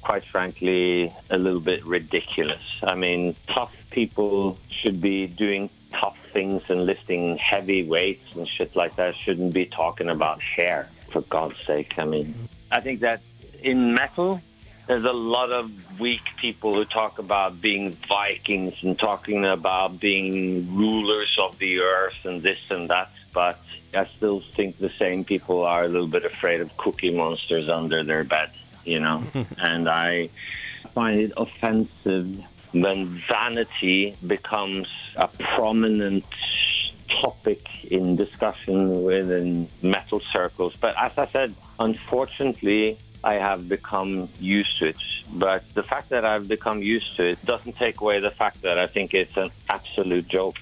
quite 0.03 0.25
frankly, 0.25 1.13
a 1.31 1.39
little 1.39 1.61
bit 1.61 1.85
ridiculous. 1.85 2.63
I 2.83 2.95
mean, 2.95 3.35
tough 3.49 3.75
people 3.91 4.59
should 4.71 5.01
be 5.01 5.27
doing 5.27 5.71
tough 5.91 6.17
things 6.33 6.63
and 6.69 6.87
lifting 6.87 7.39
heavy 7.39 7.83
weights 7.85 8.37
and 8.37 8.47
shit 8.47 8.77
like 8.77 8.97
that. 8.97 9.17
Shouldn't 9.17 9.53
be 9.53 9.67
talking 9.67 10.09
about 10.09 10.41
hair, 10.41 10.89
for 11.11 11.23
God's 11.23 11.59
sake. 11.67 11.99
I 11.99 12.05
mean, 12.05 12.35
I 12.71 12.81
think 12.81 13.01
that 13.01 13.21
in 13.63 13.95
metal, 13.95 14.41
there's 14.87 15.05
a 15.05 15.13
lot 15.13 15.53
of 15.53 15.71
weak 16.01 16.23
people 16.37 16.75
who 16.75 16.85
talk 16.85 17.19
about 17.19 17.61
being 17.61 17.93
Vikings 18.09 18.83
and 18.83 18.99
talking 18.99 19.45
about 19.45 20.01
being 20.01 20.75
rulers 20.75 21.37
of 21.39 21.59
the 21.59 21.81
earth 21.81 22.25
and 22.25 22.43
this 22.43 22.59
and 22.71 22.89
that. 22.89 23.11
But 23.35 23.61
I 23.95 24.07
still 24.07 24.43
think 24.55 24.79
the 24.79 24.91
same 24.99 25.25
people 25.25 25.65
are 25.65 25.85
a 25.85 25.89
little 25.89 26.09
bit 26.09 26.25
afraid 26.25 26.61
of 26.61 26.75
cookie 26.79 27.15
monsters 27.15 27.69
under 27.69 28.03
their 28.03 28.25
bed, 28.25 28.51
you 28.85 29.01
know? 29.01 29.23
and 29.59 29.89
I 29.89 30.31
find 30.95 31.17
it 31.17 31.33
offensive 31.37 32.43
when 32.73 33.07
vanity 33.29 34.17
becomes 34.27 34.89
a 35.17 35.29
prominent 35.29 36.25
topic 37.09 37.85
in 37.85 38.17
discussion 38.17 39.03
within 39.03 39.69
metal 39.83 40.21
circles. 40.21 40.75
But 40.81 40.95
as 40.99 41.13
I 41.17 41.27
said, 41.27 41.55
unfortunately, 41.79 42.99
I 43.25 43.35
have 43.35 43.69
become 43.69 44.29
used 44.39 44.79
to 44.79 44.87
it. 44.87 44.97
But 45.33 45.65
the 45.75 45.83
fact 45.83 46.11
that 46.11 46.25
I've 46.25 46.49
become 46.49 46.83
used 46.83 47.17
to 47.17 47.25
it 47.25 47.45
doesn't 47.45 47.77
take 47.77 48.01
away 48.01 48.21
the 48.21 48.31
fact 48.31 48.63
that 48.63 48.79
I 48.79 48.87
think 48.87 49.15
it's 49.15 49.37
an 49.37 49.51
absolute 49.69 50.29
joke, 50.29 50.59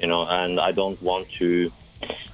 you 0.00 0.06
know, 0.06 0.26
and 0.26 0.58
I 0.58 0.72
don't 0.72 1.00
want 1.02 1.30
to 1.38 1.70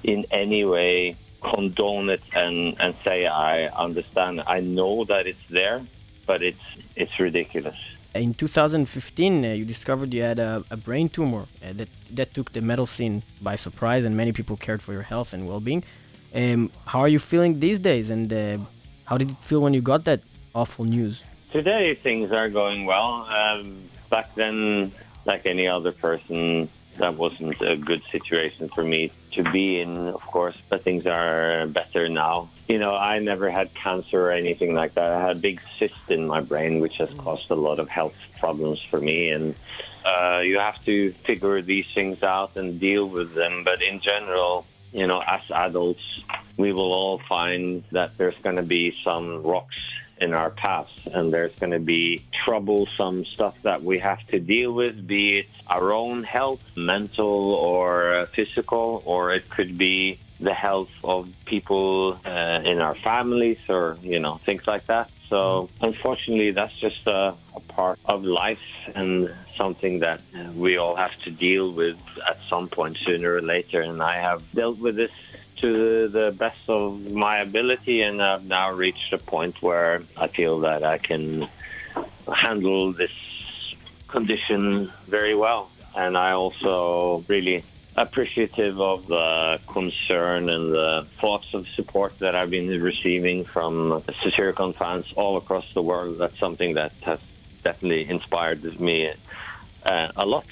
in 0.03 0.25
any 0.31 0.63
way 0.65 1.17
condone 1.41 2.09
it 2.09 2.21
and, 2.33 2.75
and 2.79 2.95
say 3.03 3.25
I 3.25 3.67
understand. 3.67 4.43
I 4.47 4.61
know 4.61 5.03
that 5.05 5.27
it's 5.27 5.45
there, 5.49 5.85
but 6.25 6.41
it's 6.41 6.63
it's 6.95 7.19
ridiculous. 7.19 7.77
In 8.15 8.33
2015, 8.33 9.43
uh, 9.43 9.49
you 9.49 9.65
discovered 9.65 10.13
you 10.13 10.23
had 10.23 10.39
a, 10.39 10.63
a 10.71 10.77
brain 10.77 11.09
tumor 11.09 11.41
uh, 11.61 11.73
that 11.73 11.89
that 12.11 12.33
took 12.33 12.53
the 12.53 12.61
metal 12.61 12.87
scene 12.87 13.23
by 13.41 13.57
surprise, 13.57 14.05
and 14.05 14.15
many 14.15 14.31
people 14.31 14.55
cared 14.55 14.81
for 14.81 14.93
your 14.93 15.01
health 15.01 15.33
and 15.33 15.45
well-being. 15.45 15.83
Um, 16.33 16.71
how 16.85 17.01
are 17.01 17.09
you 17.09 17.19
feeling 17.19 17.59
these 17.59 17.77
days, 17.77 18.09
and 18.09 18.31
uh, 18.31 18.57
how 19.03 19.17
did 19.17 19.31
it 19.31 19.37
feel 19.41 19.59
when 19.59 19.73
you 19.73 19.81
got 19.81 20.05
that 20.05 20.21
awful 20.53 20.85
news? 20.85 21.23
Today 21.51 21.93
things 21.93 22.31
are 22.31 22.47
going 22.49 22.85
well. 22.85 23.27
Um, 23.29 23.83
back 24.09 24.33
then, 24.35 24.93
like 25.25 25.45
any 25.45 25.67
other 25.67 25.91
person, 25.91 26.69
that 26.97 27.15
wasn't 27.15 27.61
a 27.61 27.75
good 27.75 28.01
situation 28.13 28.69
for 28.69 28.85
me 28.85 29.11
to 29.35 29.43
be 29.51 29.79
in, 29.79 30.07
of 30.07 30.21
course, 30.21 30.55
but 30.69 30.83
things 30.83 31.05
are 31.05 31.67
better 31.67 32.09
now. 32.09 32.49
You 32.67 32.79
know, 32.79 32.95
I 32.95 33.19
never 33.19 33.49
had 33.49 33.73
cancer 33.73 34.27
or 34.27 34.31
anything 34.31 34.73
like 34.73 34.95
that. 34.95 35.11
I 35.11 35.21
had 35.21 35.37
a 35.37 35.39
big 35.39 35.61
cyst 35.77 36.09
in 36.09 36.27
my 36.27 36.41
brain, 36.41 36.79
which 36.79 36.97
has 36.97 37.09
caused 37.17 37.49
a 37.51 37.55
lot 37.55 37.79
of 37.79 37.87
health 37.87 38.15
problems 38.39 38.81
for 38.81 38.99
me. 38.99 39.29
And 39.29 39.55
uh, 40.05 40.41
you 40.43 40.59
have 40.59 40.83
to 40.85 41.13
figure 41.25 41.61
these 41.61 41.85
things 41.93 42.23
out 42.23 42.55
and 42.55 42.79
deal 42.79 43.07
with 43.07 43.33
them. 43.33 43.63
But 43.63 43.81
in 43.81 43.99
general, 43.99 44.65
you 44.91 45.05
know, 45.07 45.21
as 45.25 45.41
adults, 45.51 46.23
we 46.57 46.71
will 46.73 46.91
all 46.93 47.19
find 47.29 47.83
that 47.91 48.17
there's 48.17 48.37
going 48.41 48.55
to 48.55 48.63
be 48.63 48.95
some 49.03 49.43
rocks 49.43 49.75
in 50.19 50.33
our 50.33 50.49
past 50.49 50.91
and 51.13 51.33
there's 51.33 51.55
going 51.59 51.71
to 51.71 51.79
be 51.79 52.23
troublesome 52.45 53.25
stuff 53.25 53.55
that 53.63 53.83
we 53.83 53.99
have 53.99 54.25
to 54.27 54.39
deal 54.39 54.71
with, 54.73 55.05
be 55.07 55.39
it 55.39 55.47
our 55.67 55.91
own 55.91 56.23
health, 56.23 56.61
mental 56.75 57.53
or 57.55 58.13
uh, 58.13 58.25
physical, 58.35 59.01
or 59.05 59.31
it 59.31 59.49
could 59.49 59.77
be 59.77 60.19
the 60.39 60.53
health 60.53 60.89
of 61.03 61.29
people 61.45 62.19
uh, 62.25 62.61
in 62.63 62.79
our 62.79 62.95
families 62.95 63.57
or, 63.69 63.97
you 64.01 64.19
know, 64.19 64.39
things 64.45 64.63
like 64.67 64.85
that. 64.87 65.09
So 65.29 65.69
unfortunately, 65.81 66.51
that's 66.51 66.75
just 66.79 67.07
a, 67.07 67.33
a 67.55 67.59
part 67.59 67.97
of 68.05 68.23
life 68.23 68.59
and 68.93 69.33
something 69.57 69.99
that 69.99 70.21
we 70.53 70.77
all 70.77 70.95
have 70.95 71.17
to 71.23 71.31
deal 71.31 71.71
with 71.71 71.97
at 72.27 72.37
some 72.49 72.69
point 72.69 72.97
sooner 73.05 73.33
or 73.33 73.41
later. 73.41 73.81
And 73.81 74.03
I 74.03 74.21
have 74.21 74.43
dealt 74.53 74.77
with 74.77 74.95
this 74.95 75.11
to 75.57 76.07
the 76.07 76.31
best 76.37 76.59
of 76.67 77.11
my 77.11 77.39
ability, 77.39 78.01
and 78.01 78.21
I've 78.21 78.45
now 78.45 78.71
reached 78.71 79.13
a 79.13 79.17
point 79.17 79.61
where 79.61 80.03
I 80.17 80.27
feel 80.27 80.59
that 80.59 80.83
I 80.83 80.97
can 80.97 81.47
handle 82.33 82.93
this 82.93 83.11
condition 84.07 84.91
very 85.07 85.35
well. 85.35 85.69
And 85.95 86.17
I 86.17 86.31
also 86.31 87.23
really 87.27 87.63
appreciative 87.95 88.79
of 88.81 89.07
the 89.07 89.59
concern 89.67 90.49
and 90.49 90.73
the 90.73 91.07
thoughts 91.21 91.53
of 91.53 91.67
support 91.69 92.19
that 92.19 92.35
I've 92.35 92.49
been 92.49 92.67
receiving 92.81 93.45
from 93.45 94.03
Satyricon 94.21 94.75
fans 94.75 95.05
all 95.15 95.37
across 95.37 95.73
the 95.73 95.81
world. 95.81 96.17
That's 96.17 96.37
something 96.37 96.73
that 96.73 96.91
has 97.03 97.19
definitely 97.63 98.09
inspired 98.09 98.61
me 98.79 99.13
uh, 99.85 100.11
a 100.17 100.25
lot, 100.25 100.45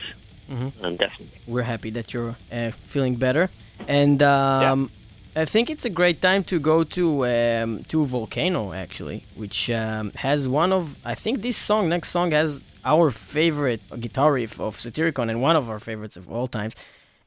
and 0.81 0.97
definitely. 0.97 1.39
We're 1.45 1.63
happy 1.63 1.89
that 1.91 2.13
you're 2.13 2.35
uh, 2.51 2.71
feeling 2.71 3.15
better, 3.15 3.49
and 3.87 4.21
um, 4.23 4.89
I 5.35 5.45
think 5.45 5.69
it's 5.69 5.85
a 5.85 5.89
great 5.89 6.21
time 6.21 6.43
to 6.45 6.59
go 6.59 6.83
to 6.83 7.25
um, 7.25 7.83
to 7.85 8.05
Volcano 8.05 8.73
actually, 8.73 9.25
which 9.35 9.69
um, 9.69 10.11
has 10.11 10.47
one 10.47 10.71
of 10.71 10.97
I 11.03 11.15
think 11.15 11.41
this 11.41 11.57
song 11.57 11.89
next 11.89 12.09
song 12.09 12.31
has 12.31 12.61
our 12.85 13.11
favorite 13.11 13.81
guitar 13.99 14.33
riff 14.33 14.59
of 14.59 14.77
Satyricon 14.77 15.29
and 15.29 15.41
one 15.41 15.55
of 15.55 15.69
our 15.69 15.79
favorites 15.79 16.17
of 16.17 16.31
all 16.31 16.47
times. 16.47 16.75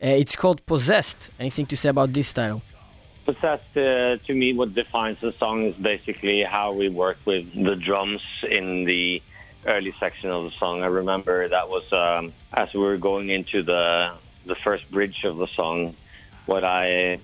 Uh, 0.03 0.09
it's 0.09 0.37
called 0.37 0.65
Possessed. 0.67 1.31
Anything 1.41 1.67
to 1.67 1.77
say 1.77 1.89
about 1.89 2.13
this 2.13 2.33
title? 2.33 2.63
Possessed, 3.25 3.77
uh, 3.77 4.19
to 4.19 4.35
me, 4.35 4.53
what 4.53 4.75
defines 4.75 5.19
the 5.21 5.33
song 5.33 5.65
is 5.65 5.75
basically 5.75 6.43
how 6.43 6.73
we 6.73 6.89
work 6.89 7.17
with 7.25 7.53
the 7.55 7.75
drums 7.75 8.23
in 8.49 8.85
the 8.85 9.23
early 9.67 9.93
section 9.99 10.31
of 10.31 10.45
the 10.45 10.51
song. 10.51 10.83
I 10.83 10.87
remember 10.87 11.49
that 11.49 11.69
was 11.69 11.91
um, 11.93 12.33
as 12.53 12.73
we 12.73 12.81
were 12.81 12.99
going 12.99 13.31
into 13.31 13.63
the 13.63 14.13
the 14.45 14.55
first 14.55 14.89
bridge 14.93 15.25
of 15.25 15.39
the 15.39 15.49
song. 15.49 15.95
What 16.47 16.65
I 16.65 17.19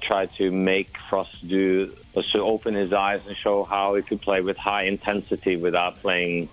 tried 0.00 0.32
to 0.36 0.50
make 0.50 0.96
Frost 1.08 1.46
do 1.46 1.94
was 2.14 2.30
to 2.30 2.40
open 2.42 2.74
his 2.74 2.92
eyes 2.92 3.20
and 3.26 3.36
show 3.36 3.64
how 3.64 3.94
he 3.94 4.02
could 4.02 4.20
play 4.20 4.40
with 4.40 4.56
high 4.56 4.84
intensity 4.84 5.56
without 5.56 6.00
playing, 6.00 6.48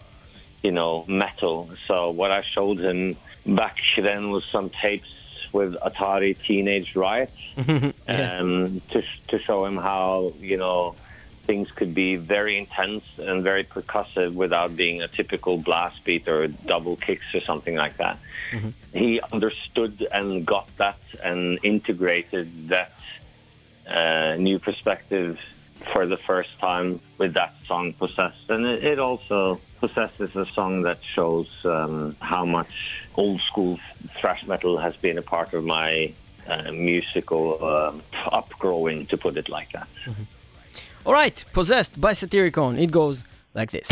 you 0.63 0.71
know, 0.71 1.05
metal. 1.07 1.69
So 1.87 2.11
what 2.11 2.31
I 2.31 2.41
showed 2.41 2.79
him 2.79 3.15
back 3.45 3.77
then 3.97 4.31
was 4.31 4.43
some 4.45 4.69
tapes 4.69 5.09
with 5.53 5.75
Atari 5.75 6.37
Teenage 6.39 6.95
Riot 6.95 7.31
um, 7.57 8.81
to 8.89 9.03
to 9.29 9.39
show 9.39 9.65
him 9.65 9.77
how 9.77 10.33
you 10.39 10.57
know 10.57 10.95
things 11.47 11.69
could 11.71 11.95
be 11.95 12.17
very 12.17 12.57
intense 12.57 13.05
and 13.17 13.43
very 13.43 13.63
percussive 13.63 14.33
without 14.33 14.75
being 14.75 15.01
a 15.01 15.07
typical 15.07 15.57
blast 15.57 16.03
beat 16.05 16.27
or 16.27 16.47
double 16.47 16.95
kicks 16.97 17.25
or 17.33 17.41
something 17.41 17.75
like 17.75 17.97
that. 17.97 18.19
He 18.93 19.21
understood 19.31 20.07
and 20.11 20.45
got 20.45 20.67
that 20.77 20.99
and 21.23 21.59
integrated 21.63 22.69
that 22.69 22.91
uh, 23.87 24.35
new 24.37 24.59
perspective 24.59 25.39
for 25.93 26.05
the 26.05 26.17
first 26.17 26.49
time 26.59 26.99
with 27.17 27.33
that 27.35 27.53
song 27.67 27.93
Possessed. 27.93 28.49
And 28.49 28.65
it, 28.65 28.83
it 28.83 28.99
also 28.99 29.61
possesses 29.79 30.35
a 30.35 30.45
song 30.53 30.81
that 30.83 30.99
shows 31.15 31.47
um, 31.63 32.17
how 32.19 32.45
much 32.45 32.73
old 33.15 33.39
school 33.41 33.79
thrash 34.19 34.45
metal 34.45 34.77
has 34.77 34.95
been 34.97 35.17
a 35.17 35.21
part 35.21 35.53
of 35.53 35.63
my 35.63 36.13
uh, 36.47 36.71
musical 36.71 37.63
um, 37.63 38.01
upgrowing, 38.25 39.07
to 39.09 39.17
put 39.17 39.37
it 39.37 39.49
like 39.49 39.71
that. 39.73 39.87
All 41.07 41.13
right, 41.13 41.41
Possessed 41.53 42.01
by 42.01 42.11
Satyricon. 42.11 42.77
It 42.77 42.91
goes 42.91 43.23
like 43.53 43.71
this. 43.71 43.87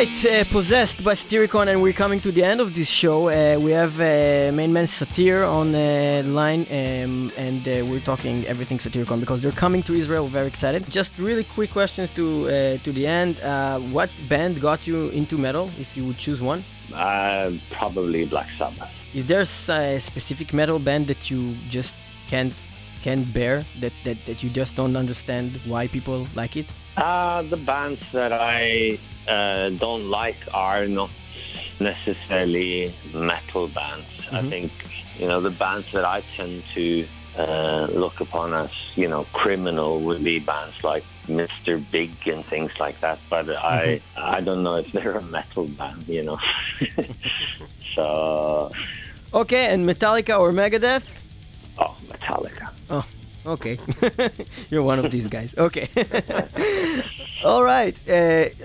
Right, 0.00 0.24
uh, 0.24 0.44
possessed 0.44 1.04
by 1.04 1.12
Satyricon, 1.12 1.68
and 1.68 1.82
we're 1.82 1.92
coming 1.92 2.20
to 2.20 2.32
the 2.32 2.42
end 2.42 2.62
of 2.62 2.72
this 2.74 2.88
show. 2.88 3.28
Uh, 3.28 3.60
we 3.60 3.70
have 3.72 4.00
uh, 4.00 4.50
main 4.50 4.72
man 4.72 4.86
Satyr 4.86 5.44
on 5.44 5.72
the 5.72 6.22
line, 6.24 6.62
um, 6.70 7.30
and 7.36 7.68
uh, 7.68 7.84
we're 7.84 8.00
talking 8.00 8.46
everything 8.46 8.78
Satyricon 8.78 9.20
because 9.20 9.42
they're 9.42 9.60
coming 9.64 9.82
to 9.82 9.92
Israel. 9.92 10.24
We're 10.24 10.38
very 10.40 10.46
excited. 10.46 10.88
Just 10.88 11.18
really 11.18 11.44
quick 11.44 11.70
questions 11.70 12.08
to 12.14 12.24
uh, 12.48 12.78
to 12.84 12.92
the 12.92 13.06
end. 13.06 13.40
Uh, 13.40 13.78
what 13.96 14.08
band 14.26 14.62
got 14.62 14.86
you 14.86 15.10
into 15.10 15.36
metal, 15.36 15.68
if 15.78 15.94
you 15.94 16.06
would 16.06 16.16
choose 16.16 16.40
one? 16.40 16.64
Uh, 16.94 17.52
probably 17.70 18.24
Black 18.24 18.48
Sabbath. 18.56 18.88
Is 19.12 19.26
there 19.26 19.42
a 19.42 20.00
specific 20.00 20.54
metal 20.54 20.78
band 20.78 21.08
that 21.08 21.30
you 21.30 21.40
just 21.68 21.94
can't 22.26 22.54
can't 23.02 23.32
bear 23.32 23.64
that, 23.80 23.92
that, 24.04 24.18
that 24.26 24.42
you 24.42 24.50
just 24.50 24.76
don't 24.76 24.96
understand 24.96 25.60
why 25.66 25.86
people 25.88 26.26
like 26.34 26.56
it? 26.56 26.66
Uh, 26.96 27.42
the 27.42 27.56
bands 27.56 28.00
that 28.12 28.32
I 28.32 28.98
uh, 29.28 29.70
don't 29.70 30.10
like 30.10 30.36
are 30.52 30.86
not 30.86 31.10
necessarily 31.80 32.94
metal 33.14 33.68
bands. 33.68 34.06
I 34.32 34.42
think, 34.42 34.70
you 35.18 35.26
know, 35.26 35.40
the 35.40 35.50
bands 35.50 35.90
that 35.92 36.04
I 36.04 36.22
tend 36.36 36.62
to 36.74 37.06
uh, 37.36 37.88
look 37.92 38.20
upon 38.20 38.52
as, 38.54 38.70
you 38.96 39.08
know, 39.08 39.24
criminal 39.32 40.00
would 40.00 40.22
be 40.22 40.38
bands 40.38 40.84
like 40.84 41.04
Mr. 41.26 41.82
Big 41.90 42.12
and 42.28 42.44
things 42.46 42.72
like 42.78 43.00
that. 43.00 43.18
But 43.28 43.50
I, 43.50 44.00
I 44.16 44.40
don't 44.40 44.62
know 44.62 44.76
if 44.76 44.92
they're 44.92 45.16
a 45.16 45.22
metal 45.22 45.66
band, 45.66 46.06
you 46.06 46.22
know. 46.22 46.38
so, 47.94 48.70
Okay, 49.32 49.66
and 49.66 49.86
Metallica 49.86 50.38
or 50.40 50.52
Megadeth? 50.52 51.06
Oh, 51.82 51.92
Metallica. 52.10 52.66
Oh, 52.96 53.04
okay. 53.54 53.74
You're 54.70 54.86
one 54.92 54.98
of 55.04 55.06
these 55.14 55.28
guys. 55.36 55.50
Okay. 55.66 55.86
All 57.44 57.62
right. 57.74 57.94
Uh, 58.08 58.12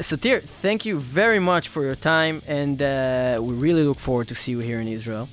Satir, 0.10 0.38
thank 0.66 0.80
you 0.88 0.96
very 1.00 1.40
much 1.52 1.66
for 1.74 1.82
your 1.90 1.96
time, 2.14 2.36
and 2.60 2.78
uh, 2.82 2.88
we 3.48 3.54
really 3.66 3.84
look 3.90 4.00
forward 4.08 4.28
to 4.32 4.36
see 4.42 4.52
you 4.56 4.60
here 4.70 4.80
in 4.86 4.90
Israel. 5.00 5.26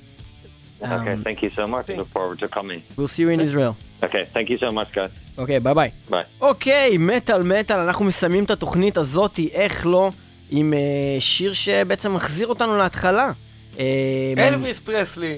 okay, 0.81 1.13
Um, 1.13 1.23
thank 1.27 1.39
you 1.45 1.51
so 1.59 1.65
much. 1.73 1.85
Look 2.01 2.11
forward 2.17 2.37
to 2.43 2.47
coming. 2.59 2.79
We'll 2.97 3.13
see 3.15 3.23
you 3.25 3.29
in 3.35 3.39
Israel. 3.47 3.73
Okay, 4.07 4.23
thank 4.35 4.47
you 4.51 4.57
so 4.65 4.69
much, 4.79 4.89
guys. 4.99 5.11
אוקיי, 5.37 5.59
ביי 5.59 5.73
ביי. 5.73 5.89
Bye. 6.09 6.13
אוקיי, 6.41 6.97
מטאל 6.99 7.43
מטאל, 7.43 7.77
אנחנו 7.79 8.05
מסיימים 8.05 8.43
את 8.43 8.51
התוכנית 8.51 8.97
הזאתי, 8.97 9.49
איך 9.53 9.85
לא, 9.85 10.09
עם 10.51 10.73
אה, 10.73 10.79
שיר 11.19 11.53
שבעצם 11.53 12.13
מחזיר 12.13 12.47
אותנו 12.47 12.77
להתחלה. 12.77 13.31
אה, 13.79 14.33
אלוויס 14.37 14.79
פרסלי, 14.79 15.35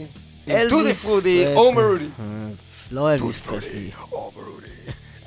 טודי 0.70 0.94
פרודי, 0.94 1.44
פרסלי. 1.44 1.56
עומר 1.56 1.88
רודי. 1.88 2.06
לא 2.92 3.14
אלוויס 3.14 3.40
פרסלי. 3.40 3.92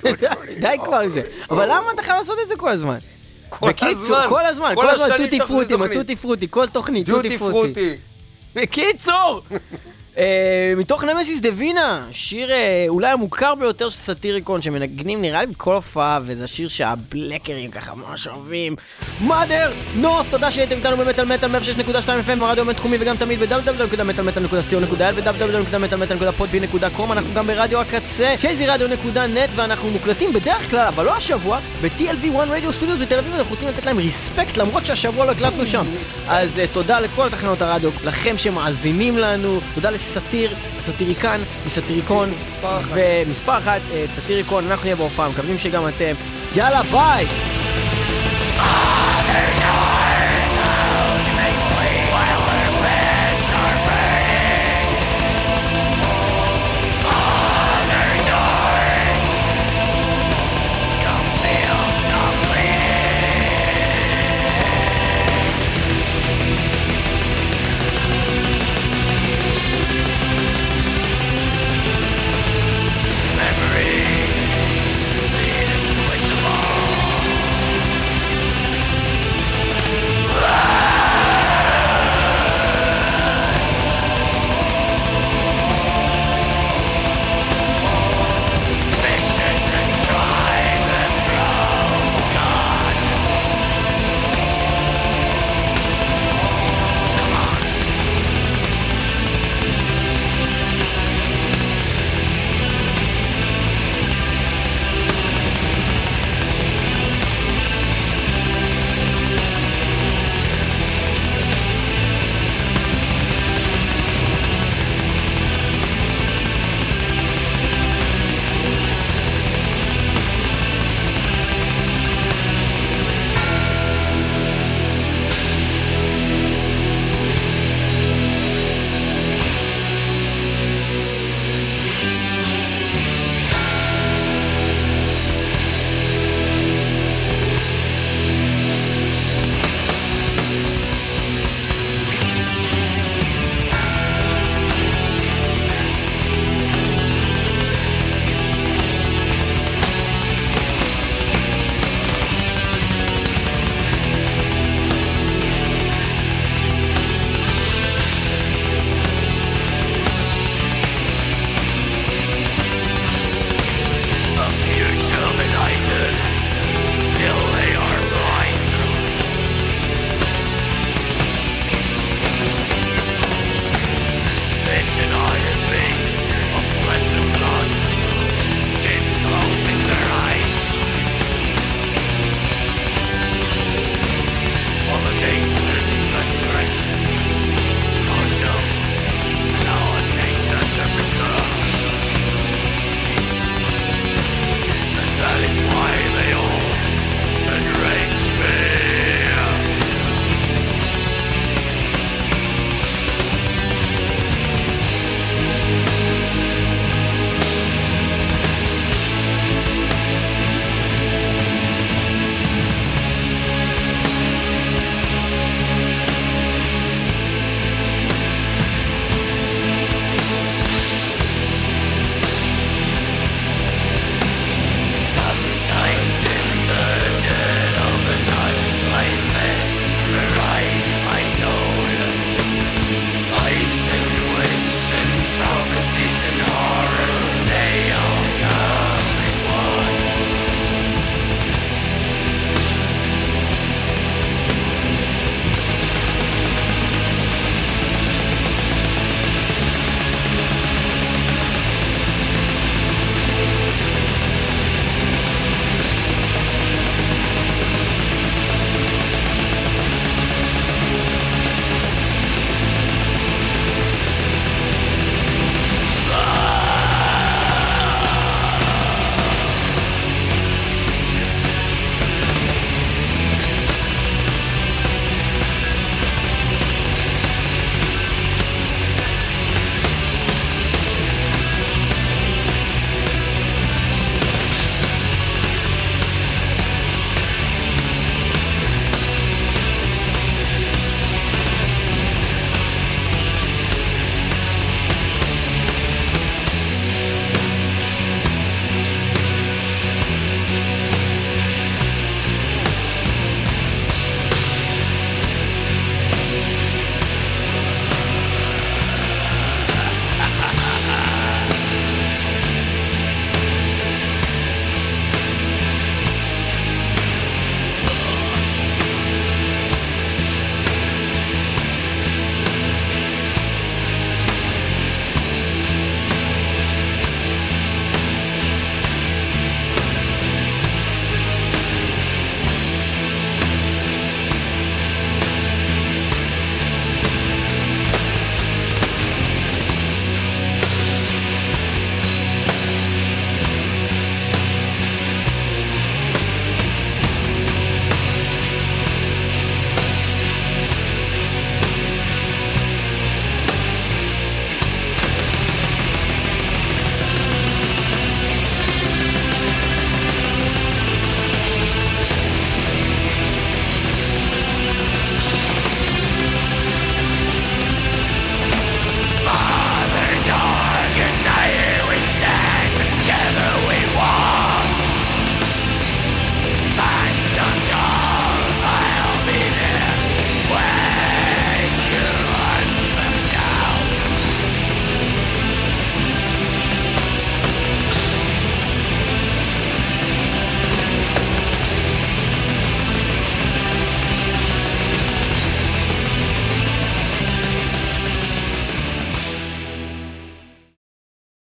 די 0.61 0.77
כבר 0.85 0.97
עם 0.97 1.13
זה. 1.13 1.23
אבל 1.51 1.65
למה 1.65 1.93
אתה 1.95 2.03
חייב 2.03 2.17
לעשות 2.19 2.39
את 2.43 2.49
זה 2.49 2.57
כל 2.57 2.71
הזמן? 2.71 2.99
כל 3.49 3.69
בקיצור, 3.69 4.17
הזמן. 4.17 4.29
כל 4.29 4.47
הזמן, 4.47 4.73
כל 4.75 4.89
הזמן, 4.91 5.17
טוטי 5.17 5.39
פרוטי, 5.47 5.75
טוטי 5.95 6.17
פרוטי, 6.17 6.47
כל 6.51 6.67
תוכנית, 6.69 7.07
טוטי 7.07 7.39
פרוטי. 7.39 7.95
בקיצור, 8.55 9.43
אה, 9.53 9.57
מתוך 10.77 11.05
נמסיס 11.05 11.41
דווינה, 11.41 12.07
שיר 12.13 12.51
אה, 12.51 12.85
אולי 12.89 13.11
המוכר 13.11 13.55
ביותר 13.55 13.89
של 13.89 13.97
סאטיריקון, 13.97 14.63
שמנגנים 14.63 15.23
נראה 15.23 15.41
לי 15.41 15.47
בכל 15.47 15.75
הופעה, 15.75 16.19
וזה 16.23 16.47
שיר 16.47 16.69
שהבלקרים 16.69 17.71
ככה 17.71 17.95
ממש 17.95 18.27
אוהבים. 18.27 18.77
מאדר, 19.27 19.73
נוף, 19.97 20.27
תודה 20.31 20.51
שהייתם 20.51 20.77
איתנו 20.77 20.97
במטאל 20.97 21.25
מטאל 21.25 21.51
106.2 21.51 22.07
FM, 22.07 22.39
ברדיו 22.39 22.65
בינתחומי 22.65 22.97
וגם 23.01 23.17
תמיד 23.17 23.41
ב-www.מטאלמטאל.co.il 23.41 25.03
ו-www.podbean.com 25.15 27.13
אנחנו 27.13 27.35
גם 27.35 27.47
ברדיו 27.47 27.81
הקצה, 27.81 28.35
kzradio.net 28.43 29.51
ואנחנו 29.57 29.91
מוקלטים 29.91 30.33
בדרך 30.33 30.71
כלל, 30.71 30.87
אבל 30.89 31.05
לא 31.05 31.17
השבוע, 31.17 31.59
ב-TLV1 31.83 32.49
רדיו 32.49 32.73
סטודיוס 32.73 33.01
בתל 33.01 33.19
אביב, 33.19 33.35
אנחנו 33.35 33.51
רוצים 33.51 33.69
לתת 33.69 33.87
להם 33.87 33.99
ריספקט 33.99 34.57
למרות 34.57 34.87
שהשבוע 34.87 35.27
לא 35.27 35.31
הקלטנו 35.31 35.67
שם. 35.67 35.85
אז 36.29 36.59
אה, 36.59 36.65
תודה 36.73 37.01
לכל 37.01 37.29
תחנות 37.29 37.63
הרדיו, 37.63 37.91
לכם 38.07 38.39
שמאזינים 38.39 39.19
לנו, 39.19 39.61
תודה 39.75 39.91
סאטיר, 40.15 40.55
סאטיריקן 40.81 41.41
מסאטיריקון 41.67 42.29
ומספר 42.89 43.59
אחת, 43.59 43.81
אה, 43.93 44.05
סאטיריקון, 44.17 44.65
אנחנו 44.71 44.85
נהיה 44.85 44.97
בהופעה, 44.97 45.29
מקווים 45.29 45.59
שגם 45.59 45.89
אתם. 45.89 46.15
יאללה, 46.57 46.83
ביי! 46.83 47.27